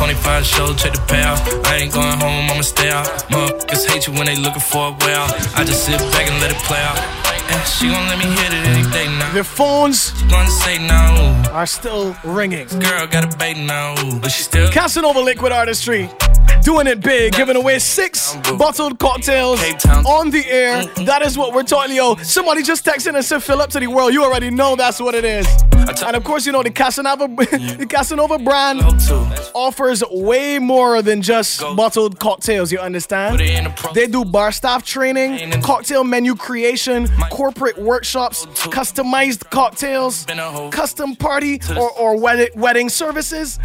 25 0.01 0.47
show, 0.47 0.73
check 0.73 0.95
the 0.95 0.99
payout. 1.13 1.37
I 1.67 1.77
ain't 1.77 1.93
going 1.93 2.19
home, 2.19 2.51
I'ma 2.51 2.63
stay 2.63 2.89
out. 2.89 3.05
Motherfuckers 3.29 3.87
hate 3.87 4.07
you 4.07 4.15
when 4.15 4.25
they 4.25 4.35
looking 4.35 4.63
for 4.73 4.89
a 4.89 4.93
way 5.05 5.13
out. 5.13 5.31
I 5.59 5.63
just 5.63 5.85
sit 5.85 6.01
back 6.13 6.27
and 6.27 6.41
let 6.41 6.51
it 6.51 6.57
play 6.65 6.81
out. 6.81 6.97
And 7.53 7.69
she 7.69 7.89
gon' 7.89 8.07
let 8.09 8.19
me 8.19 8.25
hit 8.25 8.51
it 8.51 8.65
any 8.65 8.91
day 8.93 9.07
now. 9.19 9.31
The 9.35 9.45
phones 9.45 10.13
gonna 10.31 10.49
say 10.49 10.79
no. 10.79 11.51
are 11.53 11.67
still 11.67 12.17
ringing. 12.25 12.67
Girl 12.69 13.07
got 13.09 13.35
a 13.35 13.37
bait 13.37 13.59
now, 13.59 13.95
but 14.21 14.31
she 14.31 14.43
still. 14.43 14.71
Casanova 14.71 15.21
Liquid 15.21 15.53
Artistry. 15.53 16.09
Doing 16.63 16.87
it 16.87 17.01
big, 17.01 17.33
giving 17.35 17.57
away 17.57 17.79
six 17.79 18.37
bottled 18.59 18.99
cocktails 18.99 19.61
on 20.07 20.31
the 20.31 20.45
air. 20.47 20.85
That 21.05 21.23
is 21.23 21.37
what 21.37 21.55
we're 21.55 21.63
talking 21.63 21.97
yo. 21.97 22.17
Somebody 22.17 22.63
just 22.63 22.85
texted 22.85 23.15
and 23.15 23.25
said, 23.25 23.43
fill 23.43 23.61
up 23.61 23.71
to 23.71 23.81
the 23.81 23.87
world. 23.87 24.13
You 24.13 24.25
already 24.25 24.51
know 24.51 24.77
that's 24.77 25.01
what 25.01 25.15
it 25.15 25.25
is. 25.25 25.47
And 26.05 26.15
of 26.15 26.23
course, 26.25 26.47
you 26.47 26.53
know, 26.53 26.63
the 26.63 26.71
Casanova, 26.71 27.27
the 27.79 27.87
Casanova 27.89 28.39
brand 28.39 28.81
offers 29.55 30.03
way 30.11 30.59
more 30.59 31.03
than 31.03 31.23
just 31.23 31.61
bottled 31.61 32.19
cocktails, 32.21 32.71
you 32.71 32.79
understand? 32.79 33.39
They 33.95 34.07
do 34.07 34.25
bar 34.25 34.53
staff 34.53 34.85
training, 34.85 35.63
cocktail 35.63 36.05
menu 36.05 36.35
creation, 36.37 37.09
corporate 37.31 37.79
workshops, 37.79 38.47
customized 38.47 39.49
cocktails, 39.51 40.27
custom 40.71 41.17
party 41.17 41.61
or, 41.77 41.91
or 41.93 42.17
wedding 42.55 42.89
services. 42.89 43.59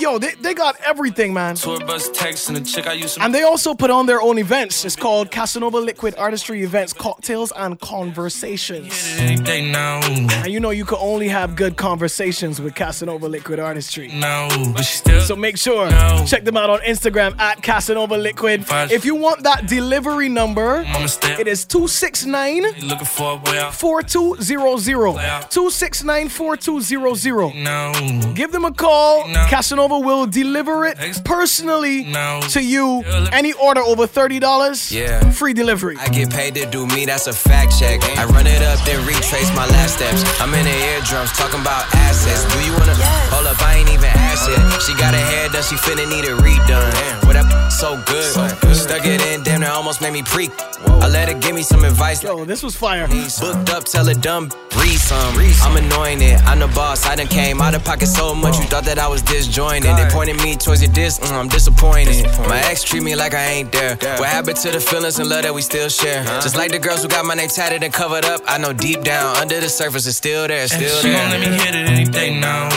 Yo, 0.00 0.18
they, 0.18 0.32
they 0.34 0.54
got 0.54 0.76
everything, 0.84 1.32
man. 1.32 1.54
Tour 1.54 1.78
bus 1.86 2.10
text 2.10 2.48
and 2.48 2.56
the 2.56 2.60
chick 2.62 2.86
I 2.86 2.94
used 2.94 3.14
to. 3.14 3.22
And 3.22 3.32
they 3.34 3.42
also 3.42 3.74
put 3.74 3.90
on 3.90 4.06
their 4.06 4.20
own 4.20 4.38
events. 4.38 4.84
It's 4.84 4.96
called 4.96 5.30
Casanova 5.30 5.78
Liquid 5.78 6.14
Artistry 6.18 6.62
Events, 6.62 6.92
Cocktails 6.92 7.52
and 7.56 7.78
Conversations. 7.80 9.16
And 9.18 10.46
you 10.48 10.60
know 10.60 10.70
you 10.70 10.84
can 10.84 10.98
only 11.00 11.28
have 11.28 11.54
good 11.54 11.76
conversations 11.76 12.60
with 12.60 12.74
Casanova 12.74 13.28
Liquid 13.28 13.60
Artistry. 13.60 14.08
No, 14.08 14.48
but 14.74 14.84
still. 14.84 15.20
So 15.20 15.36
make 15.36 15.56
sure 15.56 15.88
check 16.26 16.44
them 16.44 16.56
out 16.56 16.70
on 16.70 16.80
Instagram 16.80 17.38
at 17.38 17.62
Casanova 17.62 18.16
Liquid. 18.16 18.64
If 18.90 19.04
you 19.04 19.14
want 19.14 19.44
that 19.44 19.68
delivery 19.68 20.28
number, 20.28 20.82
it 20.86 21.46
is 21.46 21.64
269 21.64 22.62
Looking 22.82 23.04
for 23.06 23.32
a 23.32 23.50
way 23.50 23.58
out. 23.60 23.74
4200. 23.74 25.14
269 25.50 26.28
4200. 26.28 27.54
No. 27.54 27.92
Give 28.34 28.50
them 28.50 28.64
a 28.64 28.72
call. 28.72 29.24
Casanova 29.48 29.83
will 29.88 30.26
deliver 30.26 30.86
it 30.86 30.96
personally 31.24 32.04
to 32.50 32.60
you. 32.62 33.02
Any 33.32 33.52
order 33.52 33.80
over 33.80 34.06
$30, 34.06 34.90
Yeah. 34.90 35.30
free 35.30 35.52
delivery. 35.52 35.96
I 36.00 36.08
get 36.08 36.30
paid 36.30 36.54
to 36.56 36.66
do 36.66 36.86
me, 36.86 37.04
that's 37.06 37.26
a 37.26 37.32
fact 37.32 37.78
check. 37.78 38.00
I 38.18 38.24
run 38.24 38.46
it 38.46 38.62
up, 38.62 38.78
then 38.86 39.04
retrace 39.06 39.50
my 39.54 39.66
last 39.66 39.94
steps. 39.94 40.24
I'm 40.40 40.52
in 40.54 40.64
the 40.64 40.70
eardrums 40.92 41.32
talking 41.32 41.60
about 41.60 41.84
assets. 41.94 42.44
Do 42.54 42.60
you 42.64 42.72
wanna 42.72 42.94
hold 43.30 43.46
up? 43.46 43.60
I 43.62 43.74
ain't 43.76 43.90
even 43.90 44.04
asked 44.04 44.48
yet. 44.48 44.82
She 44.82 44.94
got 44.94 45.14
her 45.14 45.20
hair 45.20 45.48
done, 45.48 45.62
she 45.62 45.76
finna 45.76 46.08
need 46.08 46.24
it 46.24 46.36
redone. 46.38 47.26
What 47.26 47.36
up? 47.36 47.72
So 47.72 48.00
good. 48.06 48.32
Stuck 48.74 49.04
it 49.06 49.20
in, 49.22 49.42
damn, 49.42 49.60
that 49.60 49.70
almost 49.72 50.00
made 50.00 50.12
me 50.12 50.22
preak. 50.22 50.50
I 50.86 51.08
let 51.08 51.28
her 51.28 51.34
give 51.34 51.54
me 51.54 51.62
some 51.62 51.84
advice. 51.84 52.22
Yo, 52.22 52.44
this 52.44 52.62
was 52.62 52.74
fire. 52.74 53.06
Booked 53.08 53.70
up, 53.70 53.84
tell 53.84 54.06
her 54.06 54.14
dumb, 54.14 54.50
breathe 54.70 54.98
some. 55.00 55.34
I'm 55.62 55.76
anointed, 55.76 56.40
I'm 56.46 56.60
the 56.60 56.68
boss. 56.68 57.06
I 57.06 57.14
done 57.16 57.26
came 57.26 57.60
out 57.60 57.74
of 57.74 57.84
pocket 57.84 58.06
so 58.08 58.34
much, 58.34 58.56
you 58.58 58.64
thought 58.64 58.84
that 58.84 58.98
I 58.98 59.08
was 59.08 59.22
disjointed. 59.22 59.73
And 59.82 59.98
they 59.98 60.08
pointed 60.14 60.36
me 60.42 60.54
towards 60.56 60.82
your 60.82 60.92
dis, 60.92 61.18
mm, 61.18 61.32
I'm 61.32 61.48
disappointed. 61.48 62.24
My 62.48 62.60
ex 62.70 62.82
treat 62.84 63.02
me 63.02 63.16
like 63.16 63.34
I 63.34 63.44
ain't 63.44 63.72
there. 63.72 63.96
What 64.18 64.28
happened 64.28 64.56
to 64.58 64.70
the 64.70 64.78
feelings 64.80 65.18
and 65.18 65.28
love 65.28 65.42
that 65.42 65.52
we 65.54 65.62
still 65.62 65.88
share? 65.88 66.22
Just 66.40 66.56
like 66.56 66.70
the 66.70 66.78
girls 66.78 67.02
who 67.02 67.08
got 67.08 67.24
my 67.24 67.34
name 67.34 67.48
tatted 67.48 67.82
and 67.82 67.92
covered 67.92 68.24
up, 68.24 68.40
I 68.46 68.58
know 68.58 68.72
deep 68.72 69.02
down 69.02 69.36
under 69.36 69.58
the 69.60 69.68
surface 69.68 70.06
it's 70.06 70.16
still 70.16 70.46
there, 70.46 70.60
And 70.62 70.70
still 70.70 70.96
she 71.00 71.08
there. 71.08 71.18
gon' 71.18 71.40
let 71.40 71.40
me 71.50 71.56
hit 71.56 71.74
it 71.74 71.88
any 71.88 72.04
day 72.04 72.38
now. 72.38 72.68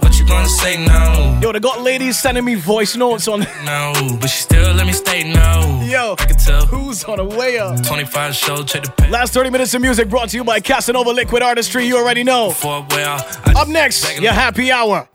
What 0.00 0.18
you 0.18 0.26
gonna 0.26 0.48
say 0.48 0.84
now? 0.84 1.38
Yo, 1.40 1.52
they 1.52 1.60
got 1.60 1.80
ladies 1.82 2.18
sending 2.18 2.44
me 2.44 2.54
voice 2.56 2.96
notes 2.96 3.28
on. 3.28 3.40
No, 3.64 3.92
but 4.20 4.28
she 4.28 4.40
still 4.42 4.72
let 4.74 4.86
me 4.86 4.92
stay 4.92 5.22
no. 5.32 5.80
Yo, 5.84 6.14
I 6.18 6.24
can 6.24 6.36
tell 6.36 6.66
who's 6.66 7.04
on 7.04 7.18
the 7.18 7.24
way 7.24 7.58
up. 7.58 7.82
25 7.84 8.34
show, 8.34 8.62
check 8.64 8.82
the 8.84 8.90
pay. 8.92 9.10
Last 9.10 9.32
30 9.34 9.50
minutes 9.50 9.74
of 9.74 9.82
music 9.82 10.08
brought 10.08 10.30
to 10.30 10.36
you 10.36 10.44
by 10.44 10.60
Casanova 10.60 11.10
Liquid 11.10 11.42
Artistry. 11.42 11.86
You 11.86 11.98
already 11.98 12.24
know. 12.24 12.50
For 12.50 12.78
a 12.78 12.94
way 12.96 13.04
out. 13.04 13.22
Up 13.56 13.68
next, 13.68 14.18
your 14.20 14.32
happy 14.32 14.72
hour. 14.72 15.08